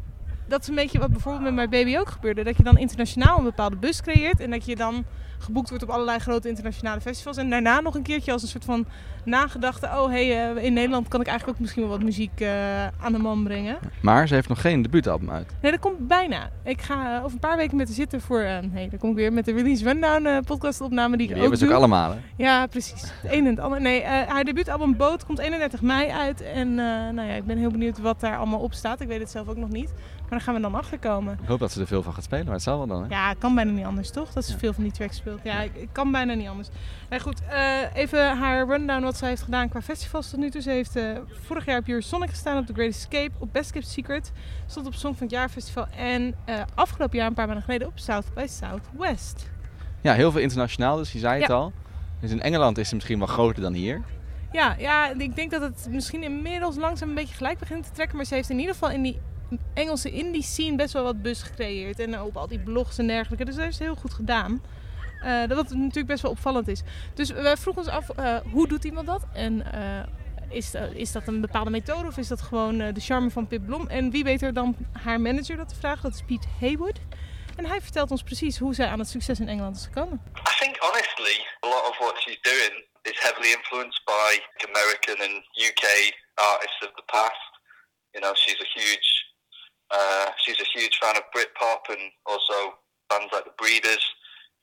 dat 0.50 0.60
is 0.62 0.68
een 0.68 0.74
beetje 0.74 0.98
wat 0.98 1.10
bijvoorbeeld 1.10 1.44
met 1.44 1.54
mijn 1.54 1.70
baby 1.70 1.98
ook 1.98 2.08
gebeurde. 2.08 2.44
Dat 2.44 2.56
je 2.56 2.62
dan 2.62 2.78
internationaal 2.78 3.38
een 3.38 3.44
bepaalde 3.44 3.76
bus 3.76 4.02
creëert. 4.02 4.40
En 4.40 4.50
dat 4.50 4.64
je 4.64 4.76
dan 4.76 5.04
geboekt 5.38 5.68
wordt 5.68 5.84
op 5.84 5.90
allerlei 5.90 6.18
grote 6.18 6.48
internationale 6.48 7.00
festivals. 7.00 7.36
En 7.36 7.50
daarna 7.50 7.80
nog 7.80 7.94
een 7.94 8.02
keertje 8.02 8.32
als 8.32 8.42
een 8.42 8.48
soort 8.48 8.64
van 8.64 8.86
nagedachte. 9.24 9.86
Oh 9.86 10.08
hey, 10.08 10.54
eh, 10.54 10.64
in 10.64 10.72
Nederland 10.72 11.08
kan 11.08 11.20
ik 11.20 11.26
eigenlijk 11.26 11.56
ook 11.56 11.62
misschien 11.62 11.82
wel 11.82 11.90
wat 11.90 12.02
muziek 12.02 12.40
eh, 12.40 12.86
aan 12.86 13.12
de 13.12 13.18
man 13.18 13.44
brengen. 13.44 13.78
Maar 14.02 14.28
ze 14.28 14.34
heeft 14.34 14.48
nog 14.48 14.60
geen 14.60 14.82
debuutalbum 14.82 15.30
uit. 15.30 15.54
Nee, 15.62 15.70
dat 15.70 15.80
komt 15.80 16.08
bijna. 16.08 16.50
Ik 16.64 16.82
ga 16.82 17.16
eh, 17.16 17.24
over 17.24 17.32
een 17.32 17.48
paar 17.48 17.56
weken 17.56 17.76
met 17.76 17.86
haar 17.86 17.96
zitten 17.96 18.20
voor... 18.20 18.42
nee, 18.72 18.88
dan 18.88 18.98
kom 18.98 19.10
ik 19.10 19.16
weer 19.16 19.32
met 19.32 19.44
de 19.44 19.52
Release 19.52 19.84
Rundown 19.84 20.44
podcastopname 20.44 21.16
die 21.16 21.26
ik 21.28 21.34
Die 21.34 21.36
ook 21.36 21.40
hebben 21.40 21.58
ze 21.58 21.64
doe. 21.64 21.74
ook 21.74 21.80
allemaal 21.80 22.10
hè? 22.10 22.16
Ja, 22.36 22.66
precies. 22.66 23.02
Het 23.02 23.32
een 23.32 23.44
en 23.46 23.50
het 23.50 23.60
ander. 23.60 23.80
Nee, 23.80 24.04
haar 24.04 24.44
debuutalbum 24.44 24.96
Boot 24.96 25.24
komt 25.24 25.38
31 25.38 25.82
mei 25.82 26.08
uit. 26.10 26.42
En 26.42 26.74
nou 27.14 27.22
ja, 27.22 27.34
ik 27.34 27.44
ben 27.44 27.58
heel 27.58 27.70
benieuwd 27.70 27.98
wat 27.98 28.20
daar 28.20 28.36
allemaal 28.36 28.60
op 28.60 28.72
staat. 28.72 29.00
Ik 29.00 29.08
weet 29.08 29.20
het 29.20 29.30
zelf 29.30 29.48
ook 29.48 29.56
nog 29.56 29.70
niet. 29.70 29.92
Maar 30.30 30.38
daar 30.38 30.48
gaan 30.48 30.54
we 30.54 30.60
dan 30.60 30.74
achter 30.74 30.98
komen. 30.98 31.38
Ik 31.42 31.48
hoop 31.48 31.58
dat 31.58 31.72
ze 31.72 31.80
er 31.80 31.86
veel 31.86 32.02
van 32.02 32.14
gaat 32.14 32.24
spelen, 32.24 32.44
maar 32.44 32.54
het 32.54 32.62
zal 32.62 32.78
wel 32.78 32.86
dan 32.86 33.02
hè? 33.02 33.08
Ja, 33.08 33.28
het 33.28 33.38
kan 33.38 33.54
bijna 33.54 33.70
niet 33.70 33.84
anders, 33.84 34.10
toch? 34.10 34.32
Dat 34.32 34.44
ze 34.44 34.52
Ja. 34.52 34.58
veel 34.58 34.72
van 34.72 34.82
die 34.82 34.92
tracks 34.92 35.16
speelt. 35.16 35.40
Ja, 35.42 35.60
ik, 35.60 35.74
ik 35.74 35.88
kan 35.92 36.12
bijna 36.12 36.34
niet 36.34 36.48
anders. 36.48 36.68
Nee, 37.08 37.20
goed. 37.20 37.40
eh, 37.48 37.76
even 37.94 38.36
haar 38.38 38.66
rundown 38.66 39.02
wat 39.02 39.16
zij 39.16 39.28
heeft 39.28 39.42
gedaan 39.42 39.68
qua 39.68 39.82
festivals 39.82 40.30
tot 40.30 40.38
nu 40.38 40.50
toe. 40.50 40.60
Ze 40.62 40.70
heeft 40.70 40.96
eh, 40.96 41.04
vorig 41.44 41.64
jaar 41.64 41.78
op 41.78 41.88
Eurosonic 41.88 42.28
gestaan, 42.28 42.58
op 42.58 42.66
The 42.66 42.72
Great 42.72 42.90
Escape, 42.90 43.30
op 43.38 43.52
Best 43.52 43.70
Kept 43.70 43.88
Secret. 43.88 44.32
Stond 44.66 44.86
op 44.86 44.94
Song 44.94 45.14
van 45.14 45.22
het 45.22 45.30
Jaar 45.30 45.48
Festival. 45.48 45.86
En 45.96 46.34
eh, 46.44 46.54
afgelopen 46.74 47.18
jaar, 47.18 47.26
een 47.26 47.34
paar 47.34 47.46
maanden 47.46 47.64
geleden, 47.64 47.86
op 47.88 47.98
South 47.98 48.34
by 48.34 48.46
Southwest. 48.48 49.50
Ja, 50.00 50.12
heel 50.14 50.32
veel 50.32 50.40
internationaal, 50.40 50.96
dus 50.96 51.12
je 51.12 51.18
zei 51.18 51.40
het 51.40 51.50
al. 51.50 51.72
Dus 52.20 52.30
in 52.30 52.42
Engeland 52.42 52.78
is 52.78 52.88
ze 52.88 52.94
misschien 52.94 53.18
wel 53.18 53.26
groter 53.26 53.62
dan 53.62 53.72
hier. 53.72 54.00
Ja, 54.52 54.74
ja, 54.78 55.10
ik 55.18 55.34
denk 55.36 55.50
dat 55.50 55.60
het 55.62 55.86
misschien 55.90 56.22
inmiddels 56.22 56.76
langzaam 56.76 57.08
een 57.08 57.14
beetje 57.14 57.34
gelijk 57.34 57.58
begint 57.58 57.84
te 57.84 57.90
trekken. 57.92 58.16
Maar 58.16 58.24
ze 58.26 58.34
heeft 58.34 58.50
in 58.50 58.58
ieder 58.58 58.72
geval 58.74 58.90
in 58.90 59.02
die 59.02 59.18
Engelse 59.74 60.10
indie 60.10 60.42
scene 60.42 60.76
best 60.76 60.92
wel 60.92 61.02
wat 61.02 61.22
buzz 61.22 61.42
gecreëerd. 61.42 61.98
En 61.98 62.20
op 62.20 62.36
al 62.36 62.48
die 62.48 62.58
blogs 62.60 62.98
en 62.98 63.06
dergelijke. 63.06 63.44
Dus 63.44 63.54
dat 63.54 63.74
ze 63.74 63.82
heel 63.82 63.94
goed 63.94 64.12
gedaan. 64.14 64.62
Eh, 65.22 65.40
dat 65.40 65.56
wat 65.56 65.70
natuurlijk 65.70 66.06
best 66.06 66.22
wel 66.22 66.30
opvallend 66.30 66.68
is. 66.68 66.82
Dus 67.14 67.30
wij 67.30 67.56
vroegen 67.56 67.82
ons 67.82 67.92
af, 67.92 68.08
eh, 68.08 68.36
hoe 68.52 68.68
doet 68.68 68.84
iemand 68.84 69.06
dat? 69.06 69.26
En 69.32 69.72
eh, 69.72 70.02
Is, 70.52 70.74
eh, 70.74 70.92
is 70.92 71.12
dat 71.12 71.26
een 71.26 71.40
bepaalde 71.40 71.70
methode 71.70 72.08
of 72.08 72.16
is 72.16 72.28
dat 72.28 72.42
gewoon 72.42 72.80
eh, 72.80 72.94
de 72.94 73.00
charme 73.00 73.30
van 73.30 73.46
Pip 73.46 73.66
Blom? 73.66 73.88
En 73.88 74.10
wie 74.10 74.24
beter 74.24 74.52
dan 74.52 74.76
haar 75.02 75.20
manager 75.20 75.56
dat 75.56 75.68
te 75.68 75.74
vragen, 75.74 76.02
dat 76.02 76.14
is 76.14 76.22
Piet 76.26 76.46
Haywood. 76.60 76.98
En 77.56 77.66
hij 77.66 77.80
vertelt 77.80 78.10
ons 78.10 78.22
precies 78.22 78.58
hoe 78.58 78.74
zij 78.74 78.86
aan 78.88 78.98
het 78.98 79.08
succes 79.08 79.40
in 79.40 79.48
Engeland 79.48 79.76
is 79.76 79.84
gekomen. 79.84 80.20
I 80.36 80.54
think 80.60 80.76
honestly, 80.80 81.36
a 81.64 81.68
lot 81.68 81.84
of 81.90 81.98
what 81.98 82.16
she's 82.22 82.40
doing 82.40 82.84
is 83.02 83.16
heavily 83.20 83.50
influenced 83.58 84.04
by 84.04 84.30
American 84.70 85.16
and 85.26 85.34
UK 85.68 85.84
artists 86.34 86.82
of 86.86 86.92
the 86.94 87.02
past. 87.06 87.50
You 88.12 88.24
know, 88.24 88.34
she's 88.36 88.60
a 88.60 88.68
huge, 88.78 89.19
uh, 89.90 90.26
she's 90.42 90.60
a 90.60 90.68
huge 90.78 90.98
fan 91.00 91.16
of 91.16 91.24
Britpop 91.34 91.82
and 91.94 92.02
also 92.26 92.78
bands 93.08 93.32
like 93.32 93.44
the 93.44 93.54
Breeders, 93.58 94.04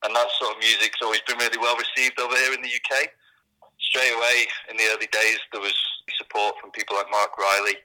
and 0.03 0.15
that 0.15 0.27
sort 0.39 0.51
of 0.55 0.57
music's 0.59 1.01
always 1.01 1.21
been 1.27 1.37
really 1.37 1.57
well 1.57 1.75
received 1.77 2.19
over 2.19 2.35
here 2.35 2.53
in 2.53 2.61
the 2.61 2.73
UK. 2.79 2.93
Straight 3.79 4.13
away 4.13 4.37
in 4.69 4.77
the 4.77 4.83
early 4.93 5.07
days, 5.11 5.39
there 5.51 5.61
was 5.61 5.75
support 6.17 6.55
from 6.59 6.71
people 6.71 6.95
like 6.97 7.09
Mark 7.11 7.31
Riley 7.37 7.77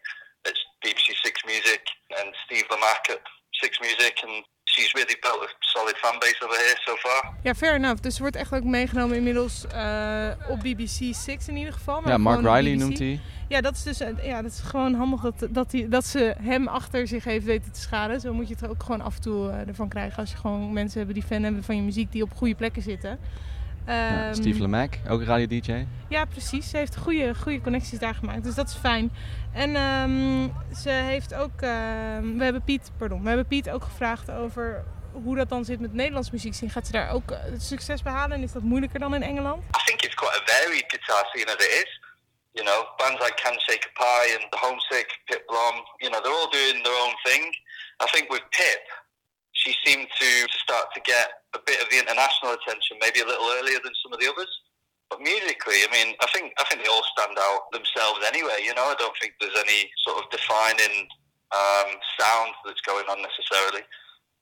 at 0.46 0.54
BBC 0.84 1.06
Six 1.22 1.34
Music 1.46 1.80
and 2.18 2.34
Steve 2.46 2.64
Lamack 2.70 3.04
at 3.10 3.20
Six 3.62 3.78
Music, 3.80 4.14
and 4.24 4.44
she's 4.64 4.92
really 4.94 5.16
built 5.22 5.42
a 5.42 5.48
solid 5.74 5.96
fan 6.02 6.18
base 6.20 6.36
over 6.42 6.56
here 6.56 6.76
so 6.86 6.96
far. 6.96 7.34
Ja, 7.42 7.54
fair 7.54 7.74
enough. 7.74 8.00
Dus 8.00 8.14
ze 8.14 8.22
wordt 8.22 8.36
echt 8.36 8.52
ook 8.54 8.62
meegenomen 8.64 9.16
inmiddels 9.16 9.66
eh, 9.66 10.30
op 10.48 10.60
BBC 10.60 11.14
Six 11.14 11.48
in 11.48 11.56
ieder 11.56 11.72
geval. 11.72 12.00
maar 12.00 12.10
Ja, 12.12 12.18
Mark 12.18 12.40
Riley 12.40 12.62
BBC. 12.74 12.78
noemt 12.80 12.98
hij. 12.98 13.20
Ja, 13.52 13.60
dat 13.60 13.74
is 13.74 13.82
dus 13.82 14.00
eh, 14.00 14.24
ja, 14.24 14.42
dat 14.42 14.52
is 14.52 14.60
gewoon 14.60 14.94
handig 14.94 15.20
dat, 15.20 15.46
dat, 15.50 15.70
die, 15.70 15.88
dat 15.88 16.06
ze 16.06 16.34
hem 16.40 16.68
achter 16.68 17.06
zich 17.06 17.24
heeft 17.24 17.44
weten 17.44 17.72
te 17.72 17.80
scharen. 17.80 18.20
Zo 18.20 18.32
moet 18.32 18.48
je 18.48 18.54
het 18.54 18.68
ook 18.68 18.82
gewoon 18.82 19.00
af 19.00 19.14
en 19.16 19.22
toe 19.22 19.50
eh, 19.50 19.68
ervan 19.68 19.88
krijgen. 19.88 20.18
Als 20.18 20.30
je 20.30 20.36
gewoon 20.36 20.72
mensen 20.72 20.98
hebben 20.98 21.14
die 21.14 21.24
fan 21.24 21.42
hebben 21.42 21.64
van 21.64 21.76
je 21.76 21.82
muziek 21.82 22.12
die 22.12 22.22
op 22.22 22.32
goede 22.36 22.54
plekken 22.54 22.82
zitten. 22.82 23.18
Ja, 23.86 24.26
Ehm, 24.26 24.34
Steve 24.34 24.60
Lemack, 24.60 24.98
ook 25.08 25.22
radio-dj. 25.22 25.86
Ja, 26.08 26.24
precies. 26.24 26.70
Ze 26.70 26.76
heeft 26.76 26.96
goede, 26.96 27.34
goede 27.34 27.60
connecties 27.60 27.98
daar 27.98 28.14
gemaakt. 28.14 28.44
Dus 28.44 28.54
dat 28.54 28.68
is 28.68 28.74
fijn. 28.74 29.12
En 29.52 29.76
ehm, 29.76 30.48
ze 30.82 30.90
heeft 30.90 31.34
ook... 31.34 31.60
ehm, 31.60 32.36
we, 32.36 32.44
hebben 32.44 32.62
Piet, 32.62 32.90
pardon, 32.96 33.22
we 33.22 33.28
hebben 33.28 33.46
Piet 33.46 33.70
ook 33.70 33.84
gevraagd 33.84 34.30
over 34.30 34.84
hoe 35.12 35.36
dat 35.36 35.48
dan 35.48 35.64
zit 35.64 35.80
met 35.80 35.92
Nederlands 35.92 36.30
muziek 36.30 36.54
zien. 36.54 36.70
Gaat 36.70 36.86
ze 36.86 36.92
daar 36.92 37.10
ook 37.10 37.30
eh, 37.30 37.38
succes 37.58 38.02
behalen 38.02 38.36
en 38.36 38.42
is 38.42 38.52
dat 38.52 38.62
moeilijker 38.62 39.00
dan 39.00 39.14
in 39.14 39.22
Engeland? 39.22 39.62
I 39.62 39.84
think 39.84 40.02
it's 40.02 40.14
quite 40.14 40.40
a 40.40 40.42
varied 40.44 40.84
guitar 40.86 41.26
scene 41.32 41.46
as 41.46 41.64
it 41.64 41.84
is. 41.84 42.01
You 42.54 42.64
know, 42.64 42.84
bands 42.98 43.20
like 43.20 43.36
Can 43.36 43.56
Shake 43.68 43.86
a 43.88 43.92
Pie 43.98 44.36
and 44.36 44.44
The 44.52 44.58
Homesick, 44.60 45.08
Pip 45.28 45.48
Blom, 45.48 45.80
you 46.00 46.10
know, 46.10 46.20
they're 46.22 46.32
all 46.32 46.50
doing 46.50 46.82
their 46.84 46.98
own 47.04 47.14
thing. 47.24 47.50
I 48.00 48.06
think 48.12 48.28
with 48.28 48.42
Pip, 48.52 48.84
she 49.52 49.74
seemed 49.84 50.08
to, 50.20 50.30
start 50.64 50.92
to 50.94 51.00
get 51.00 51.44
a 51.54 51.60
bit 51.64 51.80
of 51.80 51.88
the 51.90 51.98
international 51.98 52.56
attention, 52.56 52.96
maybe 53.00 53.20
a 53.20 53.26
little 53.26 53.48
earlier 53.56 53.78
than 53.84 53.92
some 54.02 54.12
of 54.12 54.20
the 54.20 54.28
others. 54.28 54.48
But 55.08 55.20
musically, 55.20 55.84
I 55.84 55.88
mean, 55.92 56.16
I 56.24 56.26
think 56.32 56.56
I 56.56 56.64
think 56.64 56.80
they 56.80 56.88
all 56.88 57.04
stand 57.12 57.36
out 57.36 57.68
themselves 57.68 58.24
anyway. 58.24 58.64
You 58.64 58.72
know, 58.72 58.88
I 58.88 58.96
don't 58.96 59.12
think 59.20 59.36
there's 59.36 59.56
any 59.60 59.92
sort 60.08 60.24
of 60.24 60.30
defining 60.32 61.04
um, 61.52 61.88
sound 62.16 62.56
that's 62.64 62.80
going 62.80 63.04
on 63.12 63.20
necessarily. 63.20 63.84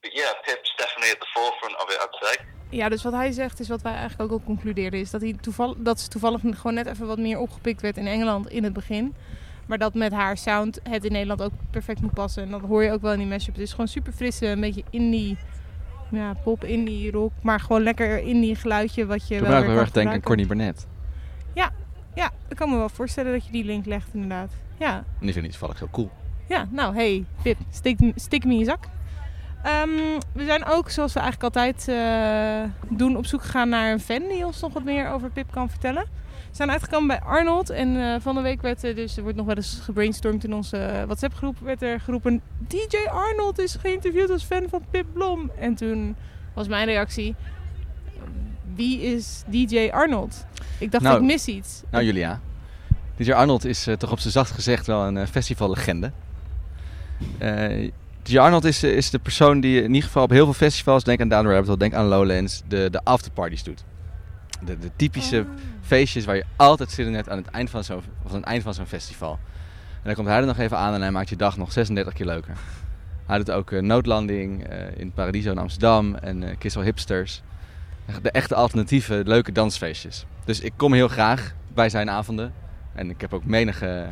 But 0.03 0.15
yeah, 0.15 0.31
Pip's 0.47 0.71
definitely 0.79 1.11
at 1.11 1.19
the 1.19 1.27
forefront 1.35 1.75
of 1.83 1.91
it, 1.91 1.99
I'd 1.99 2.19
say. 2.23 2.35
Ja, 2.71 2.89
dus 2.89 3.03
wat 3.03 3.13
hij 3.13 3.33
zegt 3.33 3.61
is 3.61 3.69
wat 3.69 3.83
wij 3.83 3.93
eigenlijk 3.93 4.33
ook 4.33 4.39
al 4.39 4.45
concludeerden. 4.45 5.01
Is 5.01 5.11
dat, 5.11 5.21
hij 5.21 5.37
toeval, 5.41 5.75
dat 5.79 6.01
ze 6.01 6.09
toevallig 6.09 6.41
gewoon 6.41 6.75
net 6.75 6.87
even 6.87 7.07
wat 7.07 7.19
meer 7.19 7.39
opgepikt 7.39 7.81
werd 7.81 7.97
in 7.97 8.07
Engeland 8.07 8.49
in 8.49 8.65
het 8.65 8.73
begin. 8.73 9.15
Maar 9.67 9.79
dat 9.79 9.95
met 9.95 10.13
haar 10.13 10.37
sound 10.37 10.81
het 10.83 11.05
in 11.05 11.13
Nederland 11.13 11.43
ook 11.43 11.53
perfect 11.71 12.01
moet 12.01 12.15
passen. 12.15 12.43
En 12.43 12.51
dat 12.51 12.61
hoor 12.61 12.83
je 12.83 12.93
ook 12.93 13.03
wel 13.03 13.13
in 13.13 13.19
die 13.19 13.27
mashup. 13.27 13.55
Het 13.55 13.63
is 13.63 13.71
gewoon 13.71 13.89
super 13.89 14.13
frisse, 14.13 14.47
een 14.47 14.61
beetje 14.61 14.85
indie, 14.91 15.39
ja, 16.11 16.35
pop, 16.35 16.65
indie, 16.65 17.11
rock. 17.11 17.33
Maar 17.43 17.61
gewoon 17.61 17.83
lekker 17.83 18.19
indie 18.19 18.55
geluidje 18.55 19.07
wat 19.07 19.29
je 19.29 19.39
Toen 19.39 19.49
wel 19.49 19.61
weer 19.61 19.71
heel 19.71 19.79
erg 19.79 19.91
denken 19.91 20.13
aan. 20.13 20.21
Corny 20.21 20.47
Burnett. 20.47 20.87
Ja, 21.55 21.71
ja, 22.15 22.31
ik 22.49 22.57
kan 22.57 22.71
me 22.71 22.77
wel 22.77 22.89
voorstellen 22.89 23.33
dat 23.33 23.47
je 23.47 23.53
die 23.53 23.65
link 23.65 23.87
legt 23.87 24.09
inderdaad. 24.13 24.53
Ja, 24.79 24.97
En 24.97 25.05
die 25.21 25.33
vind 25.33 25.45
ik 25.45 25.51
toevallig 25.51 25.79
zo 25.79 25.89
cool. 25.91 26.11
ja 26.49 26.69
nou 26.71 26.95
hey, 26.95 27.25
Pip, 27.43 27.59
stik, 27.71 27.99
stik 28.15 28.45
me 28.45 28.53
in 28.53 28.59
je 28.59 28.65
zak. 28.65 28.89
Ehm, 29.63 30.21
we 30.33 30.45
zijn 30.45 30.65
ook, 30.65 30.91
zoals 30.91 31.13
we 31.13 31.21
eigenlijk 31.21 31.57
altijd 31.57 31.89
eh, 31.89 32.71
doen, 32.89 33.17
op 33.17 33.27
zoek 33.27 33.43
gegaan 33.43 33.69
naar 33.69 33.93
een 33.93 34.01
fan 34.01 34.29
die 34.29 34.47
ons 34.47 34.61
nog 34.61 34.73
wat 34.73 34.85
meer 34.85 35.09
over 35.11 35.31
Pip 35.31 35.51
kan 35.51 35.71
vertellen. 35.71 36.03
We 36.51 36.57
zijn 36.57 36.71
uitgekomen 36.71 37.07
bij 37.07 37.21
Arnold 37.21 37.71
en 37.71 37.97
eh, 37.97 38.21
van 38.21 38.35
de 38.35 38.41
week 38.41 38.63
werd 38.63 38.83
er 38.83 38.95
dus, 38.95 39.17
er 39.17 39.23
wordt 39.23 39.37
nog 39.37 39.47
wel 39.47 39.57
eens 39.57 39.81
gebrainstormd 39.83 40.45
in 40.45 40.55
onze 40.55 41.05
WhatsApp 41.07 41.35
groep, 41.35 41.57
werd 41.59 41.83
er 41.83 42.01
geroepen 42.01 42.41
DJ 42.59 42.97
Arnold 43.11 43.59
is 43.59 43.75
geïnterviewd 43.75 44.31
als 44.31 44.45
fan 44.45 44.67
van 44.69 44.85
Pip 44.91 45.07
Blom. 45.13 45.51
En 45.59 45.75
toen 45.75 46.17
was 46.55 46.69
mijn 46.69 46.87
reactie, 46.87 47.35
wie 48.75 49.01
is 49.03 49.43
DJ 49.47 49.89
Arnold? 49.93 50.47
Ik 50.79 50.91
dacht, 50.91 51.05
Nou, 51.05 51.17
ik 51.17 51.23
mis 51.23 51.47
iets. 51.47 51.83
Nou 51.91 52.05
Julia, 52.05 52.41
DJ 53.17 53.33
Arnold 53.33 53.65
is 53.65 53.87
eh, 53.87 53.95
toch 53.95 54.13
op 54.13 54.19
zijn 54.19 54.33
zacht 54.33 54.51
gezegd 54.51 54.87
wel 54.87 55.07
een 55.07 55.17
eh, 55.17 55.27
festivallegende. 55.27 56.13
Eh 58.23 58.27
DJ 58.27 58.39
Arnold 58.39 58.65
is, 58.65 58.83
eh, 58.83 58.97
is 58.97 59.11
de 59.11 59.19
persoon 59.19 59.61
die 59.61 59.83
in 59.83 59.89
ieder 59.89 60.03
geval 60.03 60.23
op 60.23 60.31
heel 60.31 60.45
veel 60.45 60.55
festivals, 60.55 61.05
denk 61.05 61.21
aan 61.21 61.29
Down 61.29 61.43
the 61.43 61.49
Rabbit 61.49 61.67
Hole, 61.67 61.79
denk 61.79 61.95
aan 61.95 62.07
Lowlands, 62.07 62.63
de, 62.69 62.89
de 62.91 63.01
afterparties 63.05 63.63
doet. 63.63 63.85
De, 64.65 64.79
de 64.79 64.91
typische 64.97 65.47
feestjes 65.81 66.25
waar 66.25 66.37
je 66.37 66.45
altijd 66.57 66.91
zin 66.91 67.07
in 67.07 67.15
hebt 67.15 67.29
aan 67.29 67.37
het 67.37 67.47
eind 67.47 67.71
van 67.71 67.85
zo'n 67.85 68.03
of 68.23 68.31
aan 68.31 68.37
het 68.37 68.45
eind 68.45 68.63
van 68.63 68.75
zo'n 68.75 68.87
festival. 68.87 69.39
En 69.93 70.01
dan 70.03 70.15
komt 70.15 70.27
hij 70.27 70.37
er 70.39 70.47
nog 70.47 70.59
even 70.59 70.77
aan 70.77 70.95
en 70.95 71.01
hij 71.01 71.11
maakt 71.11 71.29
je 71.29 71.37
dag 71.37 71.57
nog 71.57 71.73
36 71.73 72.13
keer 72.13 72.27
leuker. 72.27 72.55
Hij 73.27 73.39
doet 73.39 73.51
ook 73.51 73.73
eh, 73.73 73.83
Noodlanding 73.83 74.67
eh, 74.67 74.79
in 74.97 75.13
Paradiso 75.13 75.51
in 75.51 75.59
Amsterdam 75.59 76.15
en 76.15 76.43
eh 76.43 76.57
Kissel 76.59 76.83
Hipsters. 76.83 77.43
De 78.23 78.31
echte 78.31 78.55
alternatieve, 78.55 79.23
leuke 79.25 79.53
dansfeestjes. 79.53 80.27
Dus 80.45 80.61
ik 80.61 80.73
kom 80.77 80.93
heel 80.93 81.09
graag 81.09 81.55
bij 81.75 81.89
zijn 81.89 82.11
avonden. 82.11 82.53
En 82.95 83.11
ik 83.11 83.21
heb 83.21 83.35
ook 83.35 83.45
menige 83.45 84.07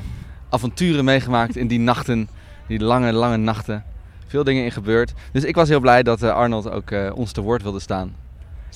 avonturen 0.49 1.05
meegemaakt 1.05 1.57
in 1.57 1.67
die 1.67 1.79
nachten. 1.79 2.29
Die 2.67 2.81
lange, 2.81 3.13
lange 3.13 3.37
nachten. 3.37 3.85
Veel 4.29 4.45
dingen 4.45 4.65
in 4.65 4.73
gebeurd. 4.73 5.13
Dus 5.33 5.45
ik 5.45 5.55
was 5.55 5.69
heel 5.69 5.81
blij 5.81 6.03
dat 6.03 6.23
eh, 6.23 6.35
Arnold 6.35 6.71
ook 6.71 6.91
eh, 6.91 7.11
ons 7.15 7.33
te 7.33 7.41
woord 7.41 7.63
wilde 7.63 7.81
staan. 7.81 8.09
En 8.09 8.15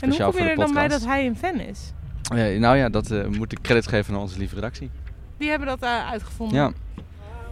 hoe 0.09 0.12
Speciaal 0.12 0.30
kom 0.30 0.42
je 0.42 0.48
er 0.48 0.57
dan 0.57 0.74
bij 0.74 0.88
dat 0.88 1.05
hij 1.05 1.26
een 1.26 1.36
fan 1.36 1.61
is? 1.61 1.92
Nou 2.59 2.76
ja, 2.76 2.88
dat 2.88 3.11
eh, 3.11 3.26
moet 3.26 3.53
ik 3.53 3.61
credit 3.62 3.86
geven 3.86 4.14
aan 4.14 4.20
onze 4.20 4.38
lieve 4.38 4.55
redactie. 4.55 4.90
Die 5.36 5.48
hebben 5.50 5.68
dat 5.68 5.82
eh, 5.82 6.11
uitgevonden. 6.11 6.57
Ja. 6.57 6.72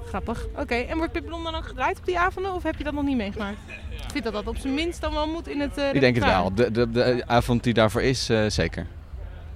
Grappig. 0.07 0.46
Oké, 0.57 0.74
en 0.74 0.96
wordt 0.96 1.12
Pip 1.12 1.26
Blom 1.26 1.44
dan 1.44 1.55
ook 1.55 1.66
gedraaid 1.66 1.98
op 1.98 2.07
die 2.07 2.18
avonden 2.18 2.53
of 2.55 2.62
heb 2.62 2.76
je 2.76 2.84
dat 2.84 2.92
nog 2.92 3.05
niet 3.05 3.16
meegemaakt? 3.16 3.59
Ik 3.90 4.11
vind 4.12 4.24
dat 4.24 4.32
dat 4.32 4.46
op 4.46 4.57
zijn 4.57 4.74
minst 4.74 5.01
dan 5.01 5.12
wel 5.12 5.26
moet 5.28 5.48
in 5.48 5.61
het 5.61 5.78
eh 5.78 5.94
Ik 5.94 6.01
denk 6.01 6.14
het 6.14 6.24
wel. 6.24 6.55
De, 6.55 6.70
de, 6.70 6.90
de 6.90 7.22
avond 7.26 7.62
die 7.62 7.74
daarvoor 7.74 8.03
is, 8.03 8.28
eh, 8.28 8.44
zeker. 8.48 8.86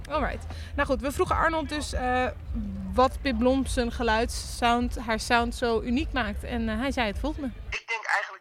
Alright. 0.09 0.45
Nou 0.75 0.87
goed, 0.87 1.01
we 1.01 1.11
vroegen 1.11 1.35
Arnold 1.35 1.69
dus 1.69 1.93
eh, 1.93 2.25
wat 2.93 3.17
Pip 3.21 3.37
Blom 3.37 3.65
zijn 3.65 3.91
geluidssound, 3.91 4.97
haar 4.97 5.19
sound 5.19 5.55
zo 5.55 5.81
uniek 5.81 6.11
maakt. 6.11 6.43
En 6.43 6.69
eh, 6.69 6.77
hij 6.77 6.91
zei 6.91 7.07
het 7.07 7.19
volgende. 7.19 7.47
Ik 7.69 7.83
denk 7.87 8.05
eigenlijk 8.05 8.34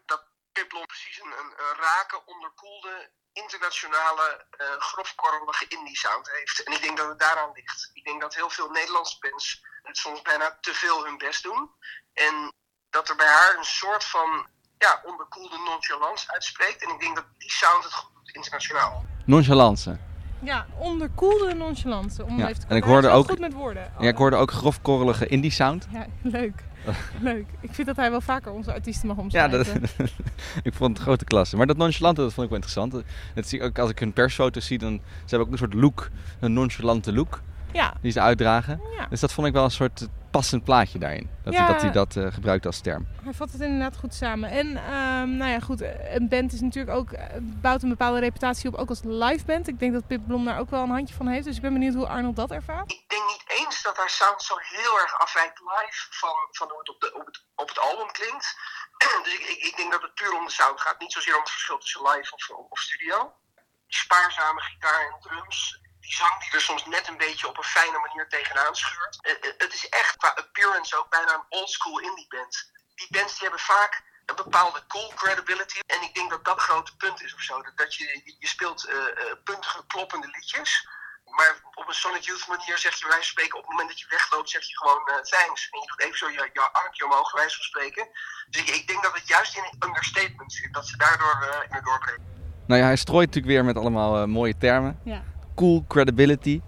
Blom 0.62 0.86
precies 0.86 1.20
een, 1.20 1.32
een, 1.40 1.52
een 1.64 1.76
rake, 1.80 2.22
onderkoelde, 2.26 3.10
internationale, 3.32 4.46
eh 4.50 4.66
grofkorrelige 4.78 5.66
indie 5.68 5.96
sound 5.96 6.30
heeft. 6.30 6.62
En 6.62 6.72
ik 6.72 6.82
denk 6.82 6.96
dat 6.96 7.08
het 7.08 7.18
daaraan 7.18 7.50
ligt. 7.54 7.90
Ik 7.92 8.04
denk 8.04 8.20
dat 8.20 8.34
heel 8.34 8.50
veel 8.50 8.70
Nederlandse 8.70 9.16
bands 9.20 9.64
het 9.82 9.96
soms 9.96 10.22
bijna 10.22 10.58
te 10.60 10.74
veel 10.74 11.04
hun 11.04 11.18
best 11.18 11.42
doen. 11.42 11.70
En 12.12 12.52
dat 12.90 13.08
er 13.08 13.16
bij 13.16 13.26
haar 13.26 13.54
een 13.58 13.64
soort 13.64 14.04
van 14.04 14.46
ja, 14.78 15.00
onderkoelde 15.04 15.58
nonchalance 15.58 16.32
uitspreekt. 16.32 16.82
En 16.82 16.90
ik 16.94 17.00
denk 17.00 17.14
dat 17.16 17.24
die 17.38 17.50
sound 17.50 17.84
het 17.84 17.92
goed 17.92 18.14
doet 18.14 18.34
internationaal. 18.34 19.04
Nonchalance. 19.26 19.98
Ja, 20.40 20.66
onderkoelde 20.78 21.54
nonchalance. 21.54 22.24
Om 22.24 22.38
Ja, 22.38 22.48
even 22.48 22.60
te 22.60 22.66
en 22.68 22.76
ik 22.76 22.84
hoorde 22.84 23.08
ook- 23.08 23.28
goed 23.28 23.38
met 23.38 23.52
woorden. 23.52 23.94
Ja, 23.98 24.08
ik 24.08 24.16
hoorde 24.16 24.36
ook 24.36 24.50
grofkorrelige 24.50 25.26
indie 25.26 25.50
sound. 25.50 25.86
Ja, 25.90 26.06
leuk. 26.22 26.62
leuk. 27.20 27.46
Ik 27.60 27.74
vind 27.74 27.86
dat 27.86 27.96
hij 27.96 28.10
wel 28.10 28.20
vaker 28.20 28.52
onze 28.52 28.72
artiesten 28.72 29.06
mag 29.08 29.16
Ja, 29.16 29.22
omschrijven. 29.22 29.80
dat, 29.80 29.90
ik 30.62 30.74
vond 30.74 30.92
het 30.96 31.06
grote 31.06 31.24
klasse. 31.24 31.56
Maar 31.56 31.66
dat 31.66 31.76
nonchalante, 31.76 32.20
dat 32.20 32.32
vond 32.32 32.46
ik 32.46 32.52
wel 32.52 32.62
interessant. 32.62 33.04
Dat 33.34 33.48
zie 33.48 33.58
ik 33.58 33.64
ook 33.64 33.78
als 33.78 33.90
ik 33.90 33.98
hun 33.98 34.12
persfoto's 34.12 34.66
zie, 34.66 34.78
dan 34.78 34.92
ze 35.02 35.36
hebben 35.36 35.46
ook 35.46 35.52
een 35.52 35.58
soort 35.58 35.74
look, 35.74 36.10
een 36.40 36.52
nonchalante 36.52 37.12
look 37.12 37.40
Ja. 37.74 37.94
die 38.00 38.12
ze 38.12 38.20
uitdragen. 38.20 38.80
Ja. 38.96 39.06
Dus 39.06 39.20
dat 39.20 39.32
vond 39.32 39.46
ik 39.46 39.52
wel 39.52 39.64
een 39.64 39.70
soort 39.70 40.08
passend 40.30 40.64
plaatje 40.64 40.98
daarin. 40.98 41.30
Dat 41.44 41.52
Ja. 41.52 41.66
dat, 41.66 41.82
hij 41.82 41.90
dat 41.92 42.16
eh, 42.16 42.32
gebruikt 42.32 42.66
als 42.66 42.80
term. 42.80 43.06
Hij 43.22 43.32
vat 43.32 43.52
het 43.52 43.60
inderdaad 43.60 43.96
goed 43.96 44.14
samen. 44.14 44.50
En 44.50 44.76
ehm, 44.76 45.36
nou 45.36 45.50
ja, 45.50 45.60
goed, 45.60 45.80
een 46.18 46.28
band 46.28 46.52
is 46.52 46.60
natuurlijk 46.60 46.96
ook, 46.96 47.12
eh, 47.12 47.24
bouwt 47.40 47.82
een 47.82 47.88
bepaalde 47.88 48.18
reputatie 48.20 48.68
op, 48.68 48.74
ook 48.74 48.88
als 48.88 49.00
live 49.04 49.44
band. 49.44 49.68
Ik 49.68 49.78
denk 49.78 49.92
dat 49.92 50.06
Pip 50.06 50.26
Blom 50.26 50.44
daar 50.44 50.58
ook 50.58 50.70
wel 50.70 50.82
een 50.82 50.90
handje 50.90 51.14
van 51.14 51.26
heeft. 51.28 51.44
Dus 51.44 51.56
ik 51.56 51.62
ben 51.62 51.72
benieuwd 51.72 51.94
hoe 51.94 52.06
Arnold 52.06 52.36
dat 52.36 52.50
ervaart. 52.50 52.92
Ik 52.92 53.04
denk 53.06 53.22
niet 53.26 53.44
eens 53.58 53.82
dat 53.82 53.96
haar 53.96 54.10
sound 54.10 54.42
zo 54.42 54.54
heel 54.58 55.00
erg 55.00 55.18
afwijkt 55.18 55.60
live 55.60 56.06
van, 56.10 56.34
van 56.50 56.68
hoe 56.68 56.78
het 56.78 56.88
op, 56.88 57.00
de, 57.00 57.14
op, 57.14 57.26
het, 57.26 57.44
op 57.54 57.68
het 57.68 57.78
album 57.80 58.12
klinkt. 58.12 58.56
dus 59.24 59.34
ik, 59.34 59.40
ik, 59.40 59.58
ik 59.68 59.76
denk 59.76 59.92
dat 59.92 60.02
het 60.02 60.14
puur 60.14 60.32
om 60.38 60.44
de 60.44 60.50
sound 60.50 60.80
gaat. 60.80 61.00
Niet 61.00 61.12
zozeer 61.12 61.34
om 61.34 61.40
het 61.40 61.50
verschil 61.50 61.78
tussen 61.78 62.02
live 62.02 62.32
of, 62.34 62.50
of 62.70 62.78
studio. 62.78 63.32
Spaarzame 63.88 64.60
gitaar 64.60 65.00
en 65.12 65.20
drums. 65.20 65.82
Die 66.04 66.14
zang 66.14 66.34
die 66.42 66.52
er 66.52 66.60
soms 66.60 66.84
net 66.86 67.08
een 67.08 67.16
beetje 67.16 67.48
op 67.48 67.56
een 67.58 67.74
fijne 67.78 67.98
manier 67.98 68.28
tegenaan 68.28 68.76
scheurt. 68.76 69.18
Eh, 69.20 69.32
eh, 69.32 69.54
het 69.58 69.72
is 69.74 69.88
echt 69.88 70.16
qua 70.16 70.28
appearance 70.28 70.98
ook 70.98 71.10
bijna 71.10 71.34
een 71.34 71.46
oldschool 71.58 71.98
indie 72.00 72.26
band. 72.28 72.54
Die 72.94 73.08
bands 73.10 73.32
die 73.32 73.42
hebben 73.42 73.60
vaak 73.60 74.02
een 74.26 74.36
bepaalde 74.36 74.86
cool 74.86 75.12
credibility. 75.14 75.78
En 75.86 76.02
ik 76.02 76.14
denk 76.14 76.30
dat 76.30 76.44
dat 76.44 76.56
een 76.56 76.62
grote 76.62 76.96
punt 76.96 77.22
is 77.22 77.34
of 77.34 77.40
zo. 77.40 77.62
Dat, 77.62 77.76
dat 77.76 77.94
je, 77.94 78.34
je 78.38 78.48
speelt 78.48 78.84
eh, 78.84 78.96
eh, 78.96 79.36
puntige, 79.44 79.86
kloppende 79.86 80.28
liedjes. 80.32 80.88
Maar 81.24 81.54
op 81.74 81.88
een 81.88 81.94
Sonic 81.94 82.22
Youth 82.22 82.46
manier 82.48 82.78
zeg 82.78 82.94
je, 82.98 83.08
wij 83.08 83.22
spreken 83.22 83.58
op 83.58 83.62
het 83.62 83.70
moment 83.70 83.88
dat 83.88 84.00
je 84.00 84.06
wegloopt, 84.08 84.50
zeg 84.50 84.64
je 84.68 84.76
gewoon 84.76 85.02
eh, 85.06 85.14
thanks. 85.14 85.68
En 85.70 85.80
je 85.80 85.86
doet 85.86 86.00
even 86.00 86.18
zo 86.18 86.30
je, 86.30 86.50
je 86.52 86.72
armpje 86.72 87.04
omhoog, 87.04 87.32
wij 87.32 87.50
van 87.50 87.64
spreken. 87.70 88.08
Dus 88.50 88.60
ik, 88.60 88.68
ik 88.68 88.86
denk 88.86 89.02
dat 89.02 89.14
het 89.14 89.28
juist 89.28 89.56
in 89.56 89.88
understatement 89.88 90.52
zit, 90.52 90.74
dat 90.74 90.86
ze 90.86 90.96
daardoor 90.96 91.48
eh, 91.50 91.68
in 91.68 91.74
het 91.74 91.84
doorbreken. 91.84 92.32
Nou 92.66 92.80
ja, 92.80 92.86
hij 92.86 92.96
strooit 92.96 93.26
natuurlijk 93.26 93.54
weer 93.54 93.64
met 93.64 93.76
allemaal 93.76 94.26
mooie 94.26 94.56
termen. 94.56 95.00
Ja. 95.04 95.22
Cool 95.54 95.84
credibility. 95.88 96.60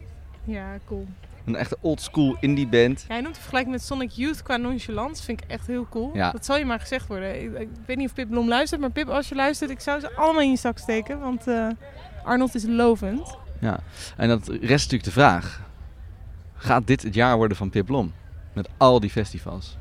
Ja, 0.45 0.79
cool. 0.85 1.07
Een 1.45 1.57
echte 1.57 1.77
old 1.81 2.01
school 2.01 2.37
indie 2.41 2.67
band. 2.67 3.01
Ja, 3.01 3.13
hij 3.13 3.21
noemt 3.21 3.35
de 3.35 3.41
vergelijking 3.41 3.75
met 3.75 3.85
Sonic 3.85 4.11
Youth 4.11 4.43
qua 4.43 4.57
nonchalance. 4.57 5.23
Vind 5.23 5.43
ik 5.43 5.51
echt 5.51 5.67
heel 5.67 5.87
cool. 5.91 6.11
Ja. 6.15 6.31
Dat 6.31 6.45
zal 6.45 6.59
je 6.59 6.65
maar 6.65 6.81
gezegd 6.81 7.07
worden. 7.07 7.43
Ik, 7.43 7.59
ik 7.59 7.69
weet 7.87 7.97
niet 7.97 8.09
of 8.09 8.15
Pip 8.15 8.29
Blom 8.29 8.49
luistert, 8.49 8.81
maar 8.81 8.91
Pip, 8.91 9.09
als 9.09 9.29
je 9.29 9.35
luistert, 9.35 9.71
ik 9.71 9.81
zou 9.81 10.01
ze 10.01 10.17
allemaal 10.17 10.43
in 10.43 10.51
je 10.51 10.57
zak 10.57 10.79
steken. 10.79 11.21
Want 11.21 11.47
eh, 11.47 11.69
Arnold 12.25 12.55
is 12.55 12.65
lovend. 12.67 13.37
Ja. 13.61 13.81
En 14.17 14.29
dat 14.29 14.49
rest 14.49 14.61
natuurlijk 14.61 15.05
de 15.05 15.11
vraag. 15.11 15.63
Gaat 16.55 16.87
dit 16.87 17.03
het 17.03 17.15
jaar 17.15 17.37
worden 17.37 17.57
van 17.57 17.71
Pip 17.71 17.87
Blom? 17.87 18.13
Met 18.53 18.69
al 18.77 19.01
die 19.01 19.11
festivals. 19.11 19.77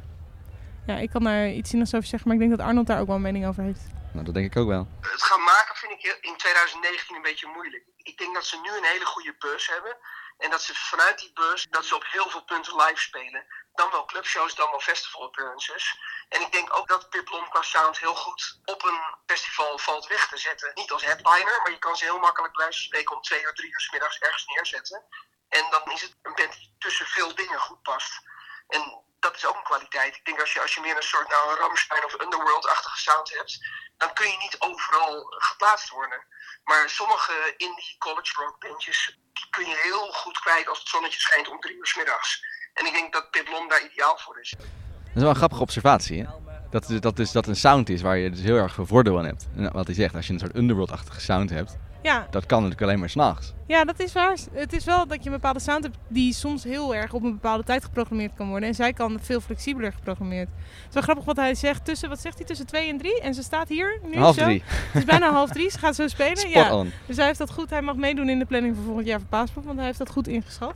Ja, 0.86 0.97
ik 0.97 1.10
kan 1.10 1.24
daar 1.24 1.51
iets 1.51 1.70
zinnigs 1.70 1.95
over 1.95 2.08
zeggen, 2.08 2.28
maar 2.30 2.38
ik 2.38 2.47
denk 2.47 2.58
dat 2.58 2.68
Arnold 2.68 2.88
daar 2.88 2.99
ook 2.99 3.08
wel 3.08 3.16
een 3.16 3.22
mening 3.22 3.45
over 3.45 3.64
heeft. 3.64 3.88
Nou, 4.16 4.28
dat 4.28 4.34
denk 4.34 4.51
ik 4.51 4.61
ook 4.61 4.68
wel. 4.68 4.88
Het 5.01 5.24
gaan 5.24 5.43
maken 5.43 5.76
vind 5.76 5.91
ik 5.91 6.18
in 6.22 6.38
2019 6.38 7.16
een 7.16 7.22
beetje 7.22 7.47
moeilijk. 7.47 7.84
Ik 7.97 8.18
denk 8.18 8.34
dat 8.34 8.45
ze 8.45 8.59
nu 8.59 8.72
een 8.78 8.91
hele 8.93 9.05
goede 9.05 9.36
bus 9.39 9.68
hebben. 9.68 9.97
En 10.38 10.49
dat 10.49 10.61
ze 10.61 10.76
vanuit 10.76 11.20
die 11.20 11.34
bus, 11.34 11.68
dat 11.70 11.86
ze 11.86 11.95
op 11.95 12.05
heel 12.07 12.30
veel 12.30 12.43
punten 12.43 12.76
live 12.76 13.01
spelen. 13.01 13.45
Dan 13.74 13.91
wel 13.91 14.05
clubshows, 14.05 14.55
dan 14.55 14.70
wel 14.70 14.80
festival 14.80 15.24
appearances. 15.24 15.99
En 16.30 16.41
ik 16.41 16.51
denk 16.51 16.78
ook 16.78 16.88
dat 16.88 17.09
Pip 17.09 17.26
Blom 17.26 17.49
qua 17.49 17.61
sound 17.61 17.99
heel 17.99 18.16
goed 18.16 18.59
op 18.66 18.84
een 18.84 18.99
festival 19.26 19.78
valt 19.78 20.07
weg 20.07 20.28
te 20.28 20.38
zetten. 20.38 20.72
Niet 20.74 20.91
als 20.91 21.03
headliner, 21.03 21.61
maar 21.61 21.72
je 21.72 21.80
kan 21.80 21.95
ze 21.95 22.03
heel 22.03 22.20
makkelijk 22.20 22.66
spreken 22.70 23.16
om 23.16 23.22
twee 23.22 23.41
uur, 23.41 23.53
drie 23.53 23.72
uur 23.72 23.80
's 23.80 23.91
middags 23.91 24.20
ergens 24.20 24.45
neerzetten. 24.45 25.05
En 25.49 25.70
dan 25.70 25.91
is 25.91 26.01
het 26.01 26.16
een 26.22 26.36
band 26.36 26.53
die 26.53 26.76
tussen 26.80 27.05
veel 27.05 27.36
dingen 27.36 27.59
goed 27.59 27.82
past. 27.82 28.22
En 28.68 29.03
dat 29.20 29.36
is 29.36 29.45
ook 29.45 29.55
een 29.55 29.72
kwaliteit. 29.72 30.16
Ik 30.16 30.26
denk 30.26 30.39
als 30.39 30.53
je, 30.53 30.61
als 30.61 30.74
je 30.74 30.82
meer 30.82 30.95
een 30.95 31.03
soort 31.03 31.28
nou, 31.28 31.51
een 31.51 31.57
Rammstein 31.57 32.05
of 32.05 32.22
Underworld-achtige 32.22 32.97
sound 32.97 33.34
hebt, 33.34 33.59
dan 33.98 34.14
kun 34.14 34.26
je 34.26 34.38
niet 34.38 34.56
overal 34.60 35.26
geplaatst 35.28 35.89
worden. 35.89 36.26
Maar 36.64 36.89
sommige 36.89 37.54
indie 37.58 37.96
college 37.98 38.34
rock 38.41 38.60
bandjes, 38.60 39.20
die 39.34 39.48
kun 39.50 39.66
je 39.66 39.80
heel 39.84 40.12
goed 40.12 40.39
kwijt 40.39 40.68
als 40.68 40.80
het 40.80 40.88
zonnetje 40.88 41.20
schijnt 41.20 41.50
om 41.50 41.60
drie 41.60 41.76
uur 41.76 41.88
's 41.88 41.96
middags. 41.96 42.43
En 42.74 42.86
ik 42.86 42.93
denk 42.93 43.14
dat 43.14 43.32
Pip 43.32 43.46
Blom 43.46 43.68
daar 43.68 43.84
ideaal 43.84 44.18
voor 44.18 44.39
is. 44.39 44.50
Dat 44.58 45.16
is 45.16 45.22
wel 45.22 45.30
een 45.30 45.36
grappige 45.36 45.62
observatie. 45.62 46.22
Hè? 46.22 46.28
Dat, 46.76 46.89
is- 46.89 46.99
dat, 46.99 47.15
dus, 47.15 47.32
dat 47.32 47.47
een 47.47 47.55
sound 47.55 47.89
is 47.89 48.01
waar 48.01 48.17
je 48.17 48.30
dus 48.30 48.41
heel 48.41 48.55
erg 48.55 48.73
veel 48.73 48.86
voordeel 48.86 49.17
aan 49.19 49.26
hebt. 49.26 49.47
En 49.55 49.71
wat 49.71 49.86
hij 49.86 49.95
zegt, 49.95 50.15
als 50.15 50.28
je 50.28 50.34
een 50.34 50.39
soort 50.39 50.55
underworld-achtige 50.55 51.21
sound 51.21 51.49
hebt, 51.49 51.78
Ja. 52.01 52.28
dat 52.30 52.45
kan 52.45 52.57
natuurlijk 52.57 52.82
alleen 52.82 52.99
maar 52.99 53.09
s'nachts. 53.09 53.53
Ja, 53.67 53.84
dat 53.86 53.99
is 53.99 54.13
waar. 54.13 54.38
Het 54.51 54.73
is 54.73 54.86
wel 54.86 55.07
dat 55.07 55.17
je 55.23 55.26
een 55.30 55.36
bepaalde 55.36 55.59
sound 55.59 55.84
hebt 55.84 55.97
die 56.07 56.34
soms 56.34 56.63
heel 56.63 56.95
erg 56.95 57.13
op 57.13 57.23
een 57.23 57.32
bepaalde 57.32 57.63
tijd 57.63 57.84
geprogrammeerd 57.84 58.32
kan 58.36 58.47
worden. 58.49 58.69
En 58.69 58.76
zij 58.76 58.93
kan 58.93 59.19
veel 59.21 59.41
flexibeler 59.41 59.91
geprogrammeerd. 59.93 60.47
Het 60.57 60.88
is 60.88 60.93
wel 60.93 61.03
grappig 61.03 61.26
wat 61.26 61.36
hij 61.36 61.55
zegt. 61.55 61.86
Tussen, 61.86 62.09
wat 62.09 62.19
zegt 62.19 62.38
hij, 62.38 62.45
tussen 62.45 62.65
twee 62.65 62.89
en 62.89 62.97
drie? 62.97 63.21
En 63.21 63.34
ze 63.34 63.43
staat 63.43 63.67
hier 63.69 63.99
nu 64.03 64.17
Half 64.17 64.36
zo. 64.36 64.43
drie. 64.43 64.63
Het 64.67 64.95
is 65.01 65.05
bijna 65.05 65.32
half 65.32 65.49
drie. 65.49 65.69
Ze 65.71 65.80
gaat 65.80 65.95
zo 65.95 66.07
spelen. 66.07 66.38
Spot 66.47 66.51
ja. 66.53 66.76
on. 66.76 66.91
Dus 67.05 67.17
hij 67.17 67.26
heeft 67.26 67.39
dat 67.39 67.51
goed. 67.51 67.69
Hij 67.69 67.82
mag 67.82 67.95
meedoen 67.95 68.30
in 68.30 68.39
de 68.39 68.45
planning 68.45 68.76
voor 68.76 68.84
volgend 68.86 69.07
jaar 69.07 69.19
voor 69.19 69.30
Paaspop. 69.30 69.63
Want 69.65 69.78
hij 69.78 69.86
heeft 69.86 69.97
dat 69.97 70.09
goed 70.09 70.28
ingeschat. 70.28 70.73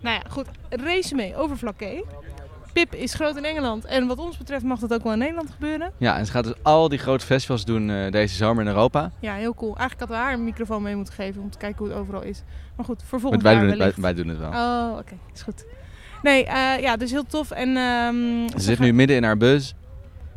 Nou 0.00 0.14
ja, 0.16 0.30
goed. 0.30 0.46
Resume 0.68 1.36
over 1.36 1.58
Vlakke. 1.58 2.04
Pip 2.72 2.94
is 2.94 3.14
groot 3.14 3.36
in 3.36 3.44
Engeland. 3.44 3.84
En 3.84 4.06
wat 4.06 4.18
ons 4.18 4.36
betreft 4.38 4.64
mag 4.64 4.78
dat 4.78 4.92
ook 4.94 5.02
wel 5.02 5.12
in 5.12 5.18
Nederland 5.18 5.50
gebeuren. 5.50 5.92
Ja, 5.96 6.18
en 6.18 6.26
ze 6.26 6.32
gaat 6.32 6.44
dus 6.44 6.54
al 6.62 6.88
die 6.88 6.98
grote 6.98 7.24
festivals 7.26 7.64
doen 7.64 7.90
eh, 7.90 8.10
deze 8.10 8.34
zomer 8.36 8.62
in 8.62 8.68
Europa. 8.68 9.10
Ja, 9.20 9.34
heel 9.34 9.54
cool. 9.54 9.76
Eigenlijk 9.76 9.98
hadden 10.00 10.16
we 10.18 10.22
haar 10.22 10.32
een 10.32 10.44
microfoon 10.44 10.82
mee 10.82 10.96
moeten 10.96 11.14
geven 11.14 11.42
om 11.42 11.50
te 11.50 11.58
kijken 11.58 11.78
hoe 11.78 11.88
het 11.88 11.98
overal 11.98 12.22
is. 12.22 12.42
Maar 12.76 12.84
goed, 12.84 13.02
volgend 13.06 13.42
wij, 13.42 13.58
doen 13.58 13.68
het, 13.68 13.78
wij, 13.78 13.92
wij 13.96 14.14
doen 14.14 14.28
het 14.28 14.38
wel. 14.38 14.48
Oh, 14.50 14.98
oké. 14.98 15.14
Is 15.34 15.42
goed. 15.42 15.64
Nee, 16.22 16.44
eh, 16.44 16.80
ja, 16.80 16.96
dus 16.96 17.10
heel 17.10 17.26
tof. 17.26 17.50
En, 17.50 17.76
ehm, 17.76 18.14
Ze 18.48 18.52
ze 18.56 18.60
zit 18.60 18.76
gaat- 18.76 18.86
nu 18.86 18.92
midden 18.92 19.16
in 19.16 19.24
haar 19.24 19.36
buzz. 19.36 19.72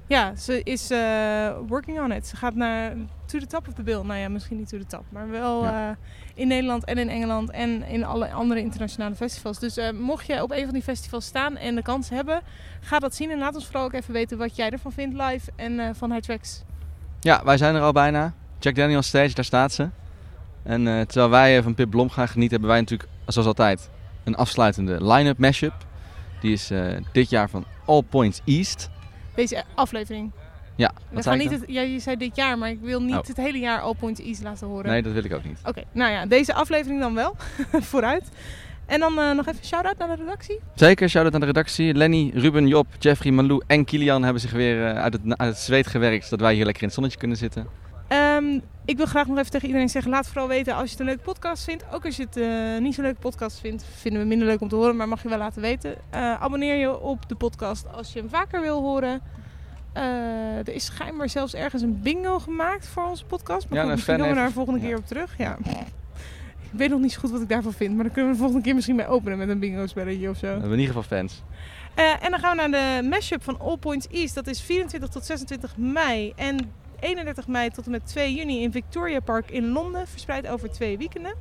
Ja, 0.07 0.35
ze 0.35 0.61
is 0.63 0.89
eh, 0.91 1.49
working 1.67 1.99
on 1.99 2.11
it. 2.11 2.27
Ze 2.27 2.35
gaat 2.35 2.55
naar 2.55 2.93
to 3.31 3.39
the 3.39 3.47
top 3.47 3.67
of 3.67 3.73
the 3.73 3.83
bill. 3.83 4.01
Nou 4.01 4.19
ja, 4.19 4.29
misschien 4.29 4.57
niet 4.57 4.69
to 4.69 4.77
the 4.77 4.85
top, 4.85 5.03
maar 5.09 5.29
wel 5.29 5.63
Ja. 5.63 5.89
eh, 5.89 5.95
in 6.33 6.47
Nederland 6.47 6.85
en 6.85 6.97
in 6.97 7.09
Engeland 7.09 7.49
en 7.51 7.83
in 7.83 8.03
alle 8.05 8.31
andere 8.31 8.59
internationale 8.59 9.15
festivals. 9.15 9.59
Dus 9.59 9.77
eh, 9.77 9.91
mocht 9.91 10.25
je 10.27 10.43
op 10.43 10.51
een 10.51 10.63
van 10.63 10.73
die 10.73 10.81
festivals 10.83 11.25
staan 11.25 11.57
en 11.57 11.75
de 11.75 11.81
kans 11.81 12.09
hebben, 12.09 12.41
ga 12.81 12.99
dat 12.99 13.15
zien. 13.15 13.31
En 13.31 13.37
laat 13.37 13.55
ons 13.55 13.65
vooral 13.65 13.83
ook 13.83 13.93
even 13.93 14.13
weten 14.13 14.37
wat 14.37 14.55
jij 14.55 14.69
ervan 14.69 14.91
vindt 14.91 15.15
live 15.21 15.51
en 15.55 15.79
eh, 15.79 15.89
van 15.93 16.11
High 16.11 16.23
Tracks. 16.23 16.63
Ja, 17.19 17.43
wij 17.43 17.57
zijn 17.57 17.75
er 17.75 17.81
al 17.81 17.91
bijna. 17.91 18.33
Jack 18.59 18.75
Daniels 18.75 19.07
stage, 19.07 19.33
daar 19.33 19.45
staat 19.45 19.71
ze. 19.71 19.89
En 20.63 20.83
terwijl 21.07 21.29
wij 21.29 21.63
van 21.63 21.73
Pip 21.75 21.89
Blom 21.89 22.09
gaan 22.09 22.27
genieten, 22.27 22.51
hebben 22.51 22.69
wij 22.69 22.79
natuurlijk, 22.79 23.09
zoals 23.25 23.47
altijd, 23.47 23.89
een 24.23 24.35
afsluitende 24.35 25.05
line-up 25.13 25.37
mashup. 25.37 25.73
Die 26.41 26.53
is 26.53 26.71
dit 27.11 27.29
jaar 27.29 27.49
van 27.49 27.65
All 27.85 28.01
Points 28.01 28.41
East. 28.45 28.89
Deze 29.35 29.63
aflevering. 29.75 30.31
Ja, 30.81 30.91
wat 31.11 31.23
zei 31.23 31.37
niet 31.37 31.51
het, 31.51 31.63
ja, 31.67 31.81
je 31.81 31.99
zei 31.99 32.17
dit 32.17 32.35
jaar, 32.35 32.57
maar 32.57 32.69
ik 32.69 32.79
wil 32.81 33.01
niet 33.01 33.15
Oh. 33.15 33.23
het 33.25 33.37
hele 33.37 33.59
jaar 33.59 33.79
All 33.79 33.93
Points 33.99 34.19
East 34.21 34.43
laten 34.43 34.67
horen. 34.67 34.91
Nee, 34.91 35.01
dat 35.01 35.13
wil 35.13 35.23
ik 35.23 35.33
ook 35.33 35.43
niet. 35.43 35.59
Oké, 35.65 35.83
nou 35.91 36.11
ja, 36.11 36.25
deze 36.25 36.53
aflevering 36.53 36.99
dan 36.99 37.13
wel. 37.15 37.35
Vooruit. 37.91 38.29
En 38.85 38.99
dan 38.99 39.19
eh, 39.19 39.31
nog 39.31 39.47
even 39.47 39.65
shout-out 39.65 39.97
naar 39.97 40.07
de 40.07 40.15
redactie. 40.23 40.59
Zeker, 40.75 41.09
shout-out 41.09 41.33
aan 41.33 41.39
de 41.39 41.45
redactie. 41.45 41.93
Lenny, 41.93 42.31
Ruben, 42.33 42.67
Job, 42.67 42.87
Jeffrey, 42.99 43.31
Malou 43.31 43.61
en 43.67 43.85
Kilian 43.85 44.23
hebben 44.23 44.41
zich 44.41 44.51
weer 44.51 44.85
eh, 44.87 45.01
uit, 45.01 45.13
het, 45.13 45.21
uit 45.37 45.49
het 45.49 45.57
zweet 45.59 45.87
gewerkt, 45.87 46.23
zodat 46.23 46.39
wij 46.39 46.53
hier 46.53 46.63
lekker 46.63 46.81
in 46.81 46.87
het 46.87 46.93
zonnetje 46.95 47.19
kunnen 47.19 47.37
zitten. 47.37 47.67
Ehm, 48.07 48.59
ik 48.85 48.97
wil 48.97 49.05
graag 49.05 49.27
nog 49.27 49.37
even 49.37 49.51
tegen 49.51 49.67
iedereen 49.67 49.89
zeggen: 49.89 50.11
laat 50.11 50.27
vooral 50.27 50.47
weten 50.47 50.73
als 50.75 50.83
je 50.83 50.89
het 50.89 50.99
een 50.99 51.05
leuke 51.05 51.21
podcast 51.21 51.63
vindt. 51.63 51.83
Ook 51.91 52.05
als 52.05 52.15
je 52.15 52.23
het 52.23 52.37
eh, 52.37 52.81
niet 52.81 52.93
zo'n 52.95 53.03
leuke 53.03 53.19
podcast 53.19 53.59
vindt, 53.59 53.85
vinden 53.95 54.21
we 54.21 54.27
minder 54.27 54.47
leuk 54.47 54.61
om 54.61 54.67
te 54.69 54.75
horen, 54.75 54.95
maar 54.95 55.07
mag 55.07 55.23
je 55.23 55.29
wel 55.29 55.37
laten 55.37 55.61
weten. 55.61 55.95
Abonneer 56.39 56.75
je 56.75 56.99
op 56.99 57.29
de 57.29 57.35
podcast 57.35 57.85
als 57.93 58.13
je 58.13 58.19
hem 58.19 58.29
vaker 58.29 58.61
wil 58.61 58.81
horen. 58.81 59.21
Eh, 59.93 60.03
er 60.57 60.69
is 60.73 60.85
schijnbaar 60.85 61.29
zelfs 61.29 61.53
ergens 61.53 61.81
een 61.81 62.01
bingo 62.01 62.39
gemaakt 62.39 62.87
voor 62.87 63.03
onze 63.03 63.25
podcast. 63.25 63.69
Maar 63.69 63.77
Ja, 63.77 63.83
goed, 63.83 63.89
een 63.89 63.95
misschien 63.95 64.15
komen 64.17 64.33
we 64.33 64.39
daar 64.39 64.51
volgende 64.51 64.79
keer 64.79 64.97
op 64.97 65.07
terug. 65.07 65.37
Ja. 65.37 65.57
Ik 66.71 66.77
weet 66.77 66.89
nog 66.89 66.99
niet 66.99 67.11
zo 67.11 67.19
goed 67.19 67.31
wat 67.31 67.41
ik 67.41 67.49
daarvan 67.49 67.73
vind, 67.73 67.95
maar 67.95 68.03
dan 68.03 68.13
kunnen 68.13 68.31
we 68.31 68.37
de 68.37 68.41
volgende 68.43 68.65
keer 68.65 68.75
misschien 68.75 68.95
mee 68.95 69.07
openen 69.07 69.37
met 69.37 69.49
een 69.49 69.59
bingo 69.59 69.87
spelletje 69.87 70.29
of 70.29 70.37
zo. 70.37 70.45
We 70.45 70.51
hebben 70.51 70.71
in 70.71 70.79
ieder 70.79 70.95
geval 70.95 71.17
fans. 71.17 71.43
Eh, 71.93 72.23
en 72.23 72.31
dan 72.31 72.39
gaan 72.39 72.57
we 72.57 72.67
naar 72.67 73.01
de 73.01 73.07
mashup 73.07 73.43
van 73.43 73.59
All 73.59 73.77
Points 73.77 74.07
East. 74.07 74.35
Dat 74.35 74.47
is 74.47 74.61
24 74.61 75.09
tot 75.09 75.25
26 75.25 75.77
mei 75.77 76.33
en 76.35 76.71
31 76.99 77.47
mei 77.47 77.69
tot 77.69 77.85
en 77.85 77.91
met 77.91 78.07
2 78.07 78.33
juni 78.33 78.61
in 78.61 78.71
Victoria 78.71 79.19
Park 79.19 79.51
in 79.51 79.67
Londen. 79.67 80.07
Verspreid 80.07 80.47
over 80.47 80.71
twee 80.71 80.97
weekenden. 80.97 81.33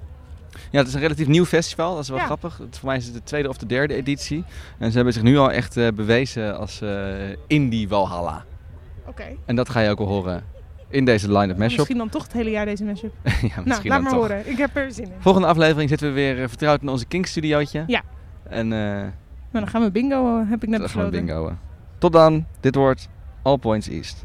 Ja, 0.70 0.78
het 0.78 0.88
is 0.88 0.94
een 0.94 1.00
relatief 1.00 1.26
nieuw 1.26 1.44
festival. 1.44 1.94
Dat 1.94 2.02
is 2.02 2.08
wel 2.08 2.18
Ja. 2.18 2.24
grappig. 2.24 2.58
Het, 2.58 2.78
voor 2.78 2.88
mij 2.88 2.96
is 2.96 3.04
het 3.04 3.14
de 3.14 3.22
tweede 3.22 3.48
of 3.48 3.56
de 3.58 3.66
derde 3.66 3.94
editie. 3.94 4.44
En 4.78 4.88
ze 4.90 4.94
hebben 4.96 5.14
zich 5.14 5.22
nu 5.22 5.38
al 5.38 5.52
echt 5.52 5.76
eh, 5.76 5.88
bewezen 5.94 6.58
als 6.58 6.80
eh, 6.80 7.12
indie 7.46 7.88
Walhalla. 7.88 8.44
Oké. 9.06 9.24
En 9.46 9.56
dat 9.56 9.68
ga 9.68 9.80
je 9.80 9.90
ook 9.90 9.98
wel 9.98 10.06
horen 10.06 10.44
in 10.88 11.04
deze 11.04 11.32
line-up 11.32 11.56
mashup. 11.58 11.76
Misschien 11.76 11.98
dan 11.98 12.08
toch 12.08 12.22
het 12.22 12.32
hele 12.32 12.50
jaar 12.50 12.64
deze 12.64 12.84
mashup. 12.84 13.12
ja, 13.24 13.30
misschien 13.32 13.64
nou, 13.64 13.82
laat 13.84 14.00
maar 14.02 14.10
toch. 14.10 14.20
horen. 14.20 14.50
Ik 14.50 14.56
heb 14.58 14.76
er 14.76 14.92
zin 14.92 15.04
in. 15.04 15.12
Volgende 15.18 15.48
aflevering 15.48 15.88
zitten 15.88 16.08
we 16.08 16.14
weer 16.14 16.42
eh, 16.42 16.48
vertrouwd 16.48 16.82
in 16.82 16.88
onze 16.88 17.06
King 17.06 17.26
studiootje. 17.26 17.84
Ja. 17.86 18.02
En 18.48 18.68
Maar 18.68 19.12
dan 19.60 19.68
gaan 19.68 19.82
we 19.82 19.90
bingo, 19.90 20.44
heb 20.48 20.62
ik 20.62 20.68
net 20.68 20.80
dan 20.80 20.88
gaan 20.88 21.04
we 21.04 21.10
bingoen. 21.10 21.58
Tot 21.98 22.12
dan. 22.12 22.46
Dit 22.60 22.74
wordt 22.74 23.08
All 23.42 23.56
Points 23.56 23.88
East. 23.88 24.24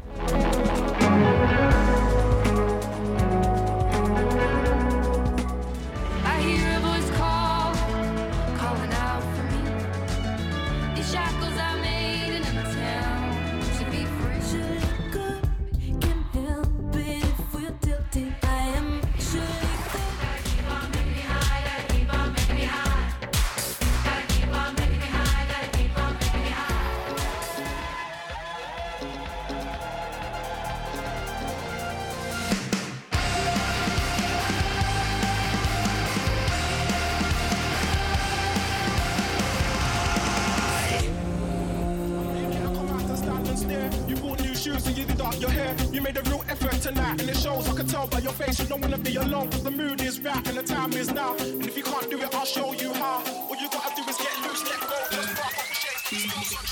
Tonight, 47.06 47.20
and 47.20 47.30
it 47.30 47.36
shows. 47.36 47.68
I 47.68 47.74
can 47.74 47.86
tell 47.86 48.06
by 48.06 48.18
your 48.18 48.32
face 48.32 48.58
you 48.58 48.66
don't 48.66 48.80
wanna 48.80 48.98
be 48.98 49.16
alone. 49.16 49.50
Cause 49.50 49.62
the 49.62 49.70
mood 49.70 50.00
is 50.00 50.20
right 50.20 50.48
and 50.48 50.56
the 50.56 50.62
time 50.62 50.92
is 50.92 51.12
now. 51.12 51.34
And 51.36 51.66
if 51.66 51.76
you 51.76 51.82
can't 51.82 52.10
do 52.10 52.18
it, 52.18 52.34
I'll 52.34 52.44
show 52.44 52.72
you 52.72 52.92
how. 52.94 53.22
All 53.26 53.56
you 53.56 53.68
gotta 53.70 53.94
do 53.96 54.02
is 54.08 54.16
get 54.16 54.32
loose, 54.42 54.64
let 54.64 54.80
go. 54.80 54.96
Just 55.10 55.38
rock 55.38 55.54
shades. 55.72 56.66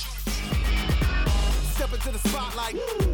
Step 1.74 1.92
into 1.92 2.10
the 2.10 2.28
spotlight. 2.28 3.13